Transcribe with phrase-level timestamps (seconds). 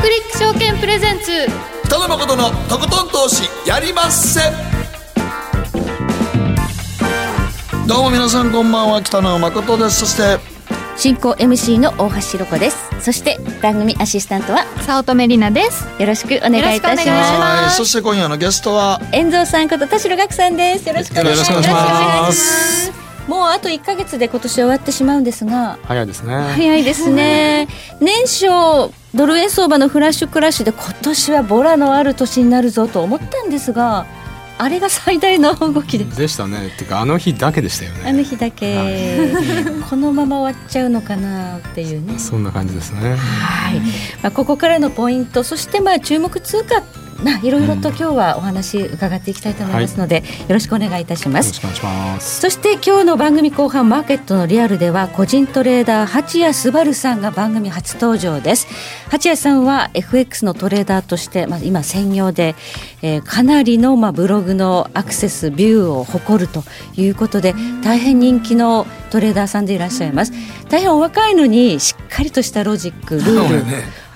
[0.00, 1.30] クリック証券プレゼンツ。
[1.84, 4.40] 北野誠のとことん投資やりまっせ。
[7.86, 10.00] どうも皆さんこんばんは北野誠です。
[10.00, 10.38] そして
[10.96, 12.78] 進行 MC の大橋ろ子です。
[13.02, 15.86] そして番組アシスタントは早乙女里奈です。
[16.00, 17.32] よろしくお願いいたしまます。
[17.34, 20.88] はいそして今夜のゲストはす遠藤さんこと田代岳さんです。
[20.88, 22.90] よろしくお願いします。
[23.28, 25.78] もうあと1ヶ月で今年終わってしまうんですが。
[25.84, 26.34] 早いですね。
[26.54, 27.68] 早いですね。
[28.00, 34.06] 年初ドル円相場のフラッシュクラッシュで今年はボラのある年になるぞと思ったんですが
[34.58, 36.66] あれが最大の動きででしたね。
[36.66, 38.10] っていうかあの日だけでしたよね。
[38.10, 39.32] あの日だけ
[39.88, 43.16] このまま終わっちゃうのかなっていうねそんな感じですね。
[43.16, 43.80] はい、
[44.22, 46.82] まあ、ここからのポイントそしてまあ注目通貨
[47.24, 51.48] ないろいろと今日はお話伺っていきたいと思いますので、よろしくお願いいたします。
[51.48, 52.40] よろしくお願いします。
[52.40, 58.66] そして今日の番組後半マーケットのリアルでは個人トレーダー八谷昴さんが番組初登場です。
[59.10, 62.54] 八谷さんは FX のトレーダーとして、まあ、今専業で、
[63.02, 66.64] えーかなりの、まあ、ブログのアクセスビューを誇ると
[66.96, 70.32] いうことで大変人気のトレーダーさんでいらっしゃいます。
[70.68, 73.64] 大変お若いのにしっかりとしたロジックルール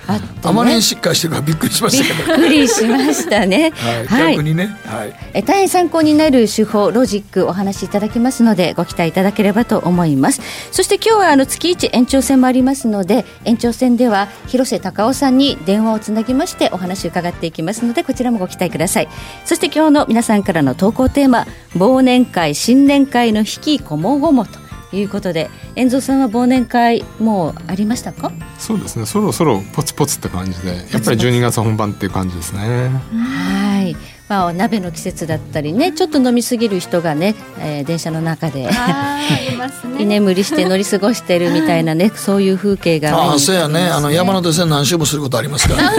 [0.06, 2.36] あね、あまりにしっかりしてるからびっくりしまびっしたけど。
[2.36, 3.72] くりしましたね。
[4.08, 4.76] はい、逆にね。
[4.86, 5.14] はい。
[5.32, 10.40] え大変参考になる手法ロジックお話しいただきますのでご期待いただければと思います。
[10.72, 19.08] そして今日はあの月一延長戦もありますので延長戦では広瀬隆夫さんに電話をつなぎましてお話を伺っていきますのでこちらもご期待ください。
[19.44, 24.63] そして今日の皆さんからの投稿テーマ忘年会新年会の引きこもごもと
[24.94, 28.32] いうことで遠藤さんは忘年会もうありましたか？
[28.58, 29.06] そうですね。
[29.06, 32.90] そろそろポツポツって感じで、やっぱり12月本番っていう感じですね。
[33.12, 33.96] はい、
[34.28, 38.68] まあ、お鍋の季節だったりねちょっと飲みすぎる人がね、えー電車の中で
[39.98, 43.88] 居眠りして乗り過ごしてるみたいなねそういう風景がああそうやね。
[43.88, 45.98] あの山手線何周もすることありますから、ね、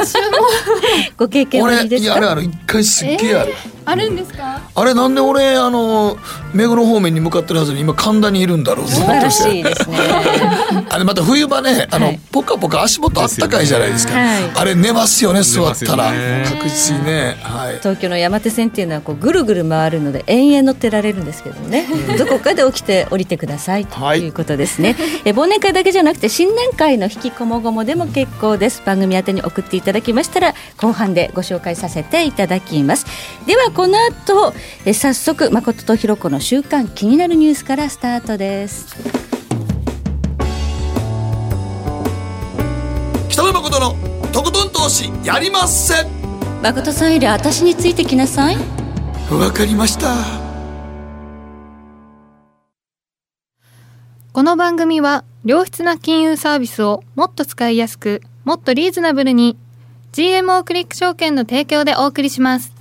[1.17, 2.05] ご経験おあ俺りですか？
[2.05, 3.54] いやあれある一回すっげえある、
[3.86, 4.61] あるんですか？
[4.73, 6.17] あれなんで俺あの
[6.54, 9.98] 目黒方面に向かってるはずに今神田にいるんだろうと素晴らしいですね。
[10.89, 12.20] あれまた冬場ねあの、はい。
[12.32, 14.14] ポカポカ足元あったかいじゃないですか。
[14.17, 14.52] はい。
[14.55, 16.45] あれ寝ますよね座ったら、ね。
[16.48, 17.77] 確実にねはい。
[17.80, 21.86] 東京の山手線っていうのはこうぐるぐる回るので延々乗ってられるんですけどね。
[22.17, 23.86] どこかで起きて降りてください。
[23.86, 24.21] とはい。
[24.21, 24.95] いうことですね、
[25.26, 28.82] え忘年会だけじゃなくて新年会の引きこもごもでも結構です。
[28.86, 33.05] 番組宛てに送っていただきましたら後半でご紹介させていただきます。
[33.45, 34.53] ではこの後
[34.86, 38.95] え早速誠とひろ子の週刊気になるニュースからスタートです。
[43.30, 43.95] 北野誠の
[44.31, 46.05] とことん投資やりまっせ
[46.61, 48.58] 誠さんより私についてきなさい。
[49.31, 50.45] わかりました。
[54.33, 59.58] この番組は良質な金融サービスをもっと使いやすくもっとリーズナブルに
[60.15, 62.71] GMO クリック証券の提供でお送りします。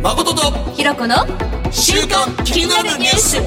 [0.00, 1.16] 誠とひろ子の
[1.72, 3.38] 週刊気になるニュース。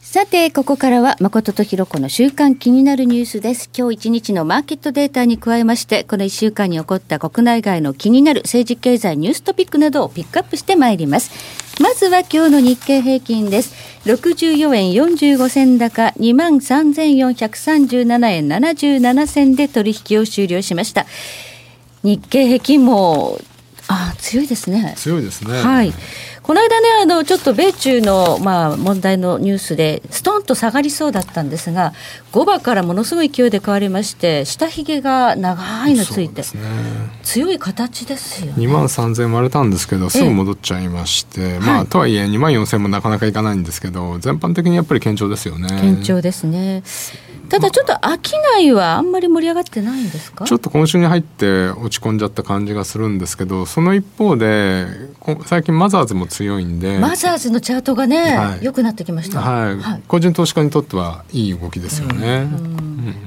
[0.00, 3.68] さてここからは誠とひろ子の週間気になるニュースです。
[3.76, 21.06] 今日一日のマーケットデータに加えましてこの1週間に起こった国内外の気になる政治経済ニューストピックなどをピックアップしてまいりますまずは今日の日経平均です64円45銭高2万3437円77銭で取引を終了しました
[22.04, 23.36] 日経平均も
[23.88, 25.60] あ強いですね強いですね。
[25.60, 25.92] はい。
[26.42, 31.92] この間ね、あの、ちょっと米中の、まあ、問題のニュースで、ストンと下がりそうだったんですが、
[32.32, 36.48] 5番からものすごい勢いで変わりまして、下髭が長いのついて、ね。
[37.22, 38.54] 強い形ですよね。
[38.56, 46.82] 2万3000割れたんですけどすぐ戻っちゃいまして、まあとはいえ2万4000もなかなかいかないんですけど全般的にやっぱり堅調ですよね堅調ですね。
[47.52, 50.46] ただちょっと商いはあんまり盛り上がってないんですか？
[50.46, 54.86] ちょっと今週に入って落ち込んじゃった感じがするんですけどその一方で
[55.20, 58.64] こ最近マザーズも強いんで、マザーズのチャートがね、はい。
[58.64, 59.40] 良くなってきました。
[59.40, 60.02] はい。
[60.08, 62.48] 個人投資家にとってはいい動きですよね。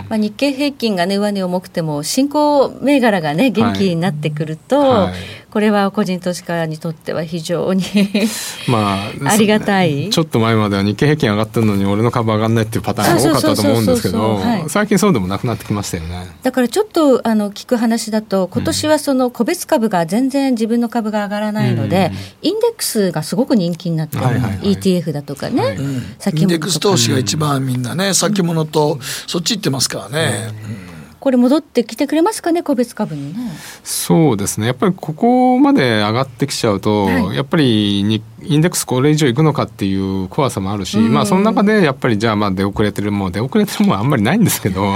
[0.09, 5.13] まあ、日経平均がね上値重くても新興銘柄がね元気になってくると、はい
[5.55, 7.81] これは個人投資家にとっては非常に
[8.67, 10.09] まあ、 ありがたい。
[10.09, 16.27] ちょっと前までは日経平均上がってるのに俺の株上がんないっていうパターンが多かったと思うんですけど最近そうでもなくなってきましたよね。
[16.43, 22.11] だからちょっとあの聞く話だと今年はその個別株が全然自分の株が上がらないので、
[22.41, 24.75] インデックスがすごく人気になってる、はいはいはい。
[24.75, 25.77] ETF だとかね、はい。
[25.77, 26.41] 先物とか。
[26.41, 30.94] インデックス投資が一番みんなね先物とそっち行ってますからね、
[31.25, 33.39] これ戻ってきてくれますかね個別株にね。
[33.83, 34.67] そうですね。
[34.67, 44.93] やっぱりここまで上がってきちゃうと、はい、やっぱりにインデックスこれ以上いくのかっていう怖さもあるし、まあその中でやっぱりじゃあまあ出遅れてるもう出遅れてるもんあんまりないんですけど、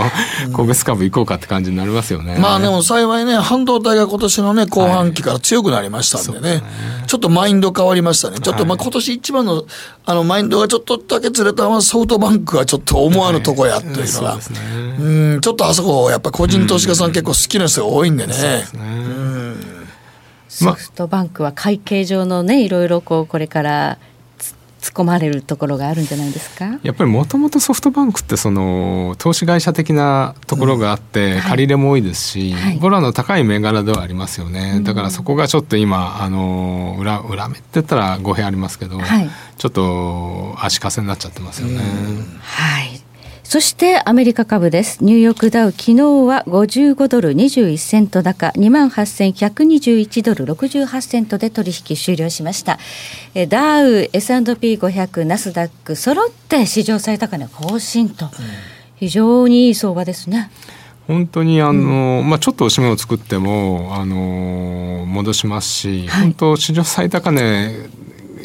[0.54, 2.38] 個別株いこうかって感じになりますよね。
[2.40, 6.50] まあでも幸いね半導体が今年のね後半期から強くなりましたんでね。
[6.50, 6.62] はい、
[7.07, 8.40] ちょっとマインド変わりましたね。
[8.40, 9.66] ちょっとまあ今年一番の
[10.06, 14.38] あのマインドがちょっとだけずれたのはソフトバンクがちょっと思わぬとこやっていうのが、は。
[14.38, 18.34] い、うん、ちょっとあそこやっぱ個人投資家さん結構好きな人が多いんでね。
[20.50, 23.98] ソフトバンクは会計上のねいろいろこうこれから
[24.81, 26.80] 突っ込まれるところがあるんじゃないですか？
[26.84, 41.78] やっぱりもともとソフトバンクってその投資会社的なところがあって、借り入れも多いですし、はい、ボラの高い銘柄ではありますよね、だからそこがちょっと今あの裏裏目って言ったら語弊ありますけど、はい、ちょっと足かせになっちゃってますよね。
[42.42, 42.88] はい
[43.50, 45.04] そしてアメリカ株です。
[45.04, 52.78] ニューヨークダウ昨日は55ドル21セント高28,121ドル68セントで取引終了しました。
[53.48, 58.30] ダウ、S&P500、ナスダック揃って史上最高値更新と、
[58.98, 60.51] 非常にいい相場ですね。
[61.07, 67.90] 本当にあの、うん、まあ、ちょっとおしめを作ってもあの戻しますし、はい、本当史上最高値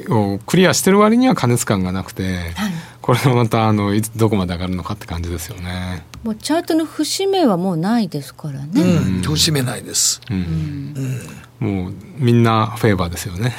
[0.08, 2.22] をクリアしてる割には過熱感がなくて、
[2.54, 6.06] はいこれがまたあのいつどこまで上がるのかって感じですよね。
[6.22, 8.80] もうチャートの節目はもうないですからね。
[8.80, 10.22] うん、節目ないです。
[10.30, 11.20] うん、
[11.60, 13.54] うん、もうみんなフェーバーですよね。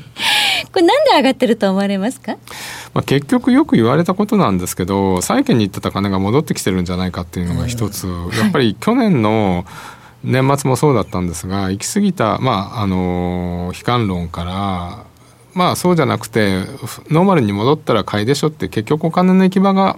[0.72, 2.36] これなんで上がってると思われますか？
[2.94, 9.66] まあ結局よく言われたことなんですけど、債券に行ってた金が戻ってきてるんじゃないかっていうのが一つ、うん、やっぱり去年の
[10.24, 15.09] 年末もそうだったんですが、行き過ぎたまああの悲観論から
[15.54, 16.60] まあそうじゃなくて
[17.10, 19.96] ノーマルに戻ったら買いでしょって結局お金の行き場が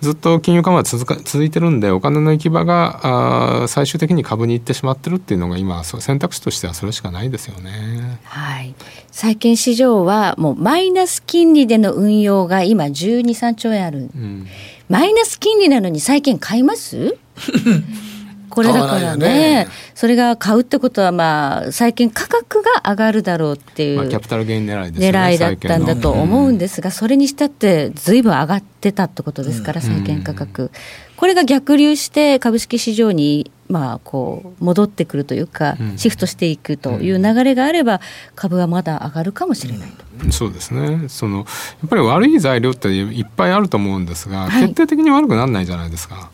[0.00, 8.18] ずっと金融緩和続か続いてるんでお金の行き場があ最終的に株に行ってしまってるっていうのが今選択肢としてはそれしかないですよね。
[8.24, 8.74] はい、
[9.10, 14.46] 債券市場はもうマイナス金利での運用が今12、3兆円ある、うん、
[14.88, 17.18] マイナス金利なのに債券買います？
[18.50, 19.26] これだからね、
[19.64, 30.70] ね、それが買うってことはまあ債券価格が上がるだろうっていう、キャピタルゲイン狙いね、狙いだったんだと思うんですが、それにしたってずいぶん上がってたってことですから、債券価格、
[31.16, 38.00] これが逆流して株式市場にまあこう戻ってくるというか、シフトしていくという流れがあれば
[38.34, 39.90] 株はまだ上がるかもしれない。
[39.90, 40.32] と。
[40.32, 41.08] そうですね。
[41.08, 41.44] そのや
[41.86, 46.30] っぱり悪い材料っていっぱいあると思うんですが、はい、決定的に悪くならないじゃないですか。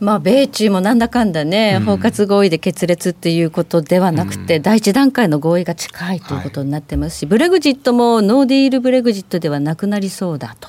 [0.00, 10.68] まあ、米中もなんだかんだね、包括合意で決裂っていうことではなくて、第一段階の合意が近いということになってますし、ブレグジットもノーディールブレグジットではなくなりそうだと。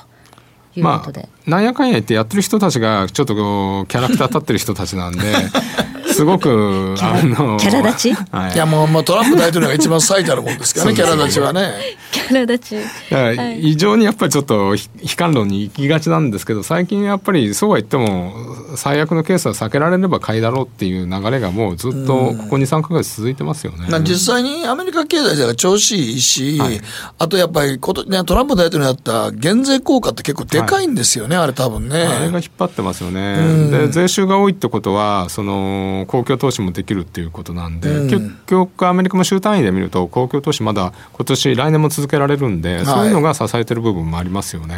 [0.76, 5.18] いうことで、まあ、なんやかんや言ってやってる人たちがちょっとこうキャラクター立ってる人たちなんで
[6.20, 11.72] すごくあのキャラ立ち、はい、いやもう、まあ、トランプ大統領が一番最たるもんですからねキャラ立ちはね。
[12.12, 13.10] キャラ立ち。
[13.10, 14.82] だから異常にやっぱりちょっと悲
[15.16, 18.34] 観論に行きがちなんですけど最近やっぱりそうは言っても
[18.76, 26.80] 最悪のケースは避けられれば買いだろうっていう流れがもうずっとここ23か月続いてますよね、うん、実際にアメリカ経済が調子いいし、はい、
[27.18, 32.02] あとやっぱりこと、ね、トランプ大統領やった減税効果って結構でかいんですよね、はい、あれ多分ね。
[32.02, 44.76] あれが引っ張ってますよね、うん、で税収が多いってことはその公共投資もできるっていうことなんで、うん、結局アメリカも週単位で見ると公共投資まだ今年来年も続けられるんで、はい、そういうのが支えてる部分もありますよね。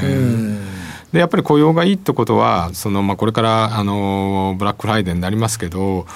[1.10, 6.06] でやっぱり雇用がいいってことはその、まあ、これからあのブラックフライデーになりますけど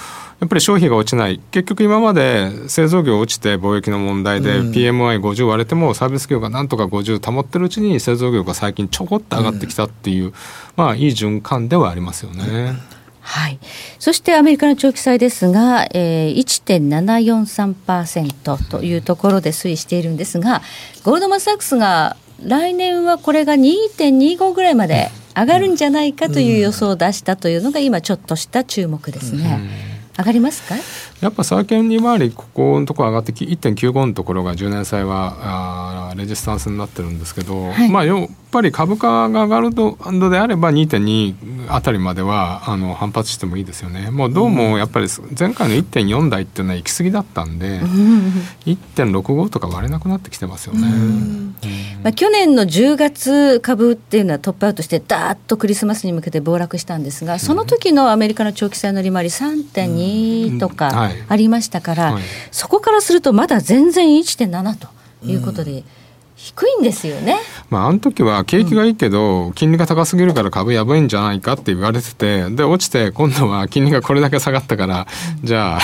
[0.41, 1.41] やっぱり消費が落ちない。
[1.51, 10.35] 結局今まで製造業落ちて貿易の問題で PMI50 割れてもサービス業がなんとか50保ってるうちに製造業が最近ちょこっと上がってきたっていう、
[10.77, 12.96] まあいい循環ではありますよね。
[13.27, 13.59] はい、
[13.99, 20.63] そしてアメリカの長期債ですが、えー、1.743%というところで推移しているんですが
[21.03, 29.96] ゴールドマン・サックスが来年はこれが2.25ぐらいまで上がるんじゃないかという予想を出したというのが今ちょっとした注目ですね。
[30.19, 30.75] 上がりますか？
[31.21, 44.11] やっぱ債券利回りここのところ上がって1.95のところが10年債はあレジスタンスになってるんですけど、はい、まあやっぱり株価が上がるのであれば2.2あたりまではあの反発してもいいですよね。
[44.11, 45.09] もうどうもやっぱり
[45.39, 48.33] 前回の1.4台っていうのは行き過ぎだったんで、うん、
[48.67, 50.87] 1.65とか割れなくなってきてますよね。
[52.03, 60.06] まあ、去年の10月株っていうのはトップアウトしてダーッとクリスマスに向けて暴落したんですがその時のアメリカの長期債の利回り3.2
[60.59, 64.89] とか、ありましたから、はい、そこからするとまだ全然1.7と
[65.25, 65.85] いうことで、
[66.37, 67.39] 低いんですよね。
[67.71, 75.07] まあ、あの時は景気がいいけど、金利が高すぎるから株やばいんじゃないかって言われてて、で、落ちて、今度は金利がこれだけ下がったから、
[75.43, 75.81] じゃあ、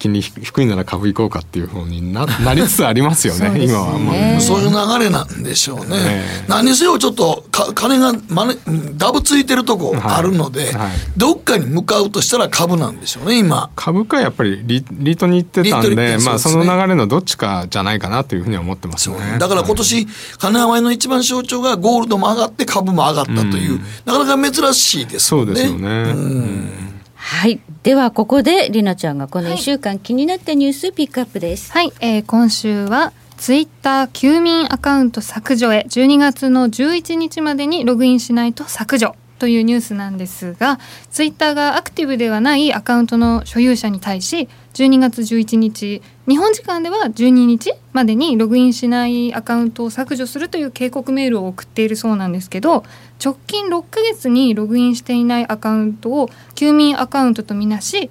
[0.00, 4.40] 金利低いなら株行こうかっていうふうにな なりつつありますよねね、今はもう。
[4.40, 8.56] そういう流れなんでしょうね、ね何せよちょっとか金がまね
[8.96, 10.74] ダブついてるとこあるので、はい。
[10.74, 13.70] はい、どっかに向かうとしたら株なんでしょうね今。
[13.76, 19.16] 株価やっぱりリリートに行ってたんで、ね、まあ、その流れのどっちかじゃないかなというふうに思ってますね。
[19.38, 20.06] だから今年、
[20.38, 25.46] 金余りの一番象徴がゴールドも上がって株も上がったという、うん、なかなか珍しいですよね。
[25.46, 26.90] そうですよね、うん
[27.22, 27.60] はい。
[27.82, 31.70] では、ここで、りなちゃんがこの1週間気になったニュースピックアップです。
[31.70, 31.92] はい。
[32.00, 40.78] えー、今週は、ツイッター休眠アカウント削除へ12月の11日までにログインしないと削除というニュースなんですが
[41.10, 52.84] ツイッターがアクティブではないアカウントの所有者に対し12月11日日本時間では12日までにログインしないアカウントを削除するという警告メールを送っているそうなんですけど
[53.24, 58.10] 直近6ヶ月にログインしていないアカウントを休眠アカウントとみなし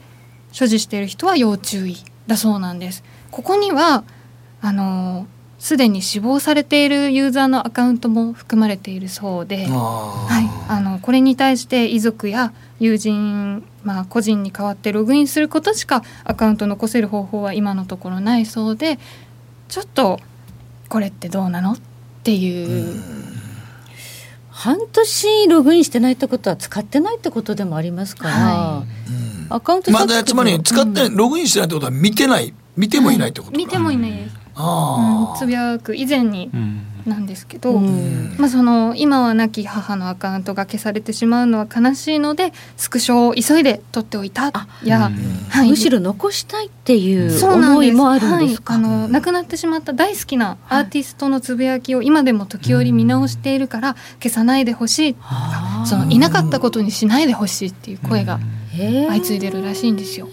[0.52, 3.04] 所持している人は要注意だそうなんです。
[3.30, 4.04] ここには
[4.62, 5.28] あの
[5.60, 19.00] すでに死亡されているユーザーのアカウントも含まれているそうで、はい、あのこれに対して遺族や友人、まあ、個人に代わってログインすることしかアカウント残せる方法は今のところないそうで
[19.68, 20.22] ちょっと
[20.88, 21.78] これってどうなのっ
[22.24, 23.30] ていう。
[24.50, 32.54] 半年ログインしてないってことは使ってないってことでもありますから、はい、アカウントまだつまり使って、うん、ログインしてないってことは見てない。
[32.76, 36.52] 見てもいないってこと、はい、見てもいないですうん、つぶやく以前に
[37.06, 44.52] なんですけど、うん、まあ、その今は亡き母のアカウントが消されてしまうのは悲しいのでスクショを急いで撮っておいた。
[44.88, 45.10] や、
[45.50, 48.62] はい、むしろ残したいっていう思いもあるんです。
[48.62, 55.16] か、はい、あの亡くなってしまった大好きなアーティストのつぶやきを今でも時折見直しているから消さないでほしい、
[55.86, 58.40] そのいなかったことにしないでほしいっていう声が
[59.08, 60.28] 相次いでるらしいんですよ。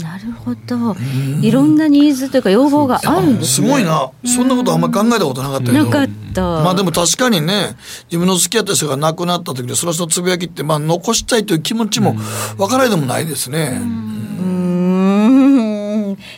[0.00, 0.96] なるほど。
[1.40, 3.68] いろんなニーズというか要望があるんですね。
[3.68, 4.10] すごいな。
[4.24, 5.84] そんなことあんまり考えたことなかったけど。
[5.84, 6.42] なかった。
[6.42, 7.76] まあでも確かにね、
[8.10, 12.14] 自分の好きやった人が亡くなった時にその人のつぶやきってまあ残したいという気持ちも
[12.56, 13.78] 分からないでもないですね。
[13.80, 14.02] うん。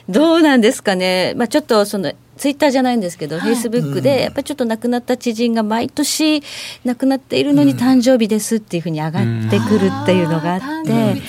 [0.09, 1.35] どうなんですかね。
[1.37, 6.43] まあちょっとそのツイッターじゃないんですけど、フェイスブックで、やっぱりちょっと亡くなった知人が毎年
[6.85, 11.23] 亡くなっているのに誕生日ですっていうふうに上がってくるっていうのがあって、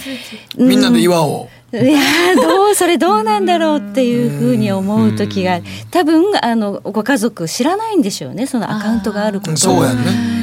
[0.57, 1.47] みんなで祝おう。
[1.73, 5.59] いやどうそれどうなんだろうっていうふうに思う時が
[5.91, 10.35] 多分あのご家族知らないんでしょうねそのアカウントがあることそうやね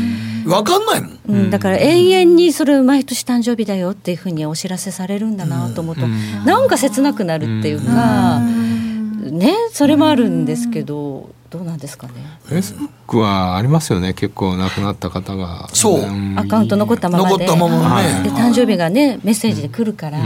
[0.44, 11.30] 分かんないもん、うん、だから永遠にそれ毎年誕生日だよっていうふうにお知らせされるんだなと思うと、うん、なんか切なくなるっていうか、ねそれもあるんですけど。
[11.52, 12.14] どうなんですかね。
[12.44, 14.14] フェイスブックはありますよね。
[14.14, 15.68] 結構亡くなった方が。
[15.74, 16.00] そう。
[16.34, 17.30] アカウント残ったままで。
[17.30, 18.22] 残ったままね。
[18.22, 20.18] で誕生日がねメッセージで来るから。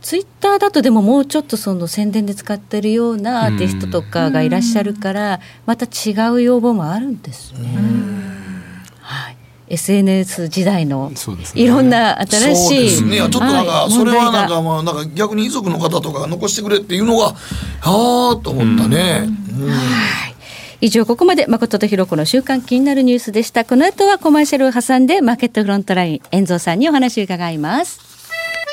[0.00, 7.60] ツイッターだとでももうちょっとその宣伝で使ってるようなアーティストとかがいらっしゃるからまた違う要望もあるんですね。
[9.00, 9.36] はい。
[9.68, 11.12] SNS 時代の
[11.54, 17.32] いろんな新しい、そうですね、ちょっとなんか、それはなんかまあなんか逆に遺族の方とかが残してくれっていうのがあ
[17.82, 19.28] あと思ったね。
[19.68, 20.34] はい。
[20.80, 23.64] 以上ここまで誠とひろ子の週刊気になるニュースでした。
[23.64, 28.09] この後はコマーシャルを挟んでマーケットフロントライン遠蔵さんにお話を伺います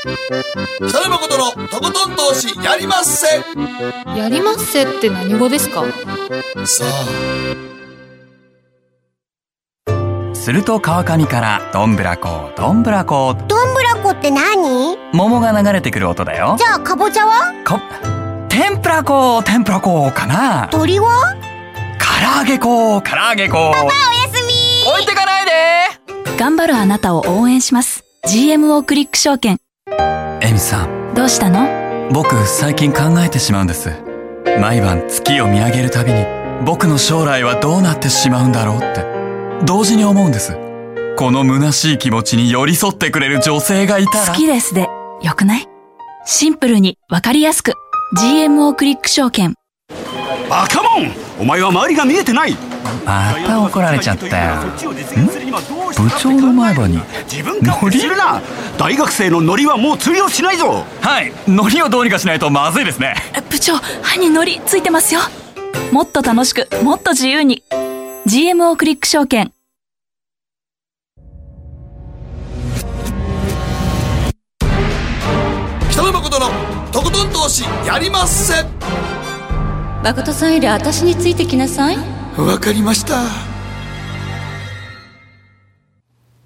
[0.03, 2.15] 北野誠のとことん。
[2.15, 3.27] 投資やりまっせ
[4.17, 5.83] やりまっせって何語ですか
[6.65, 6.85] さ
[9.89, 11.95] あすると川上からどん。
[11.95, 12.83] ぶらこどん。
[12.83, 13.73] ぶらこどん。
[13.73, 17.81] ぶらこって何桃が流れてくる音だよじゃあかぼちゃはか
[18.49, 21.35] 天ぷらこ天ぷらこかな鳥は
[21.99, 23.91] 唐揚げこ唐揚げこパパおや
[24.33, 25.51] すみ置いてかないで
[26.37, 29.57] 頑張るあなたを応援します GMO クリック証券
[30.41, 31.13] エミさん。
[31.13, 32.09] どうしたの？
[32.11, 33.91] 僕最近考えてしまうんです。
[34.59, 36.25] 毎晩月を見上げるたびに
[36.65, 39.05] 僕の将来はどうなってしまうんだろうって。
[39.65, 40.57] 同時に思うんです。
[41.17, 44.33] この虚しい気持ちに寄り添ってくれる女性がいたら。
[44.33, 44.87] 好きですで
[45.21, 45.67] よくない？
[46.25, 47.73] シンプルにわかりやすく。
[48.19, 49.53] GMO クリック証券。
[50.49, 51.11] バカモン！
[51.39, 52.55] お前は周りが見えてない
[53.07, 54.55] また怒られちゃったよ。
[55.97, 56.99] 部長の前歯に。
[57.61, 58.01] ノリ？
[58.77, 60.83] 大学生のノリはもう通用しないぞ。
[61.01, 61.31] はい。
[61.47, 63.15] ノリをどうにかしないとまずいですね。
[63.49, 65.21] 部長歯にノリついてますよ。
[65.93, 67.63] もっと楽しくもっと自由に。
[68.25, 69.53] GMO クリック証券。
[75.91, 76.47] 北野誠の
[76.91, 78.65] とことん投資やりまっせ。
[80.03, 83.23] 誠さんより私についてきなさいわかりました。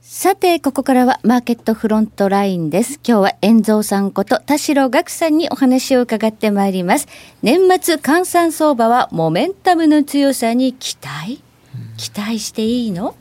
[0.01, 3.00] さて、ここからはマーケットフロントラインです。
[3.05, 7.07] 今日は遠蔵さんこと田代岳さんにお話を伺ってまいります。
[7.41, 11.41] 年末換算相場はモメンタムの強さに期待？
[11.98, 13.15] 期待していいの？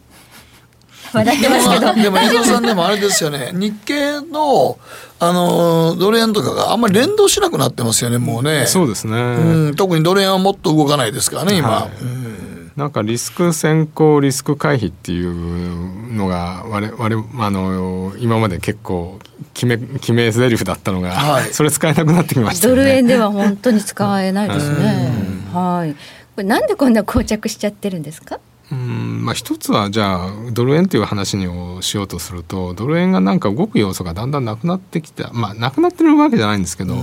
[1.12, 1.94] 笑ってますけど。
[1.94, 3.50] でも遠藤さんでもあれですよね。
[3.52, 4.78] 日経の
[5.18, 8.66] あのドル円とかがあんまり連動しなくなってますよねもうね。
[8.66, 12.49] そうですね、うん、特にドル円はもっと動かないですからね今、はい
[12.80, 19.18] なんかリスク先行リスク回避っていうのが我々あの今まで結構
[19.52, 22.74] 決め決め台詞だったのが、はい それ使えなくなってきましたね。
[22.76, 25.12] ル円では本当に使えないですね。
[25.52, 25.92] はい。
[25.92, 25.98] こ
[26.38, 28.40] れなんでこんな膠着しちゃってるんですか？
[28.72, 36.94] うんまあ、一つはじゃあドル円という話にをしようとするとドル円がなんか動く要素がだんだんなくなってきたまあなくなってるわけじゃないんですけど、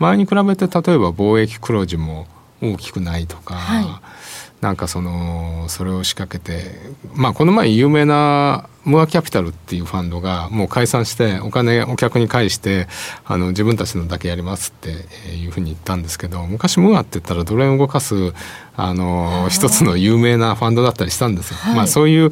[0.00, 2.26] 前に比べて例えば貿易黒字も
[2.60, 3.86] 大きくないとか、はい
[4.60, 6.70] なんかそのそれを仕掛けて
[7.14, 12.86] まあこの前有名なムアキャピタルっていうファンドがもう解散してお金お客に返して
[13.24, 14.90] あの自分たちのだけやりますって
[15.28, 18.32] えーいうふうに言ったんですけど昔ムアって言ったらドル円を動かす
[18.76, 21.56] あの一つの有名なファンドだったりしたんですよ。
[21.56, 22.30] はいまあそういう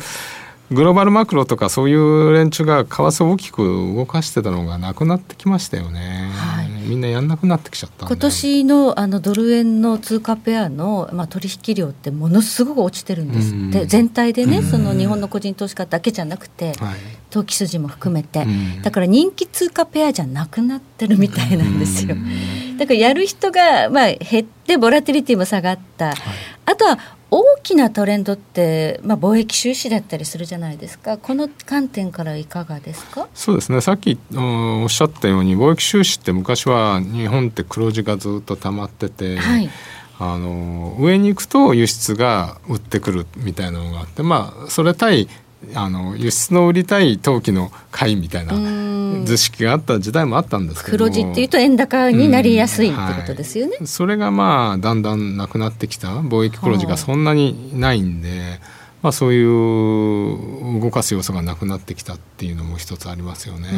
[0.70, 3.62] グローバルマクロとかそういう連中が為替を大きく
[3.96, 6.30] 動かしてたのがなくなってきましたよね。
[6.34, 13.88] はいみんなやんなくなってきちゃった今年のあのドル円の通貨ペアの、まあ、取引量ってものすごく落ちてるんですって、うん。
[13.88, 16.96] 全体でね、その日本の個人投資家だけじゃなくて、はい。
[17.30, 18.82] 投機筋も含めて、うん。
[18.82, 22.16] だから人気通貨ペアじゃなくなってるみたいなんですよ。
[22.78, 26.14] だからやる人が、まあ、減ってボラティリティも下がった、あ
[26.78, 26.98] とは
[27.30, 31.18] 大きなトレンドって、まあ、貿易収支だったりするじゃないですか。
[31.18, 33.28] この観点からいかがですか？
[33.34, 33.82] そうですね。
[33.82, 39.68] さっきうんおっしゃったように貿易収支って昔は日本って黒字がずっと溜まってて、はい。
[40.20, 45.28] あの上に行くと輸出が売ってくるみたいなのがあってまあそれ対
[45.74, 49.24] あの輸出の売りたい投機の買いみたいなうん。
[49.24, 50.98] 図式があった時代もあったんですけど。
[50.98, 53.78] 黒字っていうと円高になりやすいってことですよね。
[53.84, 56.08] それがまあだんだんなくなってきた。
[56.08, 58.60] 貿易黒字がそんなにないんで、
[59.02, 63.68] まあ、そういう動かす要素がなくなってきたっていうのも一つありますよね。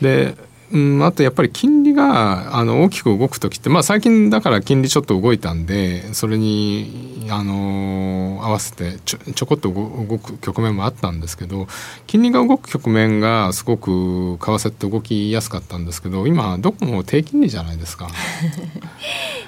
[0.00, 0.34] で
[0.72, 11.66] うん、あとやっぱり金利があの大きく動く時って、まあ、最近だから金利ちょっと動いたんでそれにあの合わせてちょちょこっと動動く局面もあったんですけど
[12.06, 18.08] 金利が動く局面がすごく為替って動きやすかったんですけど今どこも低金利じゃないですか。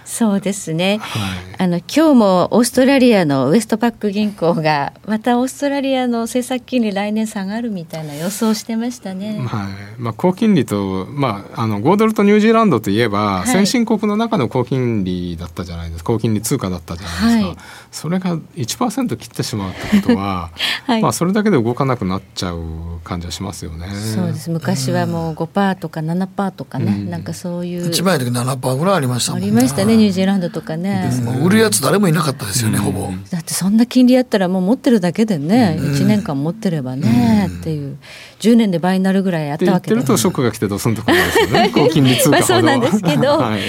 [0.04, 0.98] そうですね。
[1.00, 9.38] はいあの今日もオーストラリアのウエストパック銀行がまたオーストラリアの政策金利来年下がるみたいな予想してましたね。
[9.40, 17.56] はいまあ、高金利と、まあ、あの5ドルとニュージーランドといえば、い先進国の中の高金利だったじゃないですか高金利通貨だったじゃないですか、はい。
[17.90, 20.50] それが1%切ってしまうってことは、
[20.86, 21.02] はい。
[21.02, 22.60] まあ、それだけで動かなくなっちゃう
[23.04, 23.86] 感じはしますよね。
[24.14, 24.50] そうです。
[24.50, 27.10] 昔はもう5%とか7%とかね、うん。
[27.10, 27.88] なんかそういう。
[27.88, 31.10] 一番の時7%ぐらいありましたもんありましたねニュージーランドとかね。
[31.24, 33.10] もう売るやつ誰もいなかったですよね、ほぼ。
[33.30, 37.96] だってそんな金利やったらもう持ってるだけでね、1年間持ってればね、っていう。
[38.40, 42.38] 10年で倍になるぐらいやっって言ってたわけでるとショックが来てドスンとくるんですよね高金利通貨ほど。
[42.38, 43.28] まあそうなんですけど。
[43.38, 43.60] はい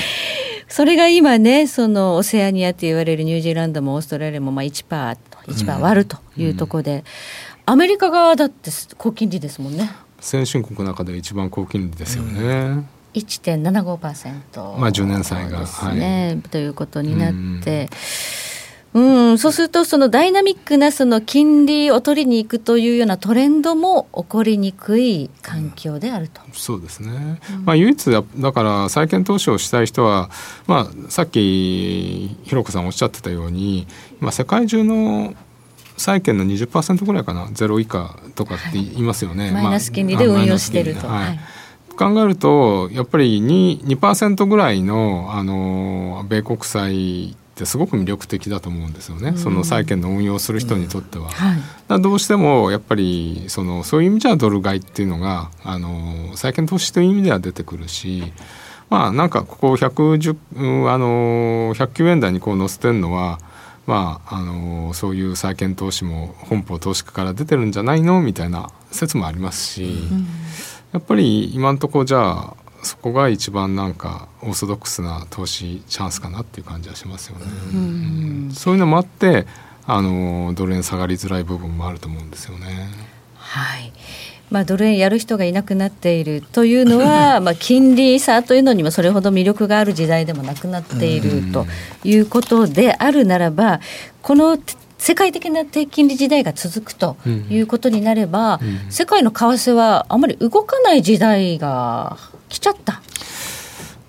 [0.70, 7.04] それが今ねそのオセアニアって言われるニュージーランドもオーストラリアもまあ1%と1%割るというところで、
[7.66, 9.92] アメリカ側だって高金利ですもんね。
[10.20, 12.88] 先進国の中で一番高金利ですよね。
[13.16, 17.82] 1.75%まあ10年債がですね、ということになって。
[17.82, 17.90] うん、
[18.94, 26.42] そうするとそのダイナミックなその金利を取りに行くというようなトレンドも起こりにくい環境であると。
[26.54, 30.30] そうですね、まあ、唯一だだから債券投資をしたい人は、
[30.68, 33.88] まあ、さっきひろこさんおっしゃってたように
[34.22, 35.36] 今世界中の
[35.98, 39.52] 債券の20%ぐらいかなゼロ以下とかって言いますよね。
[39.52, 41.08] マイナス金利で運用してると。
[41.08, 41.40] はいはい
[42.00, 51.30] 考えるとやっぱり 2%, 2ぐらいのあの米国債ってすごく魅力的だと思うんですよね、その債券の運用する人にとっては。
[51.30, 58.32] はいだからどうしてもやっぱりそのそういう意味じゃドル買いっていうのがあの債券投資という意味では出てくるし
[58.92, 63.40] まあなんかここ110うんあの109円台にこう載せてるのは
[63.88, 69.96] まああのそういう債券投資も本邦投資家から出てるんじゃないのみたいな説もありますし、
[70.94, 77.46] やっぱり今のところじゃあそこが一番なんかオーソドックスな投資チャンスかなっていう感じはしますよね。
[77.74, 79.46] うんそういうのもあって
[79.86, 82.90] あのドル円下がりづらい部分もあると思うんですよね。
[83.36, 83.92] はい。
[84.52, 91.68] まあ、ドル円やる人がいなくなっているというのは、 まあ、金利差というのにもそれほど魅力がある時代でもなくなっていると
[92.04, 93.80] いうことであるならば
[94.24, 94.58] この
[94.98, 97.16] 世界的な低金利時代が続くと
[97.50, 102.18] いうことになれば、世界の為替はあまり動かない時代が
[102.50, 103.02] 来ちゃった。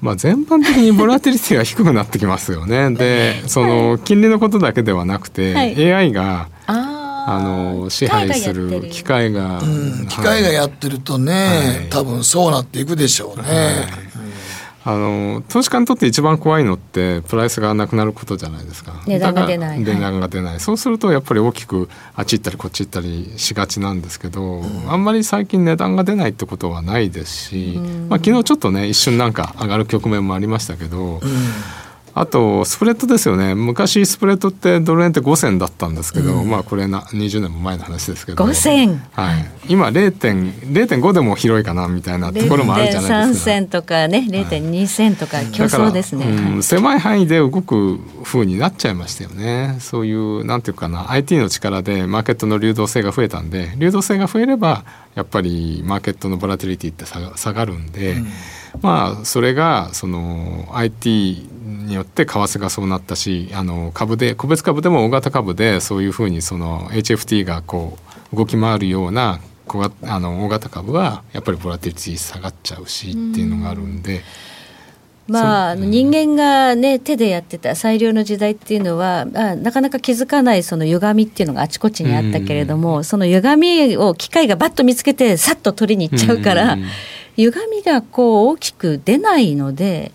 [0.01, 2.91] まあ、全般的にボラティリティが低くなってきますよね。
[2.97, 13.49] で、その金利のことだけではなくて、はい、AI があの支配する機械が、うん、機械がやってるとね、はい、多分そうなっていくでしょうね。
[13.49, 14.10] はい
[14.83, 19.03] あの投資家にとって一番怖いのってプライスがなくなることじゃないですか。
[19.07, 19.81] 値段が出ない。
[19.81, 31.21] 値段が出ない、はい、そうするとやっぱり大きくあっち行ったりこっち行ったりしがちなんですけど、うん、あんまり最近値段が出ないってことはないですし、うん、まあ、昨日ちょっとね一瞬なんか上がる局面もありましたけど、うん
[32.15, 33.55] あとスプレッドですよね。
[33.55, 38.45] 昔スプレッドってドル円って5銭だったんですけど、うん、まあこれな20年も前の話ですけど。
[38.45, 43.51] 5銭、はい、今0.5でも広いかなみたいなところもあるじゃないですか。
[43.51, 49.77] 0.3銭とかね0.2銭とか競争ですね、うん、狭い範囲で動く風になっちゃいましたよね。
[49.81, 58.27] そういうなんていうかな IT の力でマーケットの流動性が増えたんで流動性が増えればやっぱりマーケットのボラティリティって下がるんで、うん、
[58.83, 67.99] まあそれがその IT によって為替がそうなったしあの株で個別株でも大型株でそういうふうにその HFT がこ
[68.33, 74.23] う動き回るような小あの大型株はやっぱりボラティリティ下がっちゃうしっていうのがあるんで。
[75.29, 86.77] まあ、人間が、ね、手でやってた最良の時代っていうのはあなかなか気づかないその歪みっていうのがあちこちにあったけれども、その歪みを機械がバッと見つけてさっと取りに行っちゃうから、
[87.37, 90.13] 歪みがこう大きく出ないので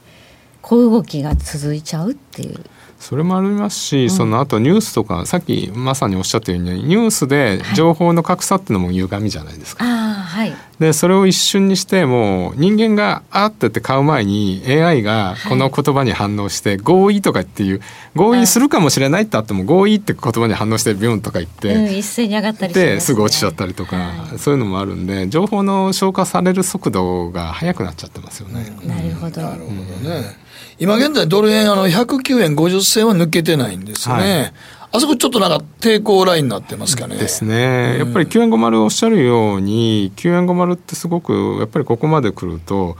[0.61, 2.59] 小動きが続いちゃうっていう。
[3.07, 9.85] それもありますし、うん、その後ニュースとかさっきまさにおっしゃったようにニュースで情報の格差っていうのも歪みじゃないですか。
[9.85, 17.81] はい、でそれを一瞬にしても人間があってって買う前に AI がこの言葉に反応して、合意とかっていう
[18.15, 28.75] 合意するかもしれないってあっても合意って言葉に反応してビュンとか言って、うん、一斉に上がったりして、ね、すぐ落ちちゃったりとか、はい、そういうのもあるんで情報の消化される速度が速くなっちゃってますよね。
[28.83, 29.41] なるほど。
[29.41, 29.73] なるほど
[30.09, 30.44] ね。
[30.79, 34.15] 今現在ドル円あの109円50銭は抜けてないんですね。
[34.15, 34.53] はい
[34.95, 37.17] あそこちょっとなんか抵抗ラインになってますかね。
[37.17, 37.97] ですね。
[37.97, 42.95] やっぱり9円50おっしゃるように、9円50ってすごく、やっぱりここまで来ると、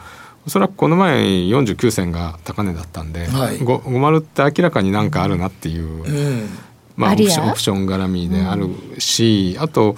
[0.46, 6.50] おそらくこの前49銭が高値だったんで、はい、50って明らかになんかあるなっていう、うん、
[6.98, 9.96] まあオプションオプション絡みであるし、うん、あと、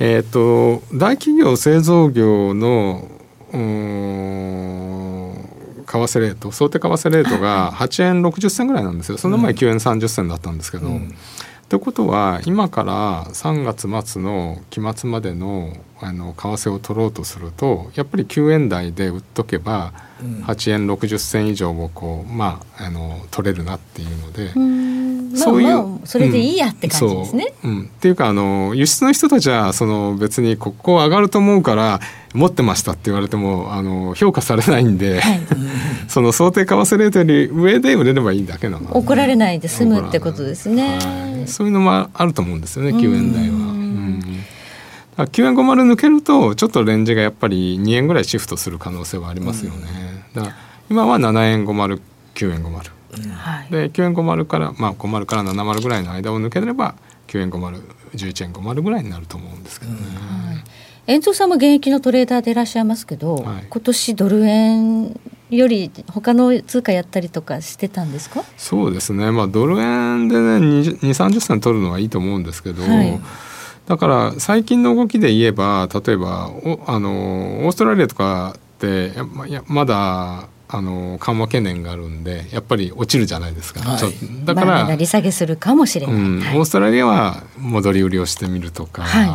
[0.00, 3.08] えっ、ー、と、大企業製造業の、
[3.52, 5.17] うん
[5.90, 9.18] 為替レート想定為替レートが8円60銭ぐらいなんですよ。
[9.18, 10.86] その前9円30銭だったんですけど。
[10.88, 11.14] うん。
[11.68, 25.08] ということは今から3月末の期末までのあの為替を取ろうとするとやっぱり9円台で売っとけば8円60銭以上をこう、まあ、あの取れるなっていうので。
[25.36, 27.52] そういう、まあ、それでいいやって感じですね。
[27.62, 27.74] うん、う。
[27.82, 32.00] ん、っていうかあの輸出の人たちはその別にここ上がると思うから
[32.38, 35.40] 持ってましたって言われてもあの評価されないんで、はい、
[36.06, 43.56] その想定為替レートより上で売れればいいだけなの怒られないで済むってことですね、はい、そういうのもあると思うんですよね9円台は。
[43.56, 44.22] うん。
[45.18, 50.24] 9円50抜けるとちょっとレンジがやっぱり2円ぐらいシフトする可能性はありますよね。
[50.32, 50.54] だから
[50.88, 52.00] 今は7円50
[52.34, 52.90] 9円50。
[53.32, 56.94] はい、で9円50からまあ50から70ぐらいの間を抜ければ
[57.26, 59.98] 9円5011円50ぐらいになると思うんですけどね。
[59.98, 60.57] はい
[61.08, 65.18] 遠藤さんも現役のトレーダーでいらっしゃいますけど、はい、今年ドル円
[65.48, 68.44] より他の通貨やったりとかしてたんですか？
[68.58, 73.18] そうですね、まあ、ドル円でね2 3 0銭取るのはいいと思うんですけど、はい、
[73.86, 79.12] だから最近の動きで言えば例えばおあのオーストラリアとかって
[79.66, 89.28] まだあの緩和懸念があるんでやっぱり落ちるじゃないですか、はい、だから、利下げするかもしれない、うん、オーストラリアは戻り売りをしてみるとか、はい、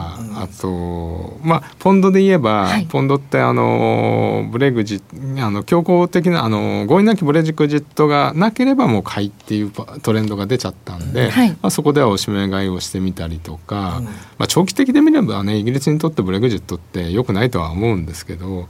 [0.44, 5.02] あとまあポンドで言えば、はい、ポンドってあのブレグジ
[5.40, 9.72] あの強硬的なあの合意なきブレジクジットがなければもう買いっていう
[10.04, 18.68] トレンドが出ちゃったんで、まあ、そこではおしめ買いをしてみたりとか、うん、まあ、長期的で見ればねイギリスにとってブレグジットってよくないとは思うんですけど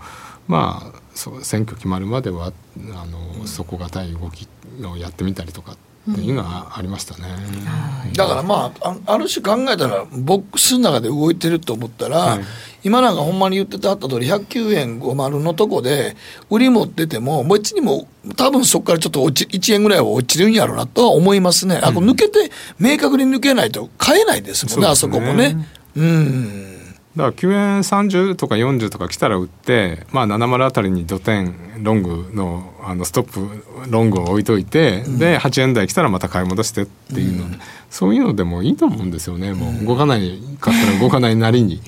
[0.48, 2.52] まあそう選挙決まるまでは
[2.96, 4.48] あの底堅い動き
[4.86, 5.74] をやってみたりとか
[6.12, 7.30] っていうのはありましたね、
[8.06, 12.44] うん、だからまあある種考えたらボックスの中で動いてると思ったら、はい、
[12.84, 16.18] 今なんかほんまに言ってたあった通り109円50のとこで
[16.50, 25.56] 売り持ってても別にも多分そこからちょっと落ち1円ぐらいは落ちるんやろうなとは思いますね、うん、あこ抜けて明確に抜けないと買えないですもんね、ね、あそこもね。
[25.96, 26.73] うん
[27.16, 37.46] だから9円30とか40とか来たら売って、まあ、70あたりに土点ロングのあのストップロングを置いといて、で8円台来たらまた買い戻してっていうの、
[37.90, 39.54] そういうのでもいいと思うんですよね。
[39.54, 41.82] もう動かないかったら動かないなりに。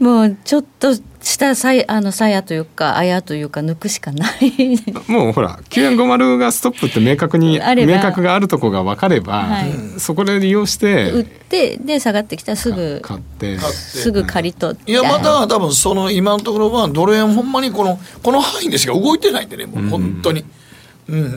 [0.00, 4.78] もうちょっとしたさいあの鞘というかあやというか抜くしかない。
[5.06, 10.00] もうほら9円50がストップって明確に明確があるとこが分かれば、はい。
[10.00, 13.58] そこで利用して売ってで下がってきたらすぐ買って。
[13.58, 14.90] すぐ借り取って。
[14.90, 20.40] いやまた多分その今のところはドル円ほんまにこのこの範囲でしか動いてないんでねもう本当に。
[20.40, 20.50] うん、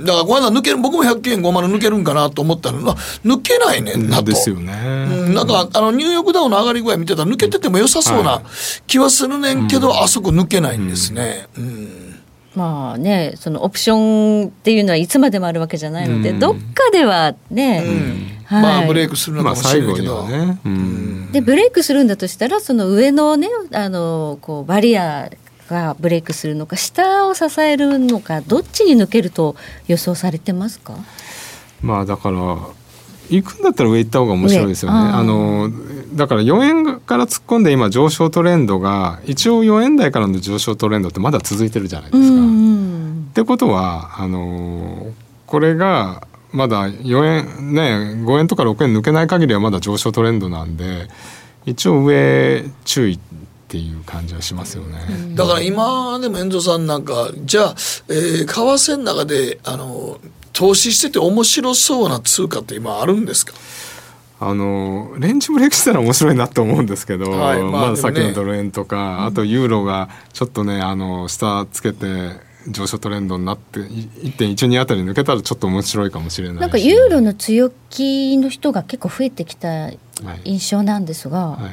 [0.06, 2.94] だからこの間抜ける僕も100円50抜けるんかなと思ったらな
[3.26, 4.24] 抜けないねんなと。
[4.26, 4.74] ですよね。
[4.74, 8.42] うん、なんかあのニューヨークダウの上がり具合見てたら抜けてても良さそうな
[8.88, 11.48] 気はするねんけど、あそこ抜けないんですね。
[11.58, 12.20] うん。
[12.56, 16.40] まあねそのオプションっていうのはいつまでもあるわけじゃないので、うん。
[16.40, 17.84] どっかではね、
[18.46, 18.62] はい。
[18.62, 20.60] まあブレイクするのまあかもしれ最後にないけど、はね。
[20.64, 21.32] うん。
[21.32, 25.32] でブレイクするんだとしたらその上のねあのこうバリア
[25.74, 29.58] がブレイクするのか下を支えるのかどっちに抜けると
[29.88, 30.94] 予想されてますか？
[31.82, 32.38] まあだから
[33.30, 34.98] 行くんだったら上行った方が面白いですよね。
[35.00, 35.70] 上あの
[36.14, 42.34] だから4円から突っ込んで今上昇トレンドが一応4円台からの上昇トレンドってまだ続いてるじゃないですか。
[42.36, 45.08] うんってことはあの
[45.48, 47.82] これがまだ4円ね
[48.24, 51.08] 5円とか6円抜けない限りはまだ上昇トレンドなんで
[51.66, 53.20] 一応上注意
[53.74, 55.00] っていう感じはしますよね。
[55.34, 57.76] だから今でも遠藤さんなんかじゃあ、
[58.08, 60.20] えー為替の中であの
[60.52, 63.54] 投資してて面白そうな通貨って今あるんですか？
[64.40, 72.06] あのレンジブレイクしたら面白いなと思うんですけど、はいまあまあ、さっきのドル円とか、あとユーロがちょっとねあの下つけて
[72.68, 73.84] 上昇トレンドになってい
[74.38, 76.62] 1.12あたり抜けたらちょっと面白いかもしれないし。
[76.62, 79.98] なんかユーロの強気の人が結構増えてきたはい。
[80.44, 81.70] 印象なんですが、は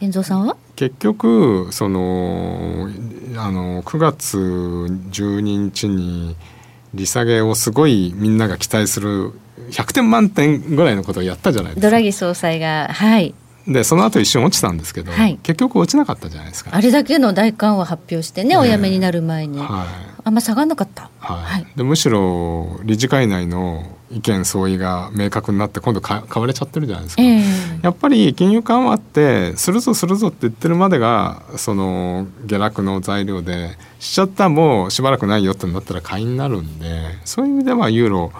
[0.00, 0.04] い。
[0.04, 0.56] 遠藤さんは？
[0.80, 2.88] 結局その
[3.36, 6.36] あの9月12日に
[6.94, 9.32] 利下げをすごいみんなが期待する
[9.72, 11.90] 100点満点ぐらいのことをやったじゃないですか。
[11.90, 13.34] ドラギ総裁がはい。
[13.68, 15.38] でその後一瞬落ちたんですけど、はい。
[15.42, 16.70] 結局落ちなかったじゃないですか。
[16.72, 19.68] あれだけの大緩和発表してね、お辞めになる前に、はい。
[20.24, 21.10] あんま下がんなかった。
[21.18, 21.42] はい。
[21.42, 21.66] はい。
[21.76, 27.22] でむしろ理事会内の意見相違が明確になって今度か買われちゃってるじゃないですか。
[27.22, 27.42] ええ。
[27.82, 38.32] やっぱり金融緩和ってするぞするぞって言ってるまでがその下落の材料でしちゃったらもうしばらくないよってなったら買いになるんでそういう意味ではユーロ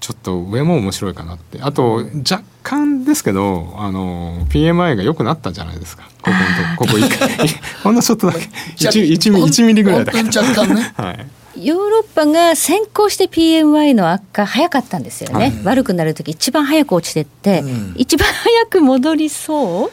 [0.00, 1.60] ちょっと上も面白いかなって。
[1.62, 6.02] あと若干ですけどあの PMI が良くなったじゃないですか。
[6.20, 7.30] ここのとここ一回
[7.82, 8.40] ほんのちょっとだけ。
[8.40, 10.92] 1, 1, ミリ1ミリぐらいだけ若干ね。
[10.98, 17.62] はいヨーロッパが先行して PMI の悪化早かったんですよね、悪くなる時一番早く落ちてって、
[17.96, 19.90] 一番早く戻りそう？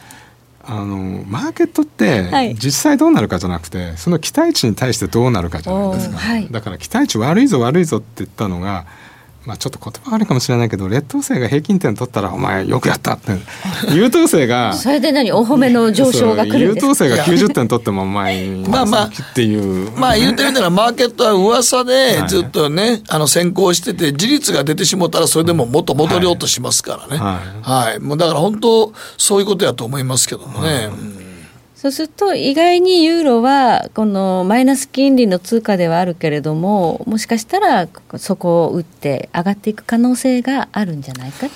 [0.64, 2.54] あのマーケットってはい。
[2.54, 6.48] 実際どうなるかじゃなくて、その期待値に対してどうなるかじゃないですか、はい。
[6.50, 8.86] だから期待値悪いぞ悪いぞって言ったのが、
[9.44, 13.32] まあ、ちょっと言葉悪いかもしれないけど劣等生が平均点取ったら「お前よくやった」って。
[13.92, 15.32] 優等生がそれで何？
[15.32, 19.04] お褒めの上昇が来るん優等生が90点取ってもお前 まあまあ。
[19.06, 19.90] っていう。
[19.96, 22.28] まあ言うてみたらマーケットは噂ではい。
[22.28, 27.22] ずっとね、あの先行してて事実が出てしもたらそれでももっと戻ろうとしますからね。
[27.22, 28.00] ははい。
[28.00, 30.88] もうだから本当そういうことやと思いますけどもね。
[30.90, 31.21] うん
[31.82, 41.48] そうすると意外にユーロはこのマイナス金利の通貨ではあるけれどももしかしたらそこを打って上がっていく可能性があるんじゃないか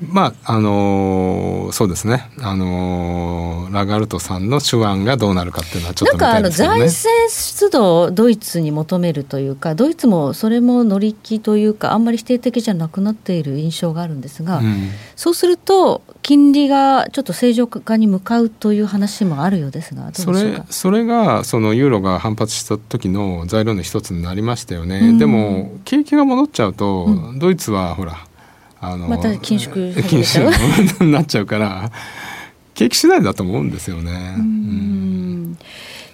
[0.00, 6.50] まああのーそうですね、あのーラガルトさんの手腕がどうなるかっていうのはちょっと見なんかあの。
[6.50, 14.90] 財政出動をドイツに求めるというかドイツもそれも乗り気というかあんまり否定的じゃなくなっている印象があるんですが、うん。
[15.16, 25.18] そうすると金利がちょっと正常化に向かうという話もあるようですがそれそれがそのユーロが反発した時の材料の一つになりましたよね、うん。
[25.18, 27.08] でも景気が戻っちゃうと、
[27.38, 28.27] ドイツはほら
[28.80, 30.50] あのまた緊縮始緊縮
[31.04, 31.90] に なっちゃうから
[32.74, 34.36] 景気次第だと思うんですよね。
[34.38, 35.58] うん。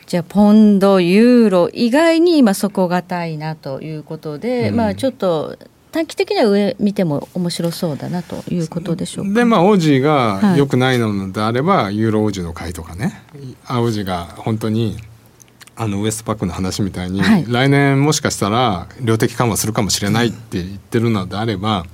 [0.07, 4.77] じゃあポンドユーロ以外に今底堅いなということで、うん。
[4.77, 5.59] まあちょっと
[5.92, 9.33] 短期的には上見ても面白そうだなということでしょうか。
[9.35, 10.42] でまあオージーはい。
[10.42, 13.22] が良くないのであれば、ユーロオージーの買いとかね。
[13.66, 14.96] あオージーが本当に
[15.77, 17.44] あのウエストパックの話みたいに、はい。
[17.46, 21.85] 来年もしかしたら量的緩和するかもしれないって言ってるのであれば、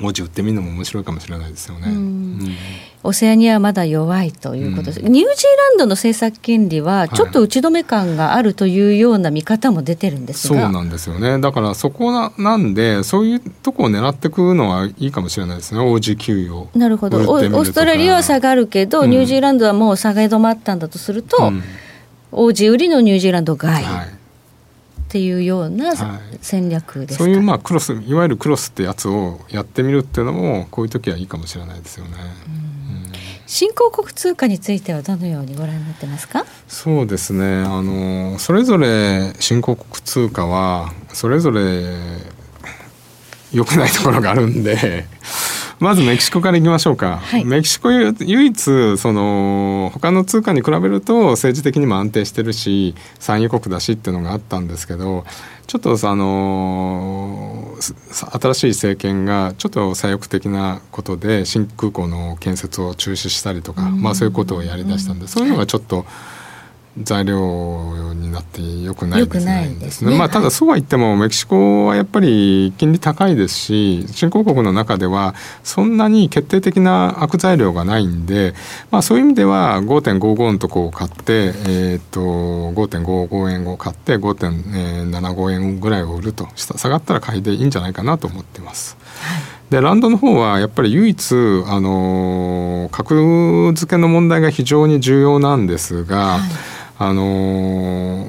[0.00, 1.88] 文字売ってみるのも面白いかもしれないですよね。
[1.88, 2.56] うん。
[3.02, 11.38] オセアニアはまだ弱いということです、うん、ニュージーランドの政策金利はちょっと打ち止め感があるというような見方も出てるんですが、そうなんですよね。
[11.38, 15.80] だからそこななんでそういうとこを狙っていくのはいいかもしれないですね。
[15.80, 17.18] OG 給与なるほど。
[17.18, 21.62] オーストラリアは下がるけど、うん、ニュージーランドはもう下げ止まったんだとすると、うん、
[22.32, 24.19] OG 売りのニュージーランド買い、はい
[25.10, 25.92] っていうような
[26.40, 32.12] 戦略です、はい、そういうまあクロスいわゆるクロスってやつをやってみるっていうのもこういう時はいいかもしれないですよね。
[33.48, 36.46] 新興国通貨についてはどのようにご覧になってますか？
[36.68, 37.44] そうですね。
[37.44, 41.82] あのそれぞれ新興国通貨はそれぞれ
[43.52, 45.06] 良くないところがあるんで
[45.80, 55.24] まずメキシコからいきましょうか、はい、メキシコ唯一その他の通貨に比べると政治的にも安定してるし産油国だしっていうのがあったんですけど
[55.66, 66.04] ちょっとあの新しい政権がちょっと左翼的なことで新空港の建設を中止したりとか、まあ、そういうことをやりだしたんで、そういうのがちょっと。
[66.98, 69.76] 材料になってよくないですね。
[69.78, 78.54] ですねまあ、ただそうは言ってもメキシコはやっぱり金利高いですし新興国の中ではそんなに決定的な悪材料がないんで、
[78.90, 88.96] まあ、そういう意味では5.55のとこを買って、えー、と5.55円を買って5.75円ぐらいを売ると下がったら買いでいいんじゃないかなと思ってます。
[89.70, 91.34] でランドの方はやっぱり唯一
[91.68, 98.26] あの格付けの問題が非常に重要なんですが、はいあの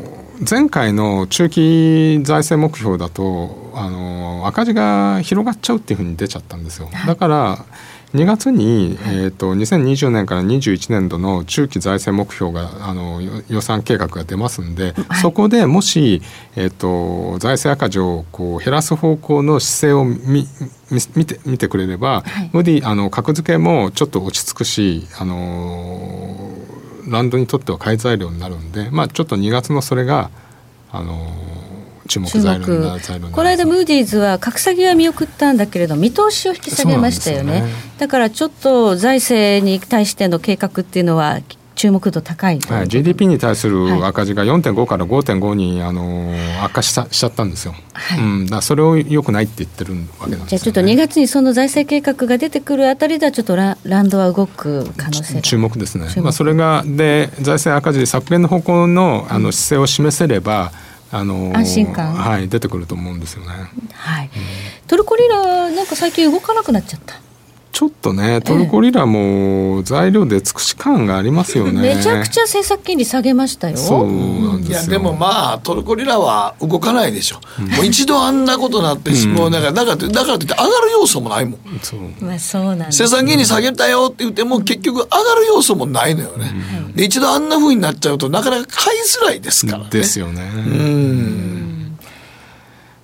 [0.49, 6.89] 前回の中期財政目標だと、あの赤字が広がっちゃうっていうふうに出ちゃったんですよ。
[7.05, 7.65] だから
[8.13, 16.21] 2月に、えーと、2020年から21年度の中期財政目標があの予算計画が出ますんで、はい、そこでもし、
[16.55, 20.47] えーと、財政赤字をこう減らす方向の姿勢を見
[21.15, 26.60] 見て見てくれれば、はい、ムディあの格付けもちょっと落ち着くし、あの
[27.11, 30.31] ランドにとっては買い材料になるんで、まあ、ちょっと2月のそれが、
[30.91, 31.31] あの
[32.07, 41.39] 注目材料になるこの間ムーディーズは格下げは見送ったんだけれど見通しを引き下げましたよね、ね、だからちょっと財政に対しての計画っていうのは
[41.81, 46.31] 注目度高い、はい、GDP に対する赤字が4.5から5.5にあの
[46.63, 48.19] 悪化したしちゃったんですよ、はい。
[48.19, 56.05] うん、だそれをよくないって言ってるわけなんです、ね、じゃあちょっと2月にその財政計画が出てくるあたりではちょっとラランドは動く可能性注目ですね。
[56.21, 60.71] まあ、それがで財政赤字削減の方向のあの姿勢を示せれば、
[61.11, 63.47] あの安心感、はい、出てくると思うんですよね。
[63.93, 64.31] はい、うん、
[64.87, 67.20] トルコリラなんか最近動かなくなっちゃった。
[67.71, 71.95] ちょっとねトルコリラも材料で尽くし感がありますよね。
[71.95, 73.77] めちゃくちゃ政策金利下げましたよ。
[73.77, 81.79] そうなんですいやでもまあトルコリラは動かないでしょ、うん、もう一度あんなことになって、うん、もうだからだからだからって上がる要素もないもん。
[81.81, 86.51] そう,、まあ、そうなん政策金利下げたよって言っても結局上がる要素もないのよね、
[86.87, 89.89] うん、で一度あんなふうになっちゃうとなかなか買いづらいですからね。
[89.89, 90.51] ですよね。
[90.55, 91.60] うん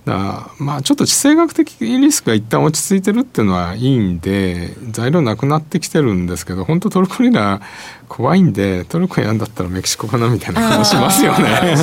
[0.07, 7.61] だまあちょっと地政学的リスクが一旦落ち着いてるっていうのはいいんで材料なくなってきてるんですけど本当トルコリラ
[8.07, 11.75] 怖いんでトルコやんだったらメキシコかなみたいな感じしますよね。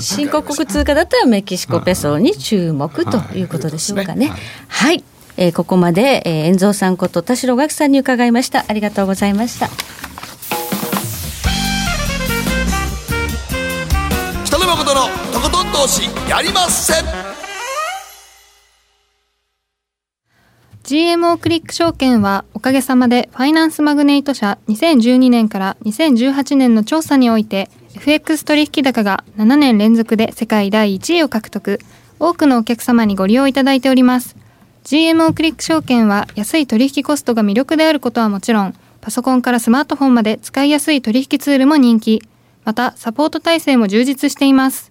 [0.00, 4.28] 新興国通貨だったらメキシコペソに注目ということでしょうかね。
[4.28, 5.04] はい、はい、
[5.36, 8.64] えー、ここまで、えー、遠蔵さんこと田代岳さんに伺いました。
[8.68, 9.68] ありがとうございました。
[14.44, 17.47] 北野誠のとことん投資やりません。
[20.88, 31.78] GMO クリック証券はおかげさまでファイナンスマグネイト社2012年から2018年の調査において FX 取引高が7年連続で世界第1位を獲得
[32.18, 34.34] 多くのお客様にご利用いただいております。
[34.84, 42.22] GMO クリック証券は安い取引コストが魅力であることはもちろんパソコンからスマートフォンまで使いやすい取引ツールも人気。
[42.64, 44.90] またサポート体制も充実しています。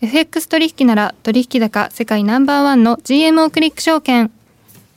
[0.00, 4.30] FX 取引なら取引高世界ナンバーワンの GMO クリック証券。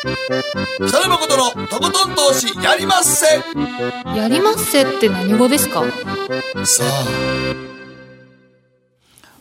[0.00, 3.26] 北野誠のとことん投資やりまっせ。
[4.16, 5.82] やりまっせって何語ですか？
[6.64, 7.04] さあ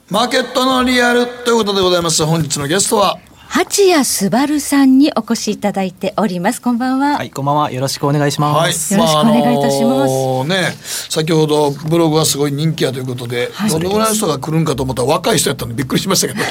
[0.09, 2.25] マーケットのリアルということでございます。
[2.25, 3.19] 本日のゲストは。
[3.49, 6.61] 八谷昴さんにお越しいただいております。
[6.61, 7.71] こんばんは、はい、こんばんは。
[7.71, 8.93] よろしくお願いします。
[8.95, 10.11] よろしくお願いいたします。
[10.11, 16.45] あのね、先ほどブログはすごい人気やということで、どのぐらいの人が来るんかと思ったら若い人やったんでびっくりしましたけどね。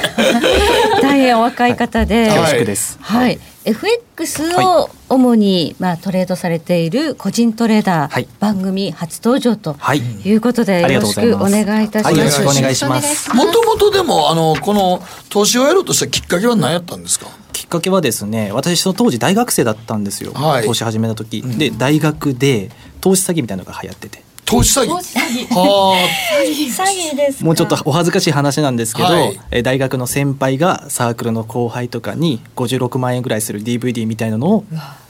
[1.03, 2.97] 大変お若い方で、はい恐縮です。
[3.01, 12.05] はい、FX を主に、まあ、トレードされている個人トレーダー、はい番組初登場とはいいうことで、ありよろしくお願いいたします。
[12.05, 17.27] はいよろしくお願いしますもともとでもあのこの投資をやろうとしたきっかけは何やったんですか？
[17.51, 20.31] きっかけはですね、私その当時大学生だったんですよ。
[20.33, 22.69] はい投資始めた時、で大学で
[23.01, 24.26] 投資詐欺みたいなのが流行ってて。
[24.47, 24.89] 投資詐欺？
[24.89, 26.07] は
[26.45, 34.63] 詐欺ですかもうちょっとお恥ずかしい話なんですけど、はいえー大学の先輩がサークルの後輩とかに56万円ぐらいする DVD みたいなのを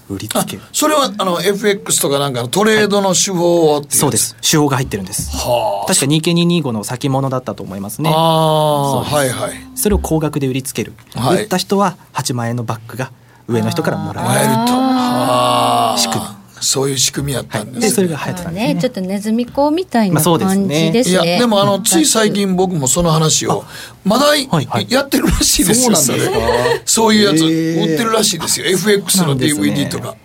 [0.09, 0.43] 売りつあ。
[0.45, 0.63] ける。
[0.73, 4.35] それはあの FX とかなんかのトレードの手法をっていそうです。
[4.41, 5.29] 手法が入ってるんです。
[5.37, 5.87] はあ。
[5.87, 8.09] 確か日経225の先物だったと思いますね。
[8.11, 9.51] ああはいはい。
[9.75, 13.11] それを高額で売りつける、はい売った人は8万円のバッグが
[13.47, 14.73] 上の人からもらえるもらえると。
[14.73, 15.97] はあ。
[15.99, 17.75] 仕組そういう仕組みやったんです。
[17.75, 17.79] ね。
[17.81, 21.13] でそれが流行ってたんですねね、ちょっとネズミ講みたいなまあそうです感ねじですね。
[21.13, 23.63] いやでもあのつい最近僕もその話を
[24.03, 24.87] まだはいはい。
[24.89, 25.95] やってるらしいですよ。
[25.95, 26.45] そうなんですか？
[26.85, 28.65] そういうやつ売ってるらしいですよ。
[28.67, 30.15] FX の DVD とか。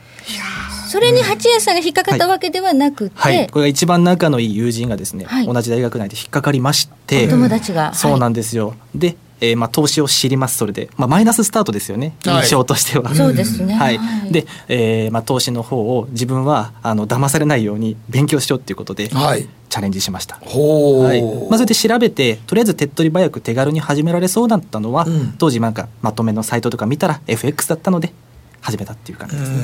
[0.88, 5.46] それに八谷さんが引っかかったわけではなくて、はい、これが一番仲のいい友人がですね、はい。
[5.46, 8.74] 同じ大学内で引っかかりましてお友達が、そうなんですよ。
[8.94, 12.14] で、えーまあ、投資を知りますそれで、まあ、マイナススタートですよね。
[12.24, 12.44] はい。
[12.44, 13.12] 印象としては。
[13.12, 13.74] そうですね。
[13.74, 13.98] はい、
[14.30, 19.48] で、えーまあ、投資の方を自分はあの騙されないように勉強しようっていうことでチはい。
[19.68, 20.36] ャレンジしました。
[20.42, 21.22] ほう、はい。
[21.22, 25.34] まあ、それで調べてとりあえず手っ取り早く手軽に始められそうだったのは、うん。
[25.38, 28.12] 当時なんかまとめのサイトとか見たら FX だったので
[28.60, 29.56] 始めたっていう感じですね。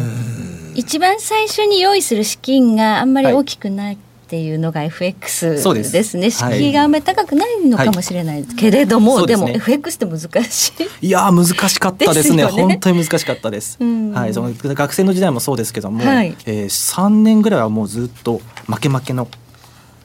[0.74, 3.98] 一番最初に用意する資金があんまり大きくない
[4.28, 5.92] っていうのが FX です。
[5.92, 6.24] ですね。
[6.24, 6.58] はい。
[6.58, 9.46] 敷居があんまり高くないのかもしれないけれども、ですね。
[9.46, 11.06] でも FX って難しい。
[11.06, 12.44] いやー難しかったですね。
[12.44, 12.44] ね。
[12.44, 14.12] 本当に難しかったです、うん。
[14.12, 16.36] はい、その学生の時代もそうですけども、はい。
[16.44, 19.28] えー、3年ぐらいはもうずっと負け負けの、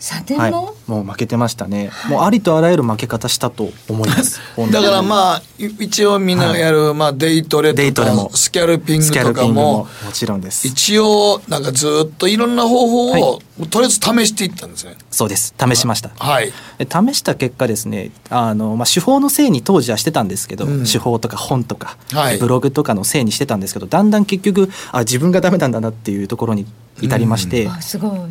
[0.04, 4.42] 査定はい、も、もう負けてましたね、もうありとあらゆる負け方したと思います。
[4.60, 8.26] だにからまあい一応みんながやる、まあ、デイトレデイトレも。
[8.26, 10.68] とかスキャルピングスキャルとかもももちろんです。
[10.68, 13.40] 一応なんかずっといろんな方法を、は
[13.70, 14.98] とりあえず試していったんですね。
[15.10, 15.56] そうです。
[15.58, 16.10] 試しました。
[16.18, 16.52] はい。
[16.80, 20.84] で試した結果ですねあの、まあ、手法のせいに当時はしてたんですけど、うん。
[20.84, 22.40] 手法とか本とか、はい。
[22.40, 26.66] ブログとかのせいにしてたんですけどだんだん結局あ自分がダメなんだなっていうところに
[27.02, 27.68] 至りまして。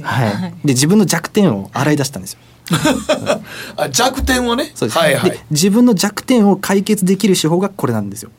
[0.02, 2.38] はい、で自分の弱点を洗い出したんですよ。
[3.76, 8.30] あ弱点をねそうです、はいはいで自分の弱点を解決できる手法がこれなんですよ。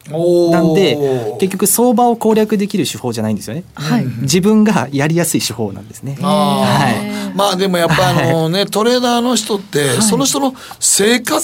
[0.51, 0.97] なんで
[1.39, 3.63] 結局相場を攻略できる手法じゃないんですよね。
[3.75, 4.05] はい。
[4.21, 6.17] 自分がやりやすい手法なんですね。
[6.21, 11.41] あはいーまあでもやっぱあのね、 トレーダーの人って、その人の性格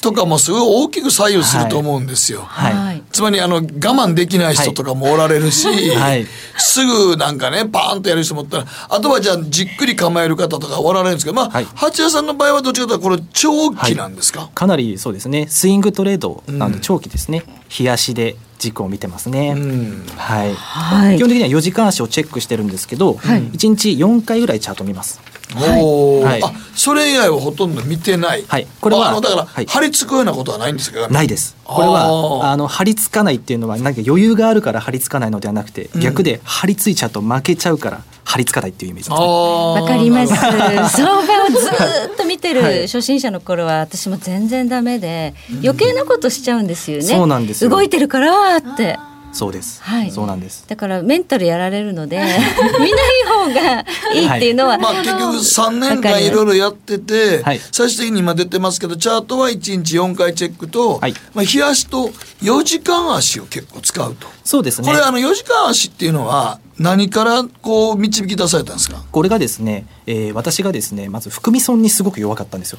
[0.00, 2.44] とかもすごい大きく左右すると思うんですよ。
[2.46, 3.02] はいはい。
[3.10, 15.46] つまりあの我慢できない人とかもおられるし、はいすぐなんかねパーンとやる人もおったらあとはじゃあじっくり構える方とかおられるんですけどまあ、はい八谷さんの場合はどっちかというとこれ長期なんですか、かなりそうですね。
[15.48, 16.72] スイングトレードなんうん。
[16.74, 20.06] で長期ですね、日足で軸を見てますね、うん。
[20.16, 21.16] はい、はい。
[21.16, 23.42] 基本的には4時間足をチェックしてるんですけど、はい。
[23.42, 25.20] 1日4回ぐらいチャート見ます
[25.56, 26.24] おー。
[26.24, 26.42] はい。
[26.42, 28.66] あそれ以外はほとんど見てない、はい。
[28.80, 29.66] これはあのだから、はい。
[29.66, 31.08] 張り付くようなことはないんですか？
[31.08, 31.56] ないです。
[31.64, 36.00] これあはーあの張り付かないっていうのはなんか余裕があるから張り付かないのではなくて、うん。
[36.00, 39.10] 逆で張り付いちゃうと負けちゃうから張り付かないっていうイメージ。
[39.10, 40.34] ですねわわかります。
[40.96, 42.82] 相場をずーっと見てるはい。
[42.82, 47.04] 初心者の頃は私も全然ダメで余計なことしちゃうんですよね。
[47.04, 47.70] そうなんですよ。
[47.70, 48.98] 動いてるからって。
[49.34, 50.10] そうです、はい。
[50.10, 50.64] そうなんです。
[50.68, 52.90] だからメンタルやられるので 見ない
[53.26, 57.60] 方がいいっていうのは、まあ結局3年間いろいろやってて、はい。
[57.72, 61.14] 最終的に今出てますけどチャートは1日4回チェックと、はい。
[61.34, 62.10] まあ、日足と
[62.42, 64.28] 4時間足を結構使うと。
[64.44, 64.86] そうですね。
[64.88, 69.02] これあの4時間足っていうのは何からこう導き出されたんですか？
[69.10, 72.78] これがですね、えー私がですねまず含み損にすごく弱かったんですよ。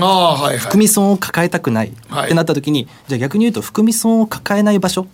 [0.00, 0.58] ああはいはい。
[0.58, 1.92] 含み損を抱えたくない。
[2.08, 2.26] はい。
[2.26, 5.06] ってなった時に、じゃあ逆に言うと含み損を抱えない場所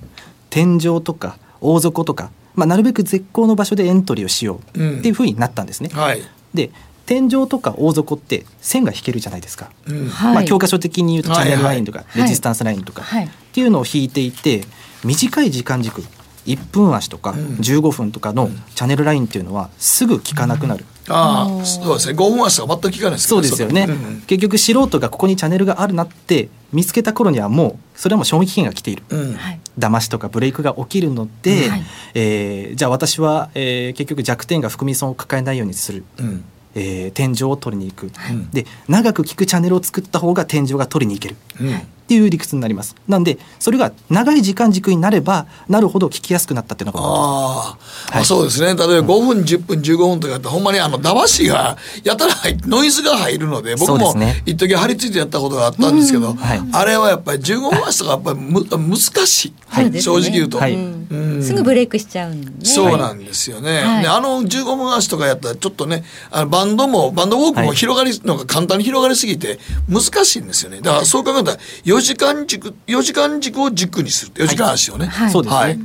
[0.52, 5.88] 天井とか大底とか、まあ、なるべく絶好の場所でエントリーをしようっていうふうになったんですね。
[5.88, 6.22] はい。
[6.52, 6.70] で
[7.06, 9.72] 天井とか大底って線が引けるじゃないですか。
[9.86, 14.62] うんはいまあ、教科書的に言うとチャンネルラインとか、はいレジスタンスラインとか、はいっていうのを引いていて
[15.04, 16.02] 短い時間軸
[16.46, 17.34] 1分足とかん。
[17.34, 20.84] 15分とかのチャンネルラインっていうのはすぐ効かなくなる。
[21.08, 22.14] ああそうですね。
[22.14, 23.88] 5分足とか全く効かないですそうですよね、
[24.26, 29.34] 結局素人がここにチャンネルがあるなって見つけた頃にはもうそれはもう賞味期限が来ている、うん。
[29.34, 29.60] はい。
[29.78, 31.82] 騙しとかブレイクが起きるので、はい。
[32.14, 36.44] えーじゃあ私は、えー結局弱点が含み損を抱えないようにする、うん。
[36.74, 38.10] えー天井を取りに行く、い。
[38.52, 41.36] で長く効くチャンネルを作った方が天井が取りに行ける。
[41.60, 42.94] うんっていう理屈になります。
[43.08, 48.68] なんでそれが長い時間軸になればなるほど聞きやすくなったっていうのがあー、あそうですね。
[48.68, 56.60] 例えば5分10分15分とかやったらほんまにあの騙しがやたら入ノイズが入るので僕も一時張り付いてやったことがあったんですけど、はい。
[56.72, 58.96] あれはやっぱり15分足とかやっぱりむ難
[59.26, 60.02] しい、はい。
[60.02, 60.74] 正直言うと、はい。
[60.74, 61.42] うん。
[61.42, 62.48] すぐブレイクしちゃうんね。
[62.62, 63.82] そうなんですよね。
[63.82, 64.02] はい。
[64.02, 70.80] であの15分足とかやったらちょっとねあのバンドもバンドウォークも広がりのが簡単に広がりすぎて難しいんですよね。
[70.80, 74.32] だからそう考えたら4時間軸4時間軸を軸にする。
[74.32, 75.06] 4時間足をね。
[75.06, 75.30] はい。
[75.30, 75.60] そうですね。
[75.60, 75.78] はい。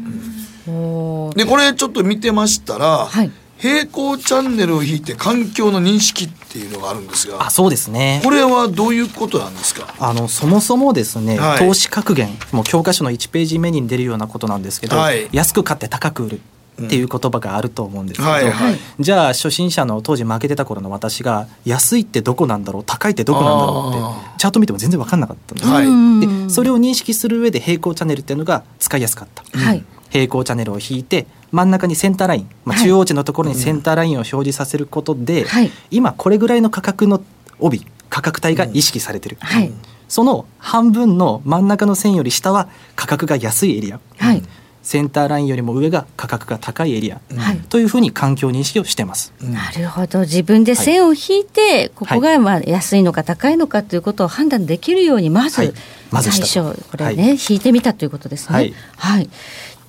[1.37, 3.31] でこれちょっと見てましたら、はい。
[3.57, 8.21] 平行チャンネルを引いて環境の認識っていうのがあるんですがあそうですね。
[8.23, 9.95] これはどういうことなんですか？
[9.99, 11.59] あのそもそもですね、はい。
[11.59, 15.27] 投資格言もう教科書の1ページ目に出るようなことなんですけど、はい。
[15.31, 16.41] 安く買って高く売る
[16.83, 18.79] っていう言葉があると思うんですけど、はいはい。
[18.99, 25.55] じゃあ初心者の当時負けてた頃の私が安いってどこなんだろう高いってどこなんだろうあってチャート見ても全然分かんなかった。
[25.55, 29.83] んです、はいでそれを認識する上で平行チャンネルっていうのが使いやすかった、はい。
[30.09, 32.85] 平行チャンネルを引いて真ん中にセンターライン、まあ、はい。
[32.85, 35.71] 中央値のところにセンターラインを表示させることで、はい。
[35.91, 37.23] 今これぐらいの価格の
[37.59, 39.71] 帯価格帯が意識されてる、はい。
[40.07, 44.43] その半分の真ん中の線より下は価格が安いエリア、はい
[44.87, 47.57] センターラインよりも上が価格が高いエリア、はい。
[47.67, 49.33] というふうに環境認識をしてます。
[49.41, 50.21] なるほど。
[50.21, 55.73] 自分で線を引いて、ここがまあ安いのか高いのかということを判断できるようにまず、はい。
[56.09, 58.55] まず最初これね、引いてみたということですね。
[58.55, 58.73] はい。
[58.95, 59.29] はい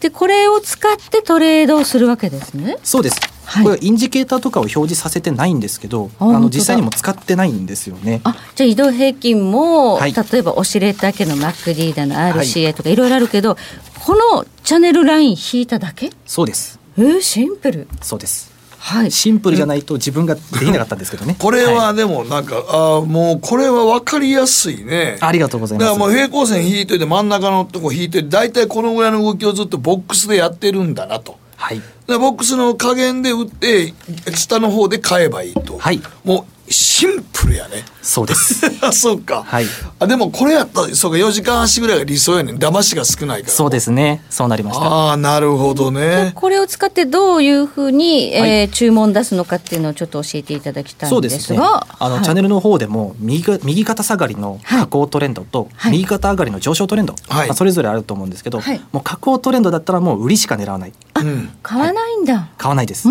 [0.00, 2.76] でこれを使ってトレードをするわけですね。
[2.84, 3.64] そうです、はい。
[3.64, 8.20] これインジケーターとかを表示させてないんですけどあの実際にも使ってないんですよね。
[8.22, 10.12] あじゃあ移動平均も、はい。
[10.12, 12.96] 例えばオシレーター系の MacD だの RCA とかい。
[12.96, 13.56] ろいろあるけど、
[14.04, 16.10] このチャンネルライン引いただけ？
[16.26, 16.78] そうです。
[16.96, 17.88] えー、シンプル。
[18.00, 18.47] そうです
[18.88, 21.36] はいシンプルじゃないと自分ができなかったんですけどね。
[21.38, 25.18] これいはでもなんか、あーもうこれは分かりやすいね。
[25.20, 25.88] ありがとうございます。
[25.88, 31.38] だからもう平行線引いといて真ん中のとこ引いて大体このぐらいの動きをずっとボックスでやってるんだなと。
[31.56, 33.92] はいでボックスの加減で打って
[34.34, 35.76] 下の方で買えばいいと。
[35.76, 37.84] はいもうシンプルやね。
[38.02, 38.66] そうです。
[38.80, 39.42] あそうか。
[39.46, 39.66] はい
[39.98, 43.52] あでもこれやったらそうか4時間足ぐらいが理想やねん騙しが少ないから。
[43.52, 44.22] そうですね。
[44.30, 44.84] そうなりました。
[44.84, 46.32] ああなるほどね。
[46.34, 51.58] これを使ってどういうふうに、えーは注文出すのかっていうのをちょっと教えていただきたいんでそうですすね。
[51.58, 61.50] があの、はいチャンネルの方でも右が右肩下がりの下降トレンドと、はい右肩上がりの上昇トレンド、はいまあ、それぞれあると思うんですけど、はいもう下降トレンドだったらもう売りしか狙わないうん。
[61.62, 63.08] 買わないんだ、買わないです。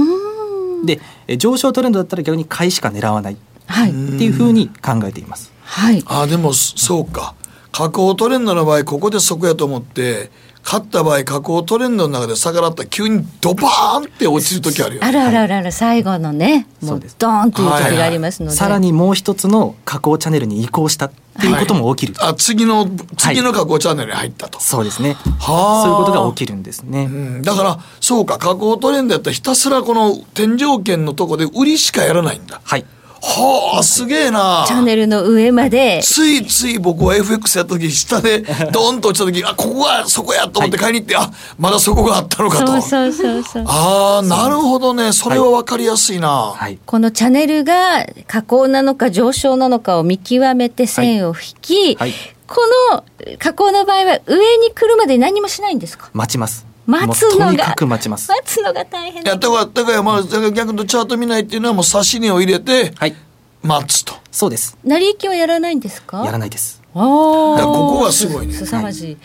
[0.86, 3.38] でえ上昇トレンドだったら逆に買いしか狙わないっ
[3.68, 3.91] はい。
[3.91, 5.51] ていうふうに考えています。
[5.63, 6.03] はい。
[6.05, 7.36] ああでもそそうか。
[7.72, 10.32] 下降トレンドの場合ここでそこやと思って
[10.63, 15.07] 勝った場合下降トレンドの中で逆らったら急にドバーンって落ちる時あるよね。
[15.07, 22.18] あるあるあるある最後のねもそううですドーンという時がありますので、さらにもう一つの下降チャンネルに移行したっていうことも起きる。
[22.20, 25.13] あ次の次の下降チャンネルに入ったと、そうですね。
[25.13, 25.84] はあ。
[25.84, 27.05] そういうことが起きるんですね。
[27.05, 28.39] うん、だからそうか。
[28.39, 32.61] 下降トレンドやったらひたすらこの天井圏のとこで売りしかやらないんだ。
[32.63, 32.86] はい。
[33.22, 34.65] はあすげえな。
[34.68, 36.01] チャンネルの上まで。
[36.03, 38.39] ついつい僕は FX やった時下で
[38.72, 42.68] ドーンと落ちた時あここがそこやと思って買いに行って、あまだそこがあったのかと。
[42.68, 43.63] そうそうそうそう。
[43.68, 45.11] ああなるほどね。
[45.13, 46.78] それは分かりやすいな、はい。
[46.86, 52.13] このチャンネルが下降なのか上昇なのかを見極めて線を引き、はい。
[52.47, 52.61] こ
[52.91, 53.03] の
[53.39, 56.09] 下降の場合は上に来るまで何もしないんですか？
[56.13, 56.66] 待ちます。
[56.88, 58.31] 待つのがとにかく待ちます。
[58.31, 63.15] 待つのが大変いやだからだからまあだから逆にチャート見ないっていうのはもう差し値を入れてはい。
[63.61, 64.13] 待つと。
[64.31, 64.77] そうです。
[64.83, 66.23] 成り行きはやらないんですか？
[66.25, 66.81] やらないです。
[66.93, 69.15] あーだからここがすごいねすさまじい、い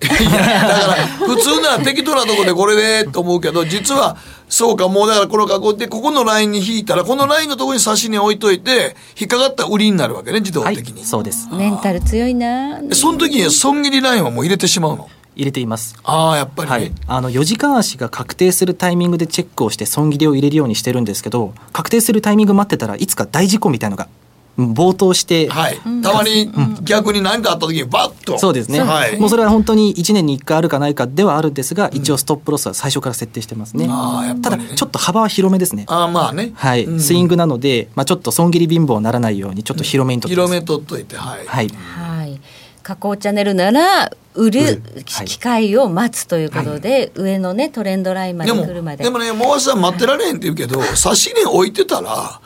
[0.00, 4.16] やだから普通なら適当なとこでこれでと思うけど実は
[4.48, 11.04] そうかもうだからこの囲ってここのラインに引いたらこのラインのところに差し値置いといて引っかかったら売りになるわけね自動はい的に。。
[11.04, 11.48] そうです。
[11.52, 15.08] メンタル強いなでその時に損切りラインはもう入れてしまうの。
[15.36, 15.96] 入れています。
[16.02, 16.76] ああやっぱりね。
[16.76, 24.08] はい、あの4時間足が確定するタイミングでチェックをして損切りを入れるようにしてるんですけど確定するタイミング待ってたらいつか大事故みたいのが
[24.58, 26.50] うん暴頭して、はい、たまに
[26.82, 28.38] 逆に何かあった時にバッと。
[28.38, 33.86] そうですね、はい、もうそれは本当に1年に1回あるかないかではあるんですが、一応ストップロスは最初から設定してますね。
[33.88, 34.64] あーやっぱりね。
[34.64, 35.84] ただちょっと幅は広めですね。
[35.88, 36.52] ああまあね。
[36.54, 37.00] はい、うん。
[37.00, 41.68] スイングなので、まあ、ちょっと損切り貧乏にならないようにちょっと広めにとって広めとっといてはい、はい。
[41.68, 42.15] はい
[42.86, 44.60] 加工チャンネルなら売る
[45.10, 45.26] はい。
[45.26, 49.02] 機会を待つということで、上のねトレンドラインまで来るまで。
[49.02, 52.40] でもねもうさん待ってられへんって言うけど差し値置いてたら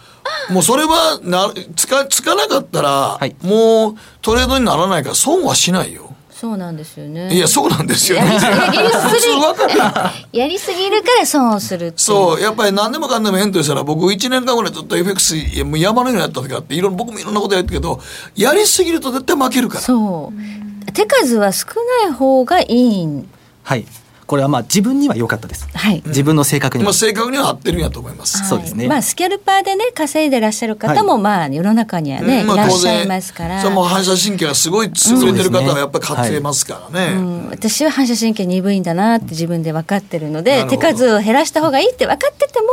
[0.49, 2.88] もうそれはなつかつかなかったら、
[3.18, 3.36] はい。
[3.43, 6.09] もうトレードにならないから損はしないよ。
[6.41, 7.30] そうなんですよね。
[7.34, 8.26] いやそうなんですよね。
[8.32, 18.01] やりすぎるやんやりすぎるから損をするそうやっぱり何でもかんでも変としたら僕1年間ぐらいずっと FX いやもう山のようにやった時があっていろんな僕もいろんなことやったけど
[18.34, 19.80] やりすぎると絶対負けるから。
[19.82, 20.93] そう。
[20.95, 21.66] 手数は少
[22.05, 23.28] ない方がいいん
[23.62, 23.84] はい
[24.31, 26.05] これはまあ自分には良かったです、はい。
[26.07, 28.49] 自分の性格には、まあ正確には合ってるんやと思います。
[28.49, 28.87] そうですね。
[28.87, 32.47] まあスキャルパーでね稼いでらっしゃる方も、まあ世の中にはね、うん。
[32.47, 33.61] まあいらっしゃいますから。
[33.61, 37.14] それも反射神経がすごい優れてる方はやっぱり勝ってますからね。
[37.14, 37.51] うん。
[37.51, 42.68] 私は反射神経鈍いんだなって自分で分かってるのなで手数を減らした方がいいって分かってても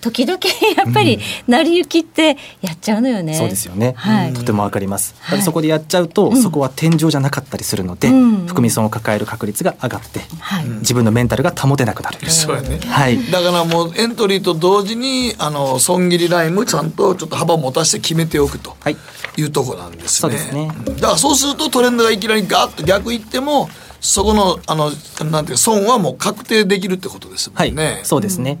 [0.00, 0.38] 時々
[0.76, 3.34] やっぱり成り行きってやっちゃうのよね。
[3.34, 4.32] そうですよね、はい。
[4.32, 5.42] とてもわかります、はい。
[5.42, 8.46] そこでやっちゃうと、そこは天井じゃなかったりするので、うん。
[8.46, 10.64] 含み損を抱える確率が上がって、はい。
[10.80, 12.80] 自分のメンタルが保てなくなる、そうやね。
[12.88, 13.30] はい。
[13.30, 18.96] だからもうエントリーと同時にあの損切りラインもちゃんとちょっと幅を持たせて決めておくとはい。
[19.36, 20.08] いうとこなんですね。
[20.08, 20.72] そうですね。
[20.96, 23.68] だからそうするとトレンドがいきなりガッと逆いっても
[24.00, 24.90] そこのあの
[25.30, 28.00] なんていうか損はもう確定できるってことですもはい、んね。
[28.02, 28.58] そうですね、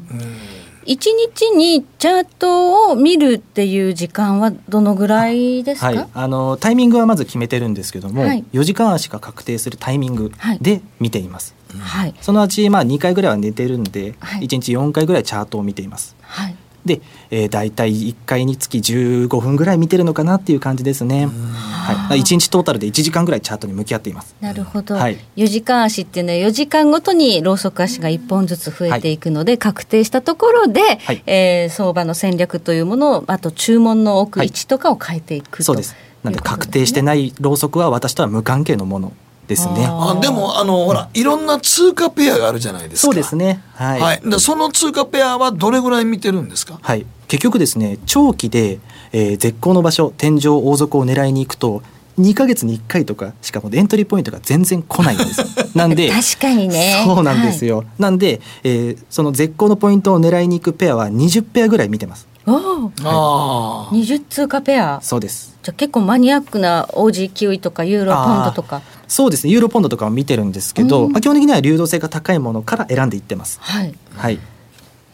[0.90, 8.44] 一日にチャートを見るっていう時間はどのぐらいですか、はい、あのタイミングはまず決めてるんですけども、はい。
[8.52, 12.14] 4時間足が確定するタイミングで見ています、はい。
[12.20, 14.48] そのうちまあ2回ぐらいは寝てるんで、はい。
[14.48, 16.16] 1日4回ぐらいチャートを見ています。
[16.22, 17.00] はいで、
[17.30, 24.34] えー、大体1回につき15分ぐらい見てるのかなっていう感じですね、はい、1日トータルで1時間ぐらいチャートに向き合っています。
[24.40, 25.18] なるほど、はい。
[25.36, 31.22] 4時間足っていうのは4時間ごとにローソク足が1本ずつ増えていくので、確定したところで、はい。
[31.26, 35.96] えー相場の戦略というものをあと注文の置く位置とかを変えていくと、そうです。
[36.22, 39.12] なんで確定してないろうそくは私とは無関係のもの
[39.50, 39.86] ですね。
[39.90, 43.06] あでもあのほらいろんな通貨ペアがあるじゃないですか。
[43.06, 43.60] そうですね。
[43.74, 44.20] はい、はい。
[44.24, 46.78] でその通貨ペアはどれぐらい見てるんですか？
[46.80, 48.78] はい、結局ですね長期で、
[49.12, 51.82] えー絶好の場所天井王族を狙いに行くと
[52.18, 55.46] 2ヶ月に1回とかしかもエントリーポイントが全然来ないんですよ。
[55.74, 57.02] なんで確かにね。
[57.04, 62.28] そうなんですよ、なんで、えーその絶好のポイントを狙いに行くペアは20ペアぐらい見てます。
[62.46, 63.94] おおああ。
[63.94, 64.98] 20通貨ペア。
[65.02, 65.54] そうです。
[65.62, 68.80] じゃあ結構マニアックな OG キウイとかユーロポンドとか
[69.10, 69.52] そうですね。
[69.52, 71.12] ユーロポンドとかを見てるんですけど、うん。
[71.12, 73.58] まあ、基本的には流動性が高いものから選んでいってます。
[73.60, 73.94] はい。
[74.14, 74.38] はい。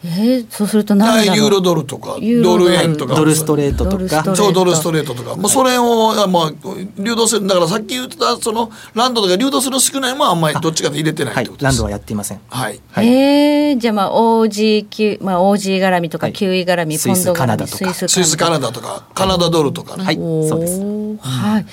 [0.05, 1.35] えー、そうすると何だろう。
[1.37, 2.71] ユーロドルとかドル。
[2.71, 3.15] 円とか。
[3.15, 3.97] ドルストレートとか。
[3.97, 4.35] ドルストレート。
[4.35, 6.53] そうドルストレートとか、もうそれを、あまあ、
[6.99, 11.63] 流動するだからさっき言ってたそのランドとか流動する少ないのもあんまりどっちかで入れてないってことです。
[11.65, 11.73] はい。
[11.73, 12.41] ランドはやっていません。
[12.47, 12.79] はい。
[12.91, 13.07] はい。
[13.07, 16.33] えー、じゃあまあ OG まあ OG 絡みとかはい。
[16.33, 17.93] キウイ絡み、スイスポンド絡みカナダとか。
[17.93, 19.97] ススイスカナダとかカナダドルとか。
[19.97, 20.03] ね。
[20.03, 20.15] はい。
[20.15, 20.79] そうです。
[21.21, 21.65] はい。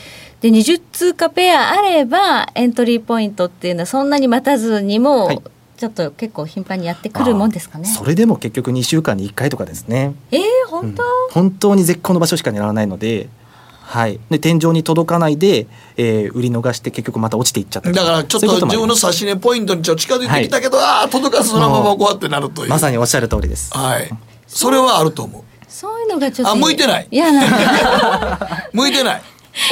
[0.45, 5.43] で20通貨ペアあればエントリーポイントっていうのはそんなに待たずにも、はい。
[5.79, 7.87] ちょっと結構頻繁にやってくるもんですかね。
[7.87, 10.15] それでも結局2週間に1回とかですね。
[10.31, 13.29] えー、本当、本当に絶好の場所しか狙わないので,、
[13.81, 15.67] はい、で天井に届かないで、
[15.97, 19.07] えー売り逃して結局また落ちていっちゃったりだからちょっと自分のます。
[19.07, 22.69] 指し値ポイントにちょっと近づいてきたけど、ああ届かずそのままこうやってなるという。
[22.69, 23.73] まさにおっしゃる通りです。
[23.75, 24.11] はい。
[24.47, 25.43] それはあると思う。
[25.69, 27.09] そういうのがちょっとあ向いてない。
[27.11, 27.49] 嫌なん
[28.73, 29.23] 向いてない。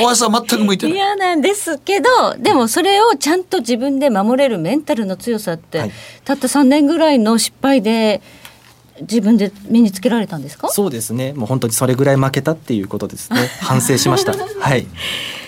[0.01, 0.95] おやさん全く向いてない。
[0.97, 2.09] 嫌なんですけど
[2.39, 5.93] でもそれをちゃんと自分で守れるメンタルの強さって、はい。
[6.25, 8.23] たった3年ぐらいの失敗で
[9.01, 10.69] 自分で身につけられたんですか？
[10.69, 11.33] そうですね。
[11.33, 13.49] もう本当にそれぐらい負けたっていうことですね。
[13.61, 14.35] 反省しました。
[14.61, 14.87] はい。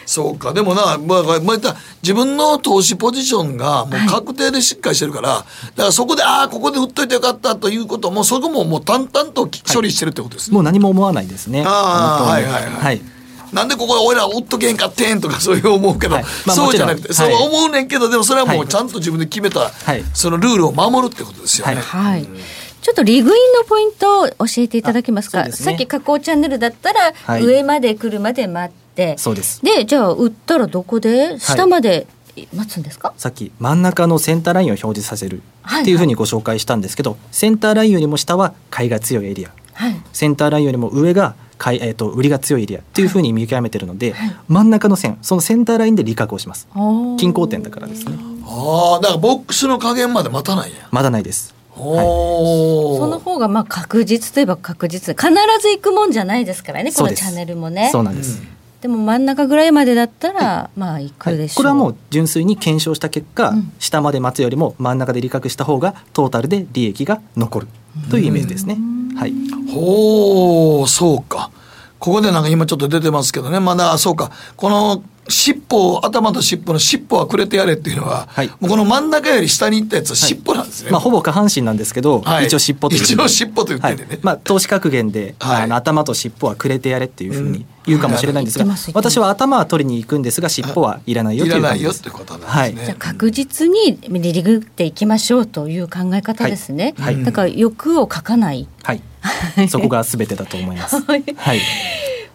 [0.07, 0.53] そうか。
[0.53, 5.45] でもな、まあまあ、自分の投資ポジションがもう確定でしっかりしてるから、だか
[5.77, 10.55] らそこでああここで売っといてよかったということもそこももう淡々と処理してるってことですね。
[10.55, 11.65] もう何も思わないですね。
[11.67, 12.65] ああはいはいはい。
[12.73, 13.01] はい
[13.55, 16.25] なんでここで俺ら売っとけんかってんとかそういう思うけど、はい。
[16.45, 18.61] まあそうじゃなくて、そう思うねんけどでもそれはもはい。
[18.63, 20.03] うちゃんと自分で決めた、はい。
[20.13, 21.77] そのルールを守るってことですよね。
[21.77, 22.21] はい。
[22.21, 22.29] はい。
[22.83, 25.45] ちょっとリグインのポイントを教えていただけますか？
[25.45, 25.53] すね。
[25.53, 27.45] さっき加工チャンネルだったら、はい。
[27.45, 29.63] 上まで来るまで待って、そうです。
[29.63, 31.39] でじゃあ売ったらどこで？
[31.39, 32.07] 下まで
[32.53, 33.15] 待つんですか？
[33.17, 39.51] さっき真ん中のセンターラインを表示させるはいっていうふうにご紹介したんですけど、センターラインよりも下は買いが強いエリア。
[39.73, 39.97] はい。
[40.13, 44.37] センターラインよりも上が買い、えー、と売りが強いエリアっていうふうに見極めてるので、はい。
[44.49, 46.69] 真ん中の線そのセンターラインで利確をします。
[47.19, 48.17] 均衡点だからですね。
[48.47, 50.89] ああだからボックスの加減まで待たないんや。
[50.91, 51.55] まだないです。
[51.77, 55.17] おお、その方がまあ確実といえば確実。
[55.17, 57.89] 必ず行くもんじゃないですからねこのチャンネルもね。
[57.91, 58.41] そうなんです、
[58.81, 63.73] でも真ん中ぐらいまでだったら、まあ行くでしょう、これはもう純粋に検証した結果、うん。
[63.81, 67.69] 下まで待つよりも真ん中で利確した方がトータルで利益が残る
[68.09, 68.79] というイメージですね、
[69.17, 69.35] はい。
[69.73, 71.51] ほうそうか。
[71.99, 73.61] ここでなんか今ちょっと出てますけどね。
[73.61, 74.31] まだそうか。
[74.57, 78.49] この尻尾頭と尻尾の尻尾はくれてやれっていうのは、はい。
[78.49, 82.47] もうこの真ん中より下に行ったやつは尻尾なんですね、まあ、ほぼ下半身なんですけど、はい。
[82.47, 84.09] 一応尻尾と一応尻尾と言ってんでね。
[84.11, 84.19] はい。
[84.23, 85.63] まあ、投資格言で、はい。
[85.63, 92.03] あの頭と尻尾はくれてやれっていうふうに言うかもしれないんですが、うん私は頭は取りに行くんですが尻尾はいらないよいといらないよっう感じです。
[92.03, 92.75] てことなんですね、はい。
[92.75, 97.25] じゃあ確実にリグっていきましょうという考え方ですね、はいはい。
[97.25, 98.69] だから欲を書かない。
[98.83, 101.01] はい、そこが全てだと思います。
[101.01, 101.25] はい。
[101.37, 101.61] はい、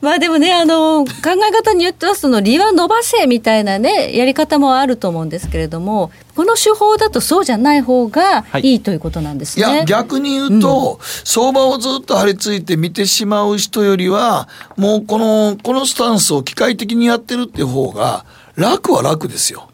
[0.02, 9.66] まあでもねあの考え方によってはその利は伸ばせみたいなねやり方もあると思うんですけれどもこの手法だとそうじゃない方がいいということなんですね。
[9.66, 14.48] いや逆に言うと、相場をずっと張り付いて見てしまう人よりは
[14.78, 18.26] もうこのこのスタンスを機械的にやってるっていう方が
[18.56, 19.70] 楽は楽ですよ。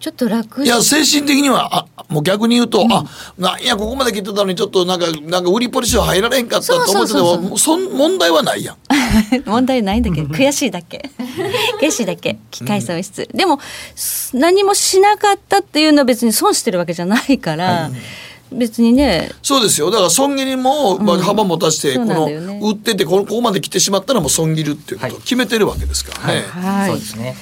[0.00, 3.04] ちょっと楽いや精神的にはあもう逆に言うと、あ
[3.38, 8.76] なんやここまで来てたのにちょっとなんかなんか売りポジション入られへんかったと思っててもそん問題はないやん。
[9.46, 11.10] 問題ないんだけど悔しいだけ。
[11.80, 12.38] 悔しいだけ。
[12.50, 13.58] 機械損失、でも
[13.94, 17.90] す何もしなかったっていうのは別に損してるわけじゃないから、
[18.52, 19.90] 別にねそうですよ。
[19.90, 22.60] だから損切りも、まあ、幅持たして、このなんね。
[22.62, 26.44] 売っててこのここまで来てしまったらもう損切るっていうことを決めてるわけですからね。
[26.48, 26.90] はい。
[26.90, 27.36] そうですね。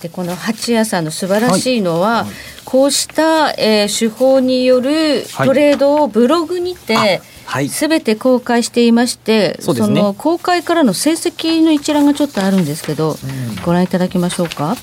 [0.00, 2.26] でこの八谷さんの素晴らしいのは、
[2.64, 7.68] こうした、えー手法によるはいトレードをブログにて、はい。
[7.68, 10.00] すべて公開していまして、そね。
[10.00, 13.16] の公開からの成績の一覧がちょっとあるんですけど、
[13.64, 14.76] ご覧いただきましょうか。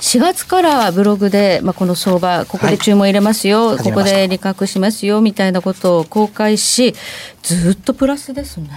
[0.00, 6.94] 4月からブログで、まあ、この相場ここで注文入れますよ、はいここで利確しますよみたいなことを公開し
[7.42, 8.68] ずっとプラスですね。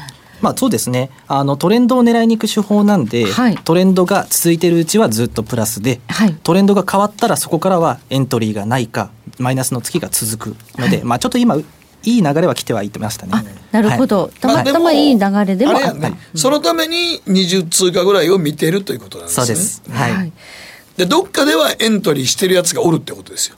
[0.42, 1.10] まあそうですね。
[1.28, 3.58] あのトレンドを狙いに行く手法なんで、はい。
[3.58, 6.34] トレンドが続いてるうちはずっとプラスで、はい。
[6.44, 11.58] トレンドが変わったらそこからはエントリーがないかマイナスの月が続くので、まあちょっと今
[12.04, 13.32] いい流れは来てはいましたね。
[13.34, 15.94] あなるほど、はいたまたまいい流れでもあった。
[15.94, 19.46] ね、そのために20通貨ぐらいを見てるということなんですね。
[19.46, 19.84] そうです。
[19.90, 20.14] はい。
[20.14, 20.34] はい
[21.00, 23.56] でどっかではエントリーしてるやつがおるってことですよ。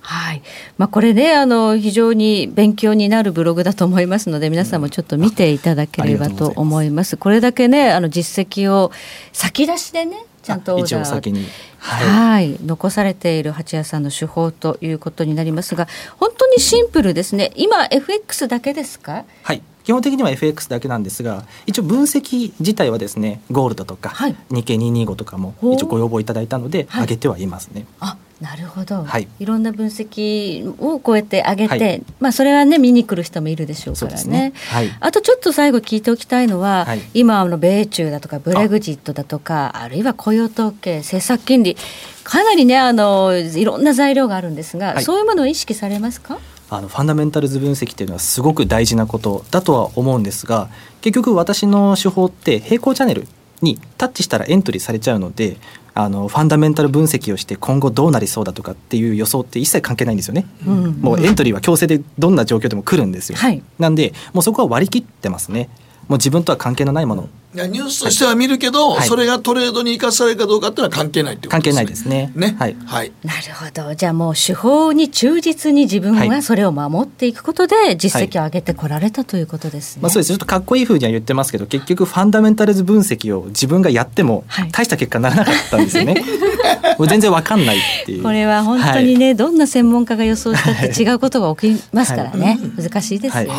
[0.00, 0.42] はい、
[0.76, 7.16] まあ、これねあの非常に勉強になるブログだと思いますので皆さんもちょっと見ていただければと思います。
[7.16, 8.92] これだけねあの実績を
[9.32, 11.46] 先出しでねちゃんとオー一ダー応先に。
[11.78, 15.86] はい、残されている八谷さんの手法ということになりますが
[16.16, 19.24] 本当にシンプルですね今 FX だけですか？
[19.42, 19.62] はい。
[19.84, 27.86] 基本的には FX だけなんですが一応分析自体はですねゴールドとか、はい日経225とかも一応ご要望いただいたのではい上げてはいますね。
[28.00, 29.26] あなるほど、はい。
[29.40, 32.02] い、ろんな分析をこうやって上げて、はい。
[32.20, 34.24] まあそれはね見に来る人もいるでしょうからね。
[34.24, 34.52] ね。
[34.70, 34.96] はい。
[35.00, 37.00] あとちょっと最後聞いておきたいのは、はい。
[37.14, 41.76] 今あの米中だとかブレグジットだとかあるいは雇用統計政策金利
[42.22, 45.02] かなりねあのいろんな材料があるんですが、はい。
[45.02, 46.38] そういうものを意識されますか？
[46.70, 50.68] あのファンダメンタルズ分析っていうのはすごく大事なことだとは思うんですが
[51.00, 53.26] 結局私の手法って平行チャンネル
[53.62, 55.56] にタッチしたらエントリーされちゃうので
[55.98, 60.46] あのファンダメンタル分析をして今後どうなりそうだとかっていう予想って一切関係ないんですよね。
[60.64, 63.36] うんもうエントリーは強制でどんな状況でも来るんですよ。
[63.36, 65.68] はいなんでもうそこは割り切ってますね。
[66.06, 72.14] もう自分とは関係のないものいやニュースとしては見るけど、はいそれがトレードに生かされるかどうかっていうのは関係ないってこと関係ですね。
[72.14, 72.52] ないですね。
[72.52, 72.56] ね？
[72.58, 72.76] はい。
[72.84, 73.12] はい。
[73.24, 80.02] なるほどじゃあもう手法に忠実に自分はがそれを守っていくことで実績を上げてこられたということですね。
[80.02, 86.22] まあ、そうですちょっとかっこいいふうには言ってますけど結局ファンダメンタルズ分析を自分がやってもはい大した結果にならなかったんですよね。
[86.98, 88.22] もう全然わかんないっていう。
[88.22, 93.48] これは本当にね、どんな専門家が予想したって違うことが起きますからね、難しいですよね。
[93.48, 93.56] は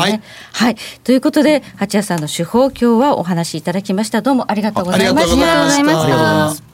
[0.52, 5.34] はいい、ということで八谷さんの手法今日はお話しいただきましたどうもありがとうございました。
[5.34, 6.70] ありがとうございましたありがとうございました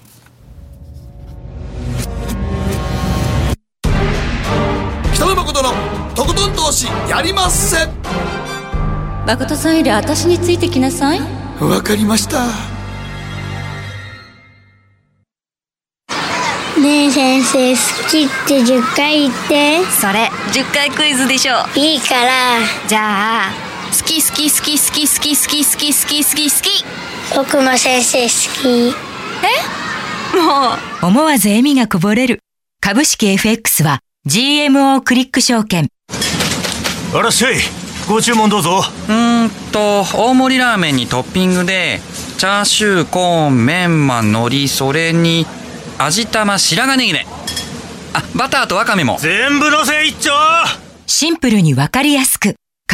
[5.14, 5.70] 北野誠の
[6.16, 7.88] とことん投資やりまっせ。
[9.26, 11.20] 誠さんより私についてきなさい。
[11.60, 12.46] わかりました。
[16.80, 17.78] ねえ先生好
[18.10, 23.65] きって10回言ってそれ10回クイズでしょいいからじゃあ
[23.96, 26.86] 好き好き好き好き好き好き好き好き好き好き。
[27.34, 28.30] 僕も先生好
[28.62, 28.94] き。
[30.36, 31.06] もう。
[31.08, 32.40] 思わず笑みがこぼれる。
[32.82, 35.88] 株式 FX は GMO クリック証券。
[37.14, 37.56] あらっしゃい。
[38.10, 38.84] ご注文どうぞ。
[39.08, 42.02] うーんと大盛りラーメンにトッピングで
[42.38, 45.46] チャーシューコーンメンマ海苔それに
[45.98, 47.26] 味玉白髪ネギね。
[48.14, 49.18] あバターとワカメも。
[49.22, 50.32] 全部のせ一丁。
[51.08, 52.56] シンプルにわかりやすく。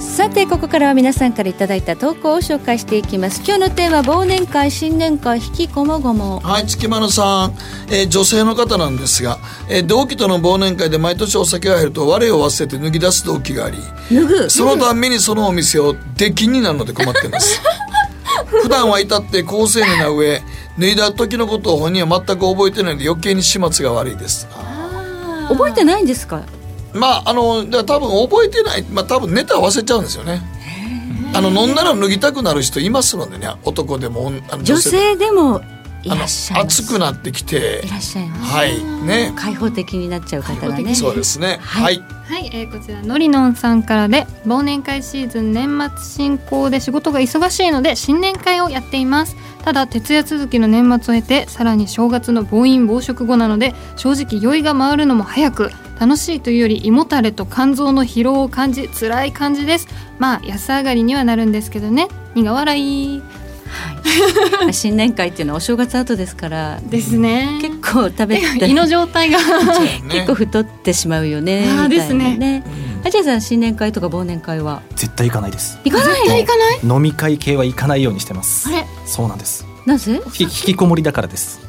[0.00, 3.42] さてここからは皆さんからいただいた投稿を紹介していきます。
[3.44, 6.40] 今日のテーマ忘年会新年会引きこもごも。
[6.40, 7.54] はい、月丸さん、
[7.92, 9.38] えー女性の方なんですが、
[9.68, 13.78] えー同期との忘年会で毎年お酒が入ると我を忘れて脱ぎ出す動機があり
[14.10, 14.50] 脱ぐ。
[14.50, 17.60] そのたんびにそのお店を出禁になるので困っています。
[18.46, 20.40] 普段は至って高青年な上
[20.78, 24.46] 脱いだ時のことを本人は全く覚えてないので余計に始末が悪いです。
[25.48, 26.42] 覚えてないんですか？
[26.94, 30.42] まああの多分覚えてないまあ多分ネタ忘れちゃうんですよね。
[31.32, 34.32] あの飲んだら脱ぎたくなる人いますのでね男でも
[34.62, 35.30] 女性で。
[35.30, 35.62] も
[36.02, 36.82] いあのらっしゃいます。
[36.82, 37.82] 暑くなってきて。
[37.84, 38.52] いらっしゃいます。
[38.54, 38.82] はい。
[39.04, 39.32] ね。
[39.36, 40.94] 開放的になっちゃう方がね。
[40.94, 41.58] そうですね。
[41.60, 49.34] はい、はい、はいえー、こちらのりのんさんからで忘年会シーズン年末進行で仕事が忙しいので新年会をやっています。
[49.64, 59.88] ただ徹夜続きの年末を経てさらに正月の暴飲暴食後なので正直酔いが回るのも早く楽しいというより胃もたれと肝臓の疲労を感じ辛い感じです。
[60.20, 62.06] まあ安上がりにはなるんですけどね。
[62.36, 62.80] 苦笑
[63.16, 63.22] い。
[64.72, 67.58] 新年会っていうのはお正月後ですからですね。
[67.60, 69.38] 結構食べて 胃の状態が。
[70.10, 72.36] 結構太ってしまうよねあーみたいなですね。
[72.36, 72.64] ね
[73.04, 74.82] あじゃあさん新年会とか忘年会は？
[74.96, 75.78] 絶対行かないです。
[75.84, 76.16] 行かない？
[76.16, 76.80] 絶対行かない？
[76.96, 78.68] 飲み会系は行かないようにしてます。
[78.68, 78.86] あれ？
[79.06, 79.66] そうなんです。
[79.86, 80.20] なぜ？
[80.32, 81.60] ひ引きこもりだからです。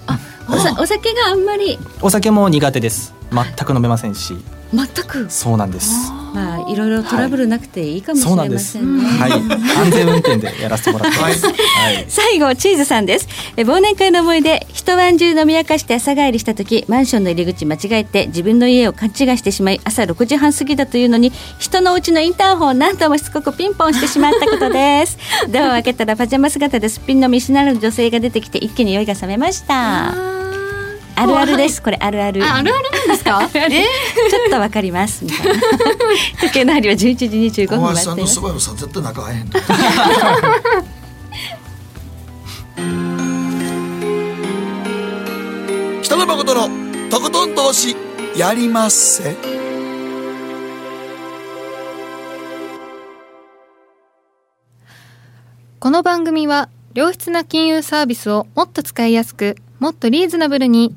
[0.49, 1.79] おさお酒があんまり？
[2.01, 3.13] お酒も苦手です。
[3.31, 4.35] 全く飲めませんし。
[4.73, 5.27] 全く？
[5.29, 9.31] そうなんですまあいろいろトラブルなくていいかもしれませんね、はい。
[9.31, 12.05] 安全運転でやらせてもらってます、はい。
[12.07, 13.27] 最後チーズさんです。
[13.57, 25.17] え忘年会の思い出一晩中飲み明かして朝帰りした時マンションの入り口間違えて自分の家を勘違いしてしまい朝6時半過ぎだというのに人のうちのインターホンを何度もしつこくピンポンしてしまったことです。
[25.49, 30.50] ドアを開けたらパジャマ姿ですっぴんの見知らぬ女性が出てきて一気に酔いが覚めました
[31.15, 31.81] あるあるです。
[31.81, 32.43] これあるある。
[32.43, 33.47] ああるあるなんですか？
[33.53, 33.57] え？
[33.57, 33.69] ー
[34.29, 35.53] ちょっとわかりますみたいな。
[36.41, 37.25] 時計の針は11時
[37.63, 38.05] 25分小回っています。
[38.05, 39.59] 林さんとそばよさん絶対仲合えへんと
[46.03, 47.95] 北野誠のとことん投資
[48.35, 49.35] やりまっせ。
[55.79, 60.95] この番組は良質な金融サービスをもっと使いやすくもっとリーズナブルに。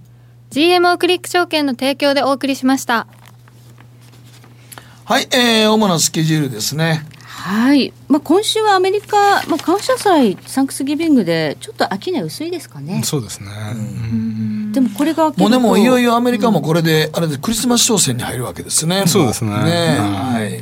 [0.50, 3.06] GMO クリック証券の提供でお送りしました。
[5.06, 7.06] はい、えー、主なスケジュールですね。
[7.24, 13.00] はい、まあ、今週はアメリカ、まあ、感謝祭サンクスギビングでちょっと商い薄いですかね。
[13.04, 13.48] そうですね、
[14.72, 19.04] でもこれがもうでもいよいよよアメリカもこれで、あれでクリスマス商戦に入るわけですね。
[19.06, 19.50] そうですね。
[19.50, 20.56] もねうんはい。
[20.56, 20.60] や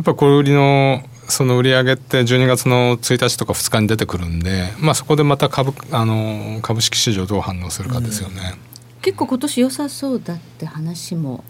[0.00, 8.54] っぱ小売りのその売り上げって12月の1日とか2日に出てくるんで、まあ、そこでまた株あの株式市場どう反応するかですよね。
[9.02, 11.44] 結構今年良さそうだって話も。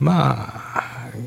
[0.00, 0.84] まあ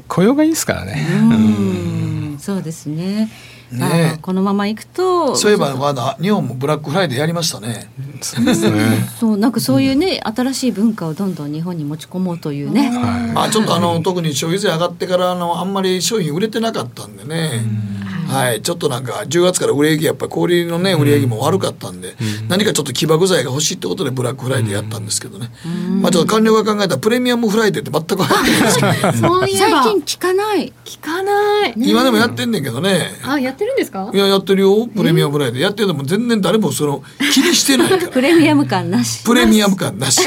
[0.08, 1.08] 雇用がいいですからね。
[1.10, 3.30] うん、そうですね。
[3.72, 5.36] ねこのままいくと。
[5.36, 7.89] そういえばまだ日本もブラックフライデーやりましたね。
[8.22, 9.07] そうですね。
[9.20, 12.91] そうなんかそういうね、新しい文化をどんどん日本に持ち込もうというね。
[13.34, 17.63] まあちょっとあの特に消費税上がってからあのあんまり商品売れてなかったんでね。
[18.28, 22.16] はい、ちょっとなんか10月から売れ行きやっぱり小売りのね売り上げも悪かったんで、
[22.50, 25.50] 何かちょっと起爆剤が欲しいってことでブラックフライデーやったんですけどね、
[26.02, 30.74] まあちょっと官僚が考えたプレミアムフライデーって全く流行ってないんですけど、そういえば最近聞かない。
[30.86, 31.74] 聞かない。
[31.78, 33.12] 今でもやってんねんけどね。
[33.24, 34.12] あやってるんですか？
[34.14, 34.88] いややってるよ。
[34.88, 37.04] プレミアムフライデーやってるのも全然誰もその
[37.34, 38.08] 気にしてないから。
[38.10, 39.24] プレミアム感なし。
[39.24, 40.22] プレミアム感なし。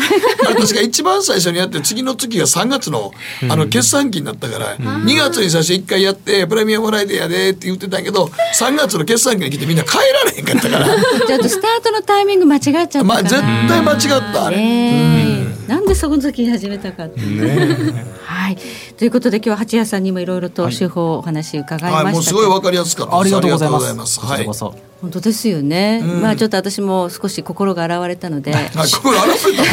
[0.46, 3.12] あれ確か一番最初にやって次の月が3月の
[3.50, 8.24] あの決算期になったから、2月に最初1回やってプレミアムフライデーやでって言ってたんやけど
[8.58, 13.04] 3月の決算期に来てみんな帰られへんかったからちょっとスタートのタイミング間違っちゃった。
[13.04, 13.98] まあ絶対間違っ
[14.32, 14.56] たあれ。
[14.56, 17.20] ねえなんでその時に始めたかって。
[18.24, 18.56] はい。
[18.96, 23.20] ということで今日は八谷さんにもいろいろと手法お話伺いましたけど、はい、もうすごいわかりやすかった。
[23.20, 24.64] ありがとうございますありがとうございます。
[24.64, 26.02] はい本当ですよね。
[26.02, 29.64] うんまあちょっと私も少し心が洗われたので、 はい、心洗われたんで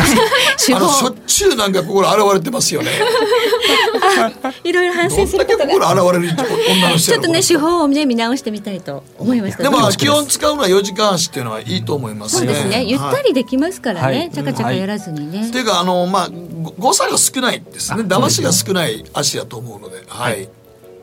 [0.58, 2.92] す手あのし法ょっちゅうなんか心洗われてますよね。
[4.64, 5.66] いろいろ反省することが。
[5.68, 9.64] 心洗われる女の人ちょっとね手法をね見直してみたいと思いました。
[9.64, 12.40] でも基本使うのは4時間足っていうのはいいと思いますね。
[12.40, 12.86] そうですね。
[12.86, 14.18] ゆったりできますからね。
[14.18, 15.50] はいちゃかちゃかやらずにね。
[15.50, 18.04] っていうかあのまあご誤差が少ないですね。
[18.04, 20.04] 騙しが少ない足だと思うので。
[20.08, 20.48] はい、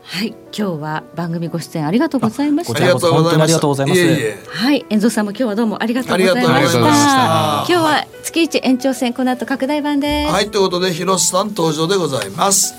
[0.03, 0.29] はい。
[0.57, 2.77] 今日は番組ご出演ありがとうございました。
[2.77, 4.01] ありがとうございます。
[4.01, 4.39] いえいえ。
[4.47, 6.55] はい、遠藤さんも今日はどうもありがとうございました。
[6.55, 7.11] ありがとうございました。
[7.11, 10.33] 今日は月一延長戦この後拡大版です。
[10.33, 12.75] はい、ということで広瀬さん登場でございます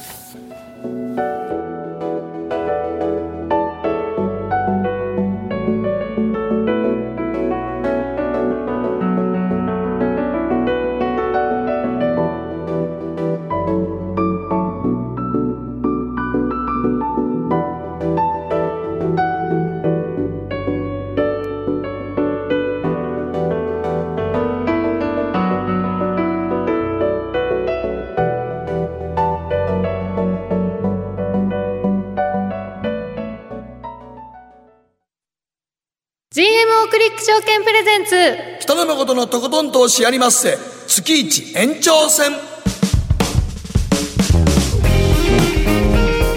[36.96, 38.16] クリック証券プレゼンツ。
[38.62, 40.58] 北野誠のとことん投資やりまっせ。
[40.88, 42.32] 月一延長戦。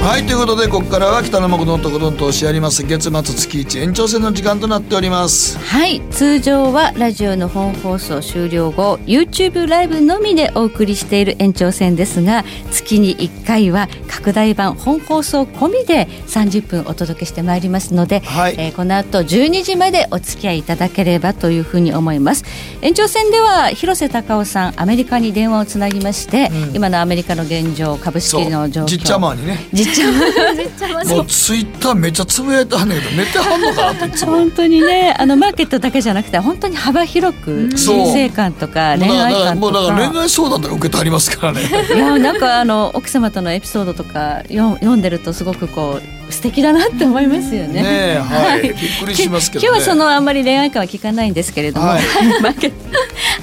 [0.08, 2.82] はいということでここからは北野誠のとことん投資やります。
[2.82, 5.58] 月末月一延長戦の時間となっております。
[5.58, 22.44] はい通常はラジオの本放送終了後 YouTube ライブのみでお送りしている延長戦ですが月に1回は拡大版本放送込みで30分お届けしてまいりますので、はい、えー、この後12時までお付き合いいただければというふうに思います。
[22.80, 29.58] 延長戦では広瀬隆夫さんアメリカに電話をつなぎまして、うん、今のアメリカの現状株式の状況じっちゃまにね
[30.04, 34.32] もうツイッターめっちゃつぶやいてはんねんけど寝てはんのかなっていつも。
[34.32, 39.54] 本当にねあのマーケットだけじゃなくて本当に幅広く人生観とか恋愛観とか。
[39.54, 41.60] もうだから恋愛相談とか受けてありますからね。
[41.94, 47.82] いやなんかあの奥様とのエピソードとか読んでるとすごくこう素敵だなって思いますよね。
[47.82, 52.02] ねはい、びっくりしますけど、ね、今日はそのあんまり恋愛観は聞かないんですけれども、はい、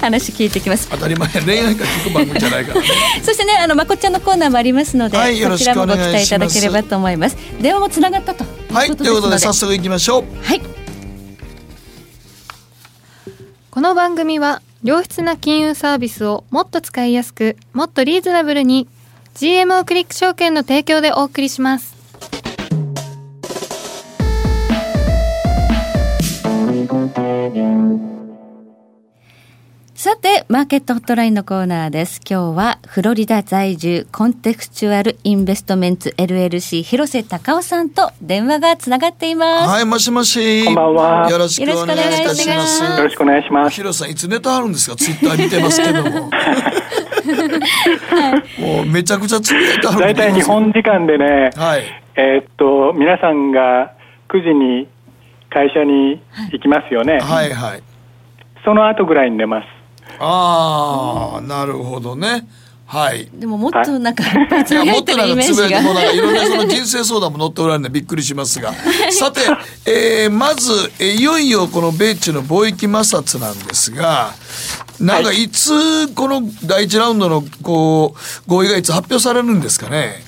[0.00, 0.88] 話聞いてきます。
[0.88, 2.86] 当たり前恋愛観聞く番組じゃないからね。
[3.22, 7.36] そしてねあのまこっちゃんのコーナーもありますので、はい、こちらもご期待いただければと思います。
[7.60, 10.24] 電話もつながったとはいということで早速いきましょう。
[10.42, 10.60] はい。
[13.70, 18.88] この番組は良質な金融サービスをもっと使いやすくもっとリーズナブルに
[19.34, 21.95] GMO クリック証券の提供でお送りします。
[29.94, 32.20] さて、マーケットホットラインのコーナーです。
[32.28, 39.70] 今日は、フロリダ在住コンテクチュアルインベストメンツ LLC 広瀬隆夫さんと電話がつながっています。
[39.70, 40.64] はい、もしもし。
[40.64, 41.30] こんばんは。
[41.30, 42.82] よろしくお願いいたします。
[42.82, 43.74] よろしくお願いします。
[43.74, 44.96] 広瀬さん、いつネタあるんですか？
[44.96, 46.30] ツイッター見てますけども。
[46.30, 51.84] はい、もうめちゃくちゃつぶやいてある大体日本時間でね、はい、
[52.16, 53.92] えー、っと、皆さんが
[54.28, 54.88] 9時に
[55.50, 56.20] 会社に
[56.52, 57.18] 行きますよね。
[57.20, 57.82] はいはい。
[58.64, 59.66] その後ぐらいに寝ます。
[60.18, 62.46] ああ、なるほどね。
[62.86, 63.28] はい。
[63.34, 68.72] でももっとなんか、 いやもっとなんかつぶやいてもなんかいろんなその人生相談も載っておられるんでびっくりしますが。
[69.10, 69.40] さて、
[69.86, 74.30] えー、まず、えいよいよこの米中の貿易摩擦なんですが、
[75.00, 80.22] なんかいつこの第一ラウンドのこう合意がいつ発表されるんですかね？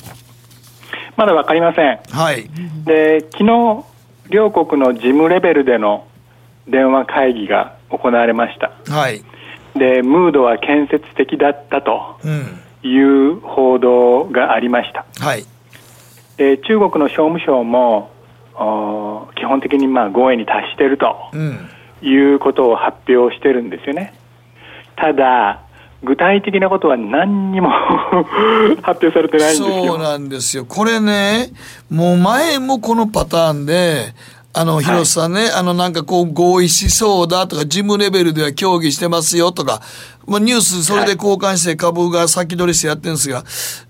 [1.16, 1.98] まだわかりません。
[2.10, 2.50] はい。
[2.84, 3.84] で、昨日
[4.30, 6.06] 両国の事務レベルでの
[6.66, 8.72] 電話会議が行われました。
[8.92, 9.22] はい。
[9.74, 12.18] で、ムードは建設的だったと
[12.82, 15.06] いう報道がありました。
[15.18, 15.44] はい。
[16.36, 18.10] で、中国の商務省も、
[19.36, 21.16] 基本的にまあ合意に達していると、
[22.02, 24.14] いうことを発表してるんですよね。
[24.96, 25.62] ただ、
[26.04, 27.70] 具体的なことは何にも
[28.82, 29.86] 発表されてないんですよ。
[29.86, 30.64] そうなんですよ。
[30.64, 31.50] これね、
[31.90, 34.14] もう前もこのパターンで、
[34.54, 39.82] あの、広瀬さんね、はい、あの、なんかこう、合意しそうだとか、事務レベルでは協議してますよとか、
[40.26, 43.44] まあ、ニュース、それで交換して株が先取りしてやってるんですが、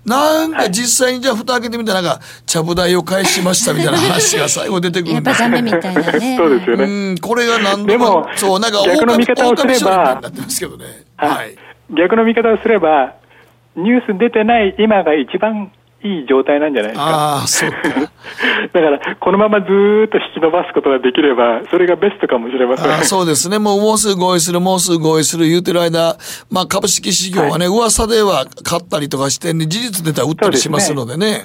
[0.05, 5.29] なんか実際にじゃあ蓋開けてみたら、なんか、ちゃぶ台を返しましたみたいな話が 最後出てくるんで。
[5.29, 6.37] やっぱダメみたいなね。
[6.37, 6.83] そうですよね。
[6.83, 10.85] うん、これが何度も、そう、なんか、逆の見方をすれば、なってますけどね。
[11.17, 11.68] はい。
[11.95, 13.15] 逆の見方をすれば、
[13.75, 15.71] ニュース出てない今が一番
[16.01, 17.05] いい状態なんじゃないですか。
[17.05, 17.77] ああ、そうか。
[18.73, 22.91] だから、このままずっと引き伸ばすことができれば、それがベストかもしれません。
[22.91, 23.59] あそうですね。
[23.59, 26.17] もう、もうすぐ合意する、もうすぐ合意する言うてる間、
[26.49, 31.43] まあ、株式市場はね、はい、噂では買ったりとかして、ね、事実出たら売ったりしますのでね。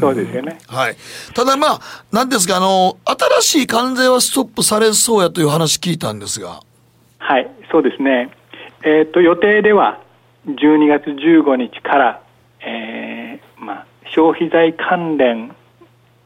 [0.00, 0.58] そうですよね。
[0.68, 0.96] はい。
[1.34, 1.80] ただまあ、
[2.12, 2.96] なんですか、あの、
[3.40, 6.60] 新しい関税はストップされそうやという話聞いたんですが。
[7.18, 8.30] はい、そうですね。
[8.88, 10.00] えっ、ー、と、予定では、
[10.46, 12.22] 12月15日から、
[12.60, 15.54] えー、まあ、消費財関連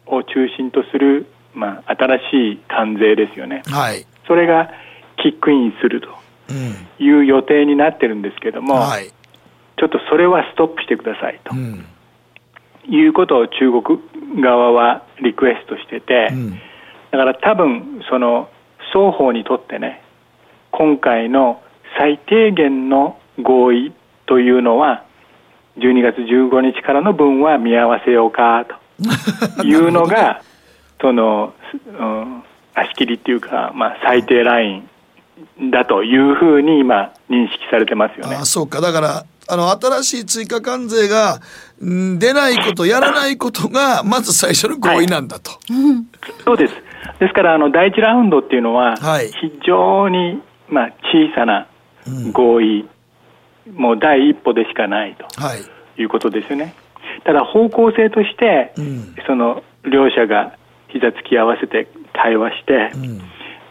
[0.06, 4.70] を中心とする、まあ、新しい関税ですよね、はい、それが
[5.16, 6.08] キックインすると
[7.02, 9.08] いう予定になってるんですけども、はい、
[9.76, 11.84] ちょっとそれはストップしてくださいと、うん、
[12.88, 13.98] いうことを中国
[14.40, 16.50] 側はリクエストしてて、うん、
[17.10, 18.48] だから多分その
[18.92, 20.02] 双方にとってね
[20.70, 21.60] 今回の
[21.98, 23.92] 最低限の合意
[24.26, 25.04] というのは
[25.78, 28.66] 12月15日からの分は見合わせようか
[29.56, 30.42] と いうのが
[31.00, 31.54] その、
[31.98, 32.42] うん、
[32.74, 34.82] 足切りっていうか、まあ、最低ライ
[35.60, 38.36] ンだというふうに今認識されてますよね。
[38.36, 38.80] あそうか。
[38.80, 41.40] だからあの新しい追加関税が
[41.80, 45.50] 出ないことやらないことがまず最初の合意なんだと。
[45.50, 45.60] はい、
[46.44, 46.74] そうです。
[47.18, 51.66] ですからあの第一ラウンドっていうのは非常に、まあ、小さな
[52.32, 52.88] 合意。
[53.74, 56.74] もう第一歩でしかないと、はい、いうことですよね。
[57.24, 60.56] ただ方向性として、うん、その両者が
[60.88, 62.90] 膝つき合わせて対話して、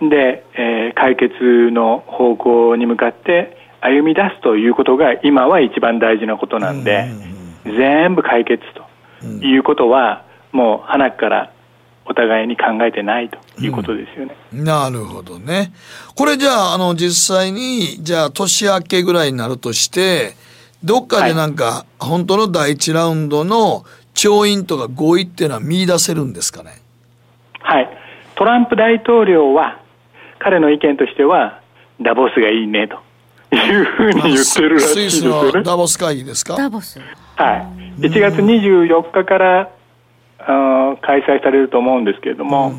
[0.02, 7.08] うん、で、えー、解決の方向に向かって歩み出すということが今は一番大事なことなんで、
[7.66, 8.64] 全部解決
[9.20, 11.52] ということは、もう花から
[12.06, 14.36] お互いに考えてないということですよね。
[14.54, 15.72] うん、なるほどね。
[16.16, 20.34] これじゃあ、あの、実際に、じゃあ、年明けぐらいになるとして、
[20.84, 26.82] どっかでなんか、本当の第一ラウンドの調印とか合意っていうのは見出せるんですかね？
[27.60, 27.90] はい。
[28.36, 29.80] トランプ大統領は、
[30.40, 31.62] 彼の意見としては、
[32.02, 33.00] ダボスがいいねと。
[33.54, 35.62] いうふうに言ってるらしいですよね。
[35.64, 36.56] ダボス会議ですか？
[36.56, 37.00] ダボス。
[37.36, 37.58] は
[38.00, 38.02] い。
[38.02, 39.70] 1月24日から
[40.48, 42.78] あ開催されると思うんですけれども、うん、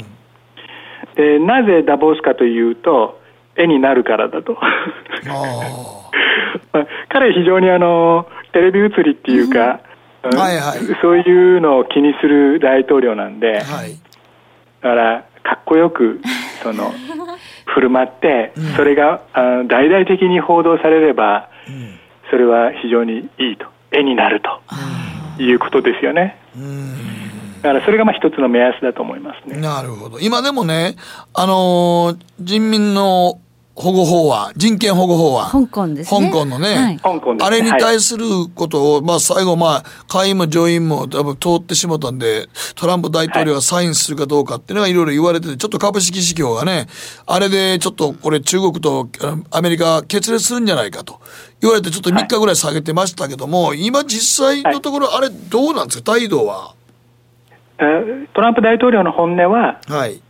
[1.15, 3.21] でなぜダボスかというと、
[3.57, 4.59] 絵になるからだと。
[7.09, 9.81] 彼非常にあの、テレビ映りっていうか、
[10.23, 10.39] うん。
[10.39, 13.97] はいはい、そういうのを気にする大統領なんで、はい、
[14.81, 16.21] だからかっこよく
[16.63, 16.93] その
[17.67, 21.49] 振る舞って、それがあ大々的に報道されれば、
[22.31, 23.67] それは非常にいいと。
[23.91, 24.61] 絵になると。
[25.39, 26.37] いうことですよね。
[27.63, 29.61] だからそれがまあ一つの目安だと思いますね。
[29.61, 30.19] なるほど。
[30.21, 30.97] 今でもね、
[31.33, 33.39] あのー、人民の
[33.75, 35.51] 保護法案、人権保護法案。
[35.51, 36.31] 香港ですね。
[36.31, 36.75] 香港のね。
[36.75, 37.01] はい、
[37.41, 46.87] あれに対することを、まあ最後まあ、下院も上院も多分通ってしもたんで、トランプ大統領がサインするかどうかっていうのがいろいろ言われてて、ちょっと株式市況がね、
[47.27, 49.09] あれでちょっとこれ中国と
[49.51, 51.21] アメリカ決裂するんじゃないかと
[51.63, 56.13] 言われてちょっと3日ぐらい下げてましたけども、はい、今実際のところあれどうなんですか？
[56.13, 56.75] 態度は？
[58.35, 60.23] トランプ大統領の本音は、はい、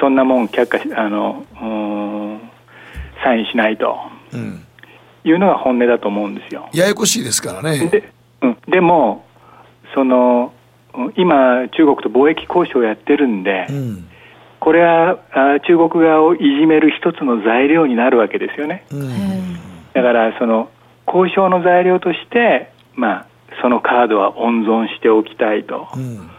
[0.00, 1.44] そんなもん却下しあの
[3.22, 3.96] サインしないと、
[4.32, 4.66] うん、
[5.24, 6.68] いうのが本音だと思うんですよ。
[6.72, 7.88] ややこしいですからね。
[7.88, 9.24] で,、うん、でも
[9.94, 10.52] その
[11.16, 14.08] 今中国と貿易交渉をやってるんで、うん、
[14.58, 15.18] これは
[15.66, 18.84] 中国側をいじめる一つの材料になるわけですよね。
[18.90, 19.54] うん、
[19.94, 20.68] だからその
[21.06, 23.26] 交渉の材料として、まあ、
[23.62, 25.88] そのカードは温存しておきたいと。
[25.94, 26.30] うん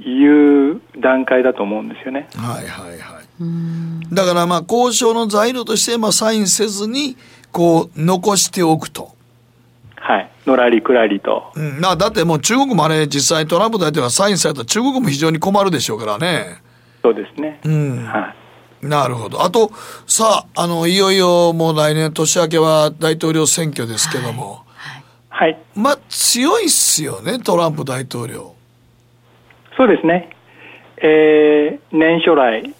[0.00, 2.28] いう段階だと思うんですよね。
[2.36, 4.14] はいはいはい。
[4.14, 7.16] だからまあ交渉の材料としてまあサインせずに
[7.52, 9.12] こう残しておくと。
[9.96, 10.30] はい。
[10.46, 11.52] のらりくらりと。
[11.54, 11.80] うん。
[11.80, 16.62] だってもう中国もあれ実際トランプ大統領がサインされたら中国も非常に困るでしょうからね。
[17.02, 17.60] そうですね。
[17.64, 18.04] うん。
[18.04, 18.34] は
[18.82, 18.86] い。
[18.86, 19.42] なるほど。
[19.42, 19.72] あと、
[20.06, 24.64] さあ、あの、いよいよもう来年年明けは大統領選挙ですけども。
[24.76, 25.52] はい。
[25.52, 28.54] はい、まあ、強いっすよね、トランプ大統領。
[29.78, 30.28] そうですね、
[30.96, 32.74] えー、年初来、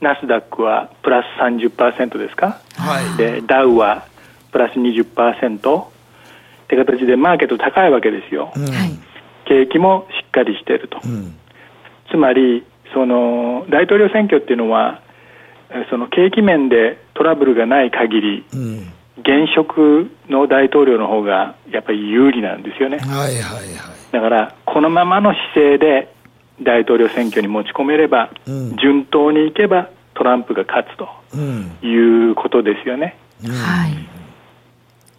[0.00, 4.06] ナスダックはプラス30%ですか、はい、でダウは
[4.50, 5.86] プラス20%っ
[6.66, 8.64] て形でマーケット高いわけですよ、うん、
[9.44, 11.34] 景気もしっかりしていると、うん、
[12.10, 15.02] つまりその大統領選挙っていうのは
[15.90, 22.96] その景気面でトラブルがない限り、うん、現職の大統領の方がやっぱり有利なんですよね。
[22.96, 23.97] はいはいはい。
[24.12, 26.14] だからこのままの姿勢で
[26.62, 33.16] 大統領選挙に持ち込めれば、うん、順当にいけばトランプが勝つということですよね。
[33.44, 33.92] うん、はい。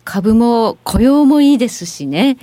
[0.04, 2.38] 株も雇用もいいですしね。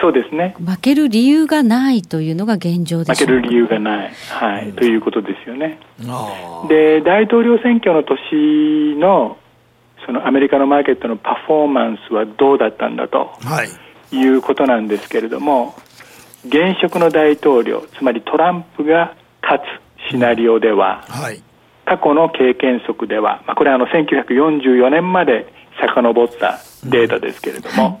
[0.00, 0.54] そうですね。
[0.64, 5.78] 負ける理由がないというのが現状で負ける理由がない、はい、うん、ということですよね。
[6.68, 9.36] で、大統領選挙の年の
[10.06, 13.30] そのアメリカのマーケットのパフォーマンスはどうだったんだと。
[13.42, 13.68] はい
[14.12, 15.74] いうことなんですけれども
[16.44, 19.60] 現職の大統領つまりトランプが勝
[20.06, 21.42] つシナリオでは、はい、
[21.84, 28.00] 過去の経験則では、まあ、これはあの1944年まで遡ったデータですけれども、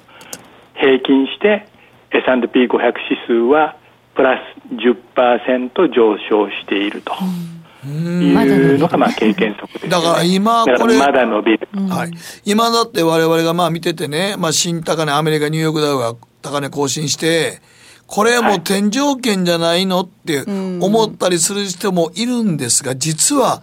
[0.74, 1.68] うん、平均して
[2.10, 3.76] S&P500 指数は
[4.14, 7.12] プラス10%上昇していると。
[7.20, 7.57] うん
[7.88, 11.68] いうのがまあ経験則です、ね、だから今これ、まだ伸びる。
[11.88, 12.10] はい。
[12.44, 17.60] 今だって我々がまあ見ててね、まあ新高値、アメリカ、ニューヨークダウが高値更新して、
[18.06, 20.44] これはもう天井圏じゃないのって
[20.80, 23.62] 思ったりする人もいるんですが、実は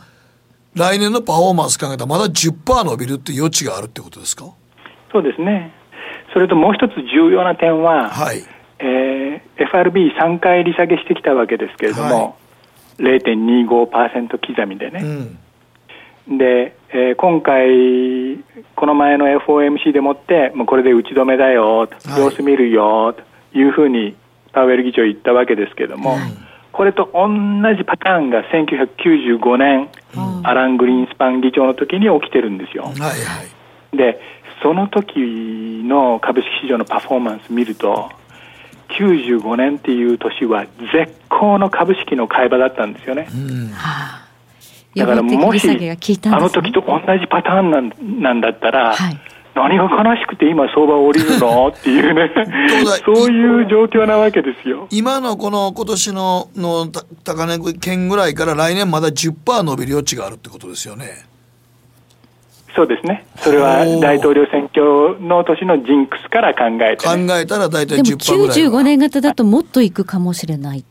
[0.75, 4.45] 来年のパフォーマンス考えたらまだ10%伸びるっていう余地があるってことですか？
[5.11, 5.73] そうですね。
[6.33, 8.43] それともう一つ重要な点は、はい、
[8.79, 12.44] えー、FRB3 回利下げしてきたわけですけれども、はい
[12.97, 15.37] 0.25%刻みでね、
[16.27, 18.37] うん、で、えー、今回、
[18.75, 21.85] この前の FOMC でもって、もうこれで打ち止めだよ、は
[22.17, 23.13] い、様子見るよ
[23.53, 24.15] というふうに
[24.53, 26.19] パウエル議長言ったわけですけれども、うん、
[26.71, 27.27] これと同
[27.77, 32.83] じパターンが1995年、うん、アラン・グリーンスパン議長の時に起きてるんですよ。
[32.83, 33.13] はいは
[33.93, 34.19] い、で
[34.63, 38.09] その時の株式市場のパフォーマンス見ると、
[38.89, 43.27] 95年っていう年は絶好の株式の買い場だったんですよね。
[44.95, 49.19] だからもし、ね、あの時と同じパターンなんなんだったら、はい、
[49.53, 51.67] 何が悲しくて今相場降りるの？
[51.67, 52.31] っていうね。
[53.05, 54.87] そういう状況なわけですよ。
[54.91, 56.87] 今のこの今年のの
[57.23, 61.25] 高値圏ぐらいから来年まだ10%伸びる余地があるってことですよね
[62.75, 63.25] そうですね。
[63.37, 68.55] それは大統領選挙の年のジンクスから考えて、ね、考えたら大体10%ぐらい。
[68.55, 70.83] でも95年型だともっといくかもしれない。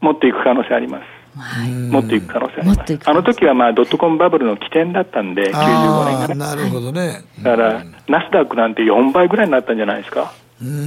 [0.00, 1.04] もっといく可能性あります。
[1.38, 2.98] はい、もっといく可能性あります。
[3.04, 7.22] あの時はまあドットコムバブルの起点だったんで、95年が、ね、なるほどね。
[7.42, 10.34] だから、ナスダックなんて4倍ぐらいになったんじゃないですか。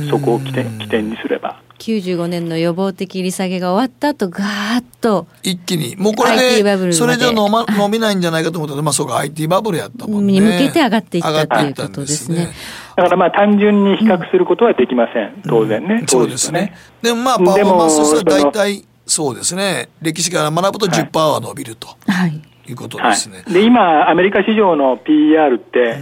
[0.09, 1.61] そこを起点起点にすれば。
[1.77, 5.27] 95年の予防的利下げが終わった後ガーッと。
[5.43, 5.95] 一気に。
[5.97, 10.33] もうこれでそれじゃ飲,、ま、 飲みないんじゃないかと思ったら、まあ、そうか IT バブルやったもんね。
[10.33, 12.49] に向けて上がっていったということですね。
[12.95, 16.73] だからまあ単純に比較することはできません、当然ね、そうですね。
[17.01, 23.43] でもまあパフォーマンスとしては大体そうですね、歴史から学ぶと10%は伸びると、はい、いうことですね。
[23.45, 25.97] はい、で今、アメリカ市場の PER って、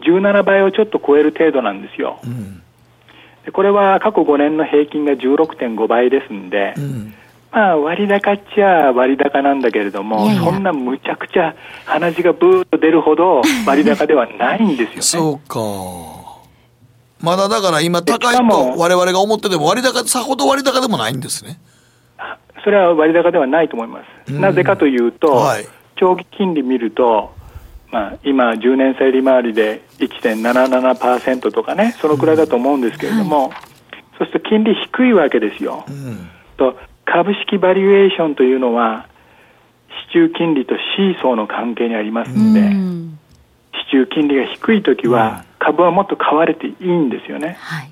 [0.00, 2.20] 17倍をちょっと超える程度なんですよ。
[2.22, 2.62] うん
[3.44, 7.14] でこれは過去5年の平均が16.5倍ですんで、うん、
[7.50, 11.54] まあ割高っちゃ割高なんだけれども、そんなむちゃくちゃ
[11.84, 15.02] 鼻血がブーッと出るほど割高ではないんですよね。
[15.02, 16.20] そうか。
[17.20, 21.60] まだだから今高いと我々が思ってても割高、さほど割高でもないんですね。
[22.64, 24.32] それは割高ではないと思います。
[24.32, 27.32] なぜかというと、はい、長期金利見ると、
[27.90, 33.60] まあ、今、10年債利回りで1.77%とかね、そのくらいだと思うんですけれども、うんはい、
[34.18, 35.84] そうすると金利低いわけですよ。
[35.88, 39.08] うん、と株式バリュエーションというのは、
[40.08, 43.18] 市中金利とシーソーの関係にありますので、うん、
[43.88, 47.56] 市中金利が低いときは、株はもっと買われていいんですよね。
[47.60, 47.90] はい、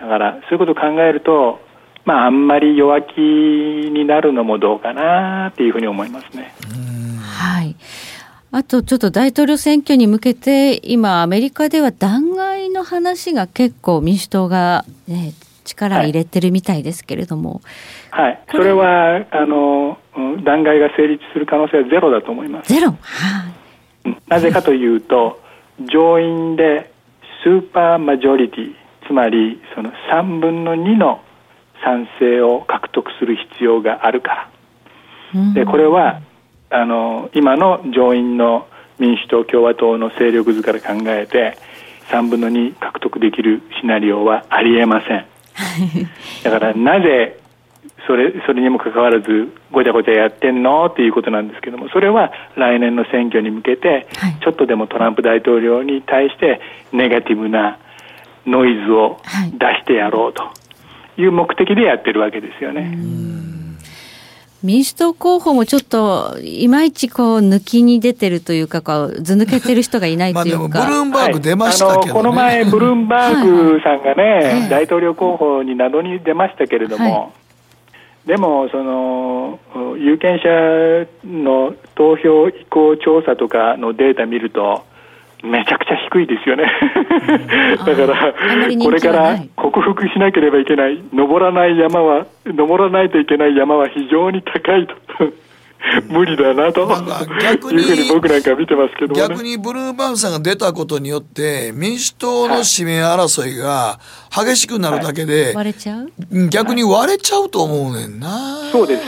[0.00, 1.60] だから、そういうことを考えると、
[2.04, 6.52] まあ、あんまり弱気になるのもどうかなっていうふうに思いますね。
[7.22, 7.76] はい。
[8.54, 15.32] あとちょっと大統領選挙に向けて今アメリカでは弾劾の話が結構民主党が、ね、
[15.64, 17.62] 力入れてるみたいですけれども、
[18.10, 18.30] はい、は？
[18.32, 19.96] い、それはあの
[20.44, 22.72] 弾劾が成立する可能性はゼロだと思います。
[22.72, 22.94] ゼロ、は
[24.04, 25.40] い、なぜかというと
[25.90, 26.92] 上院で
[27.44, 28.74] スーパーマジョリティ
[29.06, 31.22] つまりその3分の2の
[31.82, 34.50] 賛成を獲得する必要があるか
[35.32, 36.20] ら、でこれは
[36.72, 38.66] あの今の上院の
[38.98, 41.58] 民主党、共和党の勢力図から考えて
[42.10, 45.26] 3分の2獲得できるシナリオはありえません。
[46.44, 47.38] だからなぜ
[48.06, 50.86] それそれにもかかわらずごちゃごちゃやってんの？
[50.86, 54.08] っていうことなんですけどもそれは来年の選挙に向けて、
[54.42, 56.60] ちょっとでもトランプ大統領に対して
[56.92, 57.78] ネガティブな
[58.46, 59.20] ノイズを
[59.52, 60.50] 出してやろうと
[61.20, 63.51] いう目的でやってるわけですよね。
[64.62, 70.84] 民主党候補もちょっといまいちこう抜きに出てるというかこうず抜けてる人がいないというか。
[70.86, 72.00] ブルームバーグ出ましたけど、ね。
[72.00, 77.30] はい、この前ブルームバーグさんがね、はいはい、大統領候補になどに出ましたけれども、は
[78.24, 79.58] い、でもその
[79.98, 84.84] 有権者の投票意向調査とかのデータ見ると
[85.42, 86.64] めちゃくちゃ低いですよね。
[87.84, 88.34] だから
[88.82, 94.94] これから克服しなければいけない登らない山は登らないといけない山は非常に高いと。
[96.08, 103.98] 無理だなと、まあ、逆にいうふうに僕なんか見てますけど、ね、逆にブルーバンさんが出たことによって民主党の指名争いが
[104.30, 106.48] 激しくなるだけで、はい、割れちゃう？
[106.50, 109.02] 逆に割れちゃうと思うねんな、そうです。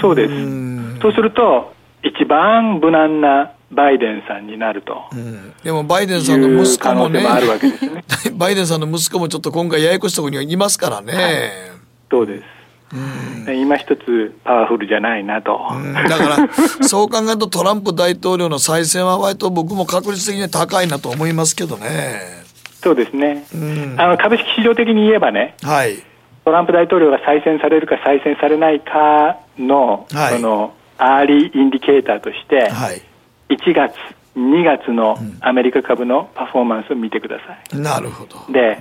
[0.00, 1.00] そうです。
[1.00, 7.28] そうすると一番無難なバイデンさんになると、うん、でもバイデンさんの息子もね、ね。
[8.36, 11.34] バイデンさんの息子もちょっと今回ややこしいところにはいますからね、はい、
[12.10, 12.44] そうです。
[12.94, 16.48] うん、今一つパワフルじゃないなと、うん、だから
[16.82, 22.42] そう考えるとトランプ大統領の再選は割と僕も確率的に高いなと思いますけどね。
[22.82, 26.02] そうですね、うん、あの株式市場的に言えばね、はい、
[26.44, 33.00] トランプ大統領が再選されるか再選されないかの,、はい、その early indicator として、はい
[33.54, 33.94] 1月、
[34.36, 37.80] 2月のアメリカ株のパフォーマンスを見てください。
[37.80, 38.52] なるほど。
[38.52, 38.78] で、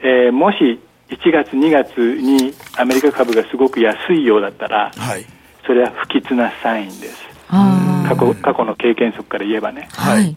[0.00, 5.24] えー、もし1月、2月にアメリカ株がすごく安いようだったら、はい、
[5.66, 7.32] それは不吉なサインです。
[8.08, 9.88] 過去過去の経験則から言えばね。
[9.92, 10.36] はい、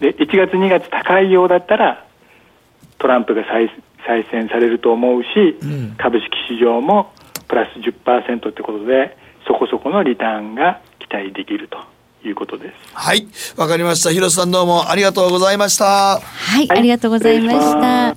[0.00, 2.04] で1月、2月高いようだったら
[2.98, 3.70] トランプが再
[4.06, 5.28] 再選されると思うし、
[5.62, 7.12] うん、株式市場も
[7.48, 9.16] プラス10%ってことで
[9.46, 11.78] そこそこのリターンが期待できると。
[12.28, 12.74] いうことです。
[12.92, 13.26] はい、
[13.56, 14.10] わかりました。
[14.12, 16.20] 広瀬さんどうもありがとうございました。
[16.20, 18.16] はい、ありがとうございました。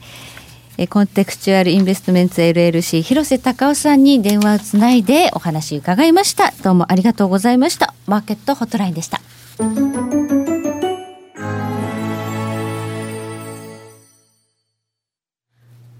[0.80, 9.20] えコンテクチュアルインベストメンツ LLC 広瀬隆夫さんに電話をつないでお話伺いましたどうもありがとうございましたマーケットホットラインでした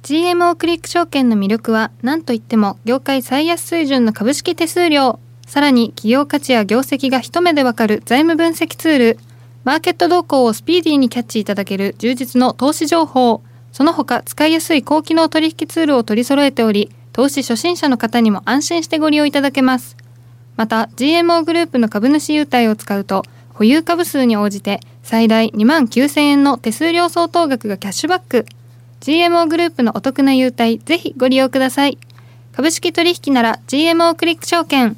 [0.04, 9.20] GMO クリック証券の魅力は何といっても業界最安水準の株式手数料さらに企業価値や業績が一目でわかる財務分析ツール
[9.64, 13.42] マーケット動向をスピーディーにキャッチいただける充実の投資情報。
[13.74, 19.98] その他使いやすい高機能取引ツールを取り揃えており投資初心者の方にも安心してご利用いただけます。
[20.56, 28.46] また GMO グループの株主優待を使うと保有株数に応じて最大2万9000円の手数料相当額がキャッシュバック。
[29.02, 31.98] GMO グループのお得な優待ぜひご利用ください。
[32.54, 34.98] 株式取引なら GMO クリック証券。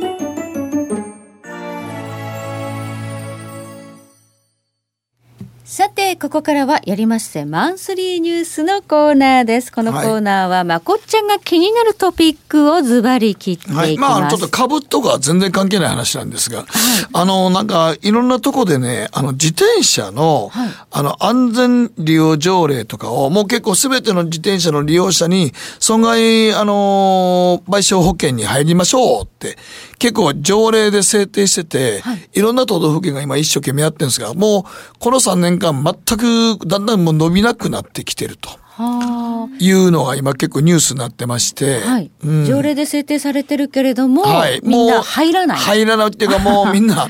[5.71, 9.71] さて、ここからはやりましてマンスリーニュースのコーナーです。
[9.71, 13.77] このコーナーは、はい、まこっちゃんが気になるトピックをズバリ切っていきます。
[13.79, 16.67] はい、まあ、ちょっと株とか全然関係ない話なんですが、はい、
[17.13, 29.57] あの、なんか、いろんなとこでね、あの、自転車の、はい、あの、安全利用条例とかを、もう結構すべての自転車の利用者に、損害、あの、賠償保険に入りましょうって
[30.01, 34.63] 結構条例で制定してて、はい、いろんな都道府県が今一生懸命やってるんですが、もう
[34.97, 36.17] この3年間全
[36.57, 38.61] くだんだんもう伸びなくなってきてると。
[39.59, 42.11] いうのが今結構ニュースになってまして、はい。
[42.23, 45.57] うん、条例で制定されてるけれども、はい、みんな入らない。
[45.57, 47.07] 入らないっていうかもう みんな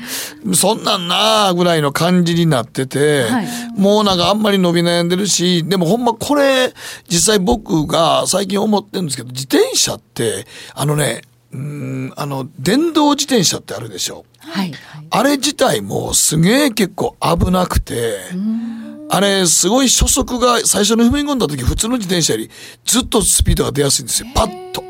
[0.54, 3.46] そんなんなぐらいの感じになってて、はい、
[3.76, 6.74] もうなんかあんまり伸び悩んでるしでもほんまこれ
[7.08, 11.22] 実際僕が最近思ってるんですけど自転車ってあのね
[11.52, 14.72] うんあの電動自転車ってあるでしょ、はい、
[15.10, 18.18] あれ自体もすげえ結構危なくて
[19.10, 22.50] あれすごい初速が最初の踏み込んだ時普通の自転車より
[22.86, 24.28] ずっとスピードが出やすいんですよ。
[24.34, 24.82] パッと。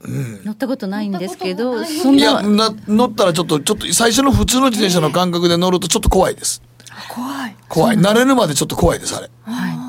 [0.00, 6.62] うん、乗ったことないんですけどいやな乗ったらちょっとちょっと最初の普通の自転車の感覚で乗るとちょっと怖いです。
[7.08, 7.56] 怖い。
[7.68, 7.96] 怖い。
[7.96, 9.30] 慣れるまでちょっと怖いですあれ。
[9.42, 9.85] はい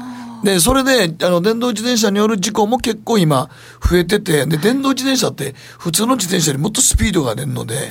[0.48, 3.50] で、それで、あの、電動自転車による事故も結構今
[3.84, 7.90] 増えてて、で、電動自転車って普通の自転車よりもっとスピードが出るので、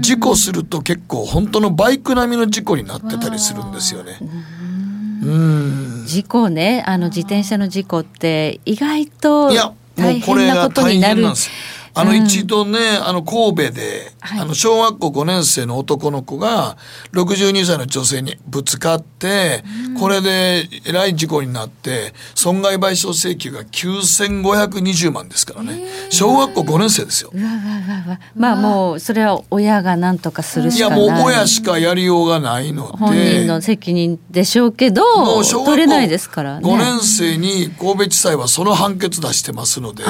[0.00, 4.18] 事故すると結構本当のバイク並みの事故になってたりするんですよね。
[4.20, 9.50] うん事故ね、あの自転車の事故って意外と
[9.96, 11.22] 大変なことになる。
[11.22, 11.50] いや、もうこれが大変なんです。
[11.96, 16.76] あの一度ね、あの神戸で、はい、あの小学校5年生の男の子が
[17.12, 19.62] 62歳の女性にぶつかって、
[20.00, 25.84] これでえらい事故になって損害賠償請求が9520万ですからね。
[26.10, 27.30] 小学校5年生ですよ。
[27.32, 28.20] うわわわわ。
[28.34, 31.00] まあもうそれは親が何とかするしかない。
[31.00, 32.98] いやもう親しかやりようがないので。
[32.98, 36.68] 本人の責任でしょうけどもう小学校取れないですからね。
[36.68, 40.02] 5年生に神戸地裁はその判決出してますので。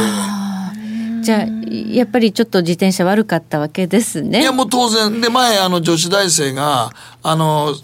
[1.25, 4.43] じゃあやっぱりちょっと自転車悪かったわけですね。
[4.43, 6.91] いやもう当然で前あの女子大生が
[7.23, 7.75] あの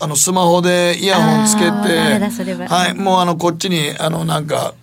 [0.00, 1.68] あのスマホでイヤホンつけて
[2.66, 4.74] はいもうあのこっちにあのなんか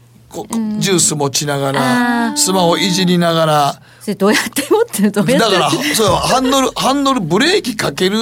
[0.79, 3.81] ジュース持ちながらスマホいじりながら。
[4.05, 5.55] それどうやって持ってるどうやって？
[5.55, 8.17] だからそうハンドルハンドルブレーキかける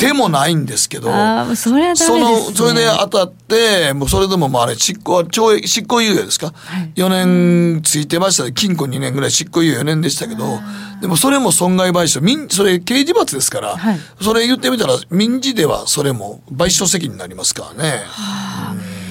[0.00, 1.08] 手もないんですけど
[1.54, 10.58] それは、ね、そのそれで当たってもうそれでももうあれ執行は懲役執行猶予ですか、はい、4年ついてました禁錮2年ぐらい執行猶予4年でしたけど
[11.02, 17.90] でもそれも損害賠償民それ刑事罰ですから、はい、それ言ってみたら民事ではそれも賠償責任になりますからね。
[18.06, 19.01] はあ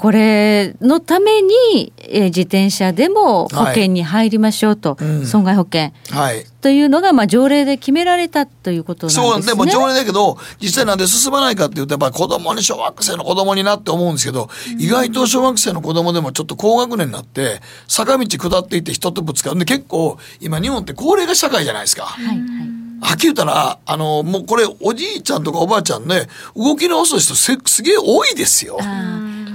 [0.00, 9.26] これのために、えー、自転車でも保険に入りましょうと、はいうん、損害保険、はい、というのが、まあ、条例で決められたということなんですね。
[9.26, 19.56] そうでも条例だけど実際なんで進まないかっていうとやっぱり子供に小学生の子供になって思うんですけど、うん、意外と小学生の子供でもちょっと高学年になって坂道下っていって人とぶつかる。
[19.56, 22.04] んで結構今日本って高齢化社会じゃないですか。
[22.04, 22.38] はいはい。
[23.02, 28.78] はっきり言ったら、あの、もうこれ、おじいちゃんとかおばあちゃんね、動きの遅い人すすげえ多いですよ。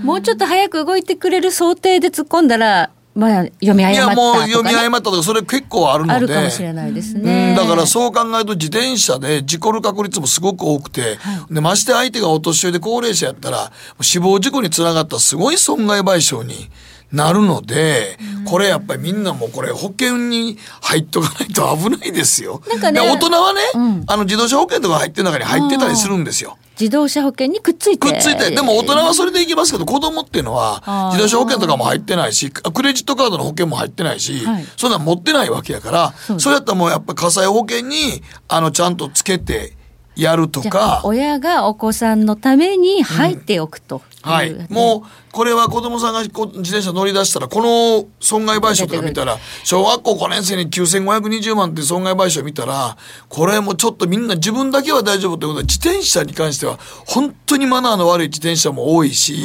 [0.06, 6.14] もうちょっと早く動いてくれる想定で突っ込んだら、まあ、読み誤ったとか、ね、いやもう読み誤ったとかそれ結構あるので。
[6.14, 13.72] あるかもしれないですね、だからそう考えると自転車で事故る確率もすごく多くて、はい、でまして相手がお年寄りで高齢者やったら
[14.02, 16.70] 死亡事故につながったすごい損害賠償に
[17.16, 22.62] なるので、これやっぱりみんなもこれ保険に入っとかないと危ないですよ。
[22.70, 26.58] なんかねで大人はね、うんあの自動車保険とか入ってる中に入ってたりするんですよ。
[26.80, 27.98] 自動車保険にくっついて。
[27.98, 28.52] くっついて。
[28.52, 39.74] でも大人はそれでいきますけど、子供っていうのは自動車保険とかも入ってないし、クレジットカードの保険も入ってないし、はいそんなん持ってないわけやから、それやったらもうやっぱ火災保険に、あの、ちゃんとつけて
[40.16, 44.56] やるとか、親がお子さんのために入っておくという、はい。
[44.70, 52.98] もう、これは子供さんが自転車乗り出したら、この損害賠償とか見たら、小学校5年生に9520万って損害賠償見たら、
[53.30, 59.36] これもちょっとみんな自分だけは大丈夫ということで、自転車に関しては、本当にマナーの悪い自転車も多いし、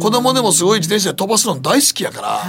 [0.00, 2.42] 子供でもすごい自転車飛ばすの大好きやから、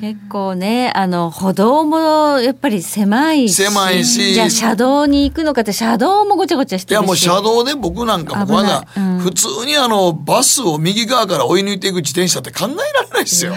[0.00, 3.62] 結構ねあの歩道もやっぱり狭いし。
[3.62, 4.32] 狭いし。
[4.32, 7.00] じゃあ車道に行くのかって車道もごちゃごちゃしてるし。
[7.00, 13.54] いやもう車道で僕なんかもまだうん普通にあのバスを右側から追い抜いていく自転車って考えられないですよ。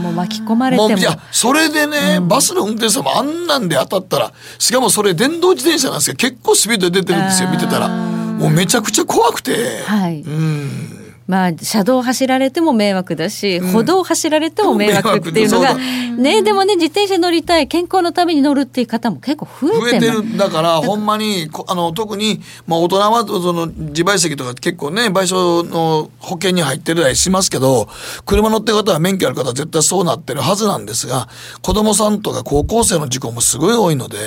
[0.00, 0.88] もう巻き込まれても。
[0.88, 7.88] もういやそれでね、バスの運転手さんもあんなんで当たったらしかもそれ電動自転車なんですけど結構スピードで出てるんですよ見てたら。
[7.88, 10.22] もうめちゃくちゃ怖くて、はい。
[10.22, 10.99] うん
[11.30, 20.36] まあ車道走られても迷惑だし、歩道走られても迷惑っていうのが迷ねでもね自転車乗りたい健康のために乗るっていう方も結構増増えてる。
[20.36, 27.88] だからほんまにこあの特に、まあ、大人はその自賠責とか結構ね賠償の保険に入ってたりしますけど
[28.26, 31.28] 車乗ってる方は免許ある方は絶対そうなってるはずなんですが
[31.62, 34.18] 子供さんとか高校生の事故もすごい多いので、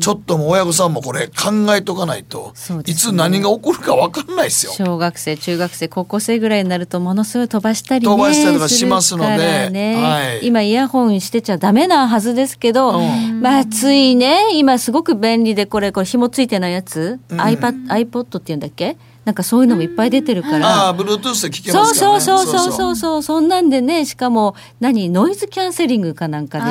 [0.00, 2.52] ちょっともう親御さんもこれ考えとかないと、
[2.84, 4.72] いつ何が起こるか分かんないですよ。
[4.72, 9.96] 小学生中学生高校生ぐらいになるとものすごい飛ばしたりね飛ばしたりとかしますのでね。
[9.96, 10.46] はい。
[10.46, 13.00] 今イヤホンしてちゃダメなはずですけど、
[13.40, 18.98] まあついね今すごく便利でこれこれ紐ついてないやつ、iPad, iPod っていうんだっけ？
[19.24, 22.20] なんかそういうのもいっぱい出てるから、ああ Bluetooth で聞けそうますからね。
[22.20, 25.08] そうそうそうそうそうそんなんでねしかも何？
[25.10, 26.64] ノイズキャンセリングかなんかで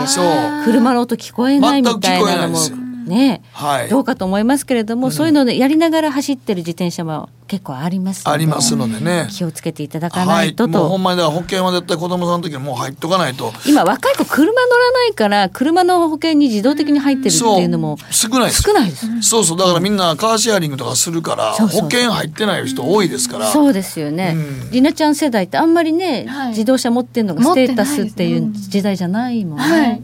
[0.66, 2.60] 車の音聞こえないみたいなのも
[3.06, 3.90] ね、はい。
[3.90, 9.28] どうかと思いますけれども、そういうのでやりながら走ってる自転車も結構ありますのでありますのでね。
[9.30, 10.68] 気をつけていただかはないいと。
[10.68, 13.52] と、もうほんまにだから保険は絶対子供さんの時にもう入っとかないと。
[13.66, 18.62] 今若い子車乗らないから車の保険に自動的に入ってるっていうのも少ないです。
[18.62, 19.08] 少ないです。
[19.22, 19.58] そうそう。
[19.58, 23.52] だからみんなカーシェアリングとかするから保険入ってない人多いですから。
[23.52, 24.36] そうですよね、
[24.72, 30.02] りなちゃん世代ってあんまりね、自動車持ってるのがステータスっていう時代じゃないもんね、はい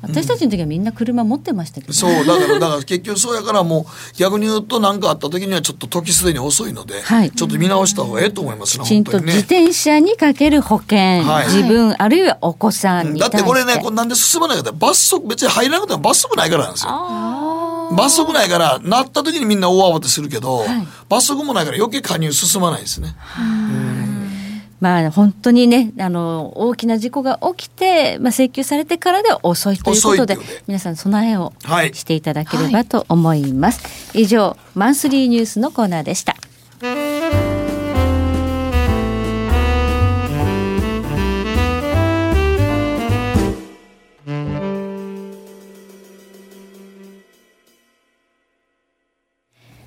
[0.00, 3.84] 私たちの時はみんな車持ってましたけど、そうだからだから結局そうやからもう
[4.16, 9.38] 逆に言うと何かあった時にはちょっと時すでに遅いので、はいちょっと見直した方がええと思いますねきちんと自。
[9.40, 16.92] 転車にかける保険、はい自分あるいはお子さんに対してだってこれねこれなんで進まないかって罰則別に入らなくても罰則ないからなんですよ。
[17.96, 20.64] 罰則ないからなった時にみんな大慌てするけど、
[21.08, 23.16] 罰則もないから余計加入進まないですね。
[24.80, 30.36] まあ本当にねあの大きな事故が起きて、まあ、請求されてからでは遅いということで
[30.66, 31.94] 皆さん備えをはい。
[31.94, 36.36] していただければと思います、以上マンスリーニュースのコーナーでした。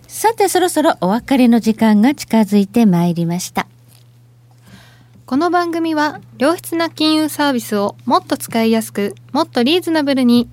[0.08, 3.66] さてそろそろお別れの時間が近づいてまいりました
[5.32, 10.50] この番組は良質な金融サービスをもっと使いやすくもっとリーズナブルに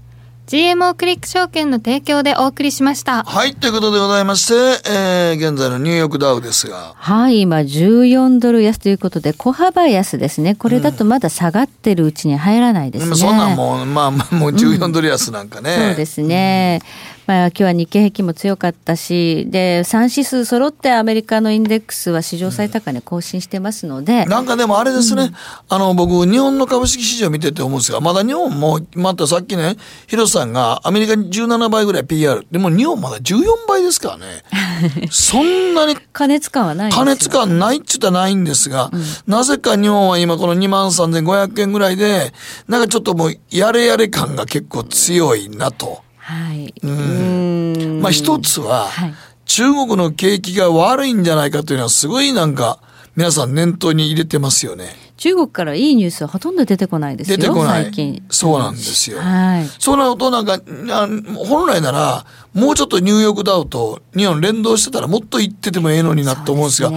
[0.47, 4.55] GMO クリック証券の提供でお送りしましたはいということでございまして、
[4.89, 6.95] えー現在のニューヨークダウですが。
[6.97, 10.55] はい、今14ドル安ということで小幅安ですね。
[10.55, 13.11] これだとまだ下がってるうちに入らないですね。
[13.11, 15.77] まあそんなんもうまあまあもう14ドル安なんかね。
[15.77, 16.81] そうですね。
[17.29, 25.33] まあ今日は日経平均も強かったし、で3指数揃ってアメリカのインデックスは史上最高値更新してますので、なんかでもあれですね、
[25.69, 29.77] あの僕日本の株式市場見てて思うんですがまだ日本もまたさっきね
[30.07, 34.43] 広瀬さんがアメリカに17倍ぐらい PR でも日本まだ14倍ですからね。
[35.13, 38.91] そんなに加熱感はない加熱感ないっちゅったらないんですが、
[39.27, 42.33] なぜか日本は今この2万3500円ぐらいで
[42.69, 46.08] なんかちょっともうやれやれ感が結構強いなと。
[46.29, 46.75] はい。
[46.83, 49.15] うんまあ一つは、はい
[49.51, 52.81] 中国の景気が悪いんじゃないかというのはすごいなんか
[53.17, 54.91] 皆さん念頭に入れてますよね。
[55.17, 57.39] 中国からいいニュースはほとんど出てこないですよ。
[57.39, 58.23] 出てこない最近。
[58.29, 59.19] そうなんですよ。
[59.19, 59.67] はい。
[59.79, 60.61] そうなるとなんか
[60.91, 61.09] あ
[61.47, 66.91] 本来ならもうちょっとニューヨークダウと日本連動してたらもっと行っててもええのになと思うんですが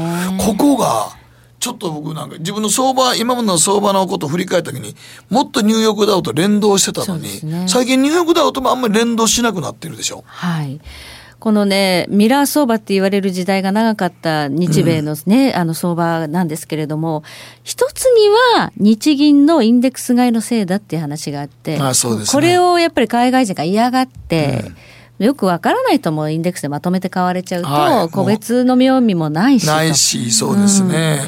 [0.46, 1.16] ここが
[1.62, 4.96] ちょっと僕なんか自分の相場今までの相場のことを振り返った時に
[5.30, 10.24] もっとニューヨークダウと連動してたのに、ね最近ニューヨークダウともあんまり連動しなくなってるでしょ？
[10.26, 10.82] はい。
[11.40, 17.24] このね、ミラー相場って言われる時代が長かった日米のね、うん、あの相場なんですけれども、
[17.64, 24.76] 一つには日銀のインデックス買いのせいだっていう話があって、ああね、これをやっぱり海外人が嫌がって、うん
[25.26, 29.68] よくわからないともインデックスでまとめて買われちゃうと、はい、個別の妙味もないし。
[29.68, 31.22] ないし、そうですね。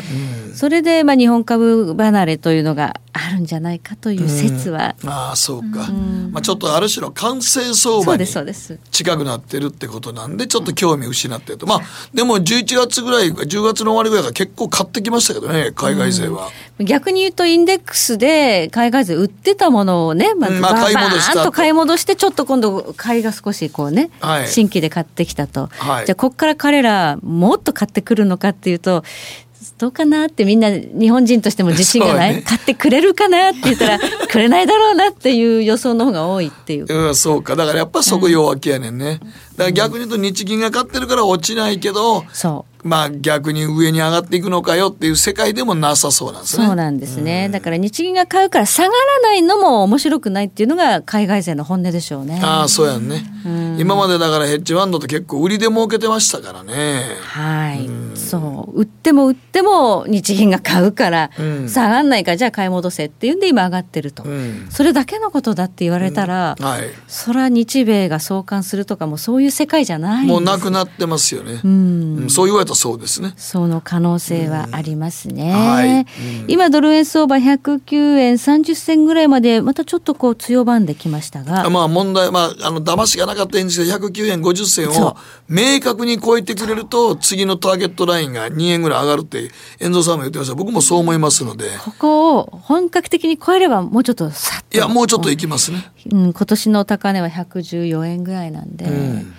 [0.50, 4.96] うん、それで、まあ、日本株離れというのがあるんじゃないかという説は。
[5.04, 5.88] うん、ああ、そうか。
[6.32, 11.68] まあ、ちょっとある種の完成相場に近くなってるってことなんで、ちょっと興味失ってると。
[11.68, 11.82] まあ、
[12.14, 16.50] でも11月ぐらい、10月の終わりぐらいから結構買ってきましたけどね、海外勢は。
[16.80, 20.76] 逆に言うと、インデックスで海外勢売ってたものをね、まずバーン
[21.44, 25.70] と買い戻して、ちょっと今度、買いが少しこうね、はい、新規で買ってきたと。
[25.78, 29.04] はい、じゃあ、ここから彼ら、もっと買ってくるのかっていうと、
[29.78, 34.00] どうかなってみんな日本人としても自信がない、ね、買ってくれるかなって言ったら
[34.30, 36.86] くれないだろうなっていう予想の方が多いっていう。
[36.88, 37.56] うん、そうか。
[37.56, 39.20] だからやっぱそこ弱気やねんね。
[39.56, 46.66] だから逆に言うと日銀が買ってるから落ちないけど、そうまあ逆に上に上がっていくのかよっていう世界でもなさそうなんですね。
[46.66, 47.50] そうなんですね。
[47.50, 52.40] だから日銀が買うから下がらないのも面白くないっていうのが海外勢の本音でしょうね。
[52.44, 53.24] ああ、そうやんね。
[53.78, 57.04] 今までだからヘッジファンドって結構売りで儲けてましたからね。
[57.22, 57.88] はい。
[57.88, 58.82] うそう。
[58.82, 61.30] 売っても売っても日銀が買うから
[61.68, 64.24] 下がらないからじゃあ買い戻せっていうんで今上がってると。
[64.70, 71.60] それだけのことだって言われたら、はい、それは日米が相関するとかもそういう世界じゃないもうなくなってますよね。
[71.64, 73.34] うん、そう言われたらそうですね。
[73.38, 75.52] その可能性はありますね。
[75.52, 76.06] はい、
[76.48, 81.70] 今ドル円相場109円30銭ぐらいまでまたちょっとこう強ばんできましたが。
[81.70, 85.16] まあ問題まああの騙しがなかったんですけど109円50銭を
[85.48, 90.56] 明確に超えてくれると次のターゲットラインが2円ぐらい上がるって遠藤さんも言ってました。
[90.56, 91.66] 僕もそう思いますので。
[91.84, 94.78] ここを本格的に超えればもうちょっとさっと。
[94.78, 95.92] いやもうちょっといきますね。
[96.12, 98.86] うん、今年の高値は114円ぐらいなんで。
[98.86, 99.34] うん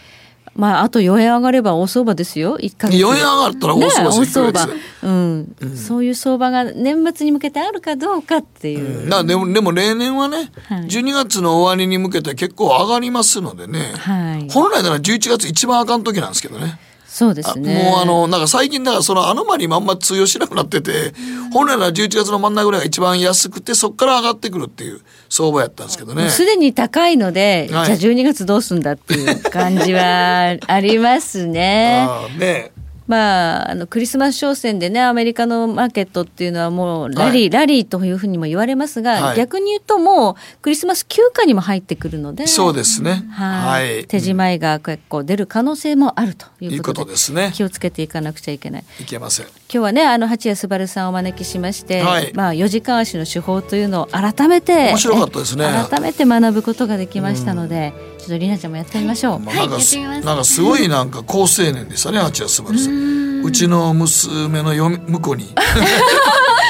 [0.56, 2.96] まあ、あと4円上がれば大相場ですよ、1か月。
[3.02, 9.10] 4円上がったら大相場です、ね、大相場、うん、うん、そういう相場が年末に向けてあるかどうかっていう。
[9.10, 16.78] うん、でも、でも例年はね、はい、12月の終わりに向けて結構上がりますのでね、はい、本来なら11月一番あかん時なんですけどね。
[17.14, 17.92] そうですね。
[17.92, 21.14] もうあの、なんか最近だからそのアノマリーもあんま通用しなくなってて、
[21.52, 26.28] 本来なら11月の真ん中ぐらいが一番安くて、そこから上がってくるっていう相場やったんですけどね。
[26.28, 32.04] すでに高いので、はい、じゃあ12月どうすんだっていう感じはありますね。
[32.10, 32.72] あね
[33.06, 47.52] まあ、あのクリスマス商戦でねアメリカのマーケットっていうのはもうラリー、はい、ラリーというふうにも言われますが、はい、逆に言うともうクリスマス休暇にも入ってくるのでそうですね、はい、はい、手仕舞いが結構出る可能性もあるということですね。
[47.54, 48.84] 気をつけていかなくちゃいけない。
[49.00, 52.02] いけません今日はねあの八谷昴さんをお招きしまして、
[52.34, 55.66] まあ、4時間足の手法というのを改めて面白かったですね。
[55.90, 63.24] 改めて学ぶことができましたので、ちょっとりなちゃんもやってみましょう、まあ、なんか、はい、なんかすごいなんか好青年でしたね八谷昴さん。
[63.44, 65.54] うちの娘の嫁婿に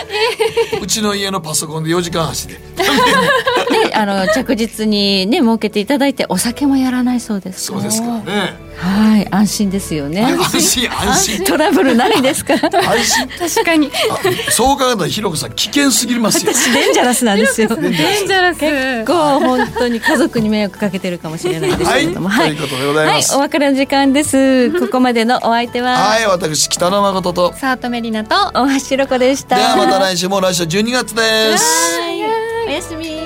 [0.80, 8.64] うちの家のパソコンで4時間走 でであの着実にね設けていただいてお酒もやらないそうですそうですからね。
[8.76, 10.22] はい安心ですよね。
[10.22, 11.44] 安心 安心。
[11.44, 13.28] トラブルないですか安心。
[13.38, 13.90] 確かに。
[14.50, 16.52] そう考えたらひろこさん危険すぎますよ。
[16.52, 17.68] 私デンジャラスなんですよ。
[17.68, 18.58] デンジャラス。
[18.60, 22.28] 結構本当に家族に迷惑かけてるかもしれないですけれども。
[22.28, 24.70] はい、ということでございます、はい、お別れの時間です。
[24.72, 25.96] ここまでのお相手は。
[25.96, 27.54] はい私北野誠と。
[27.60, 28.34] 佐藤メリナと。
[28.54, 29.56] 大橋ろ子でした。
[29.56, 32.00] ではまた来週も来週12月です。
[32.66, 33.23] おやすみ。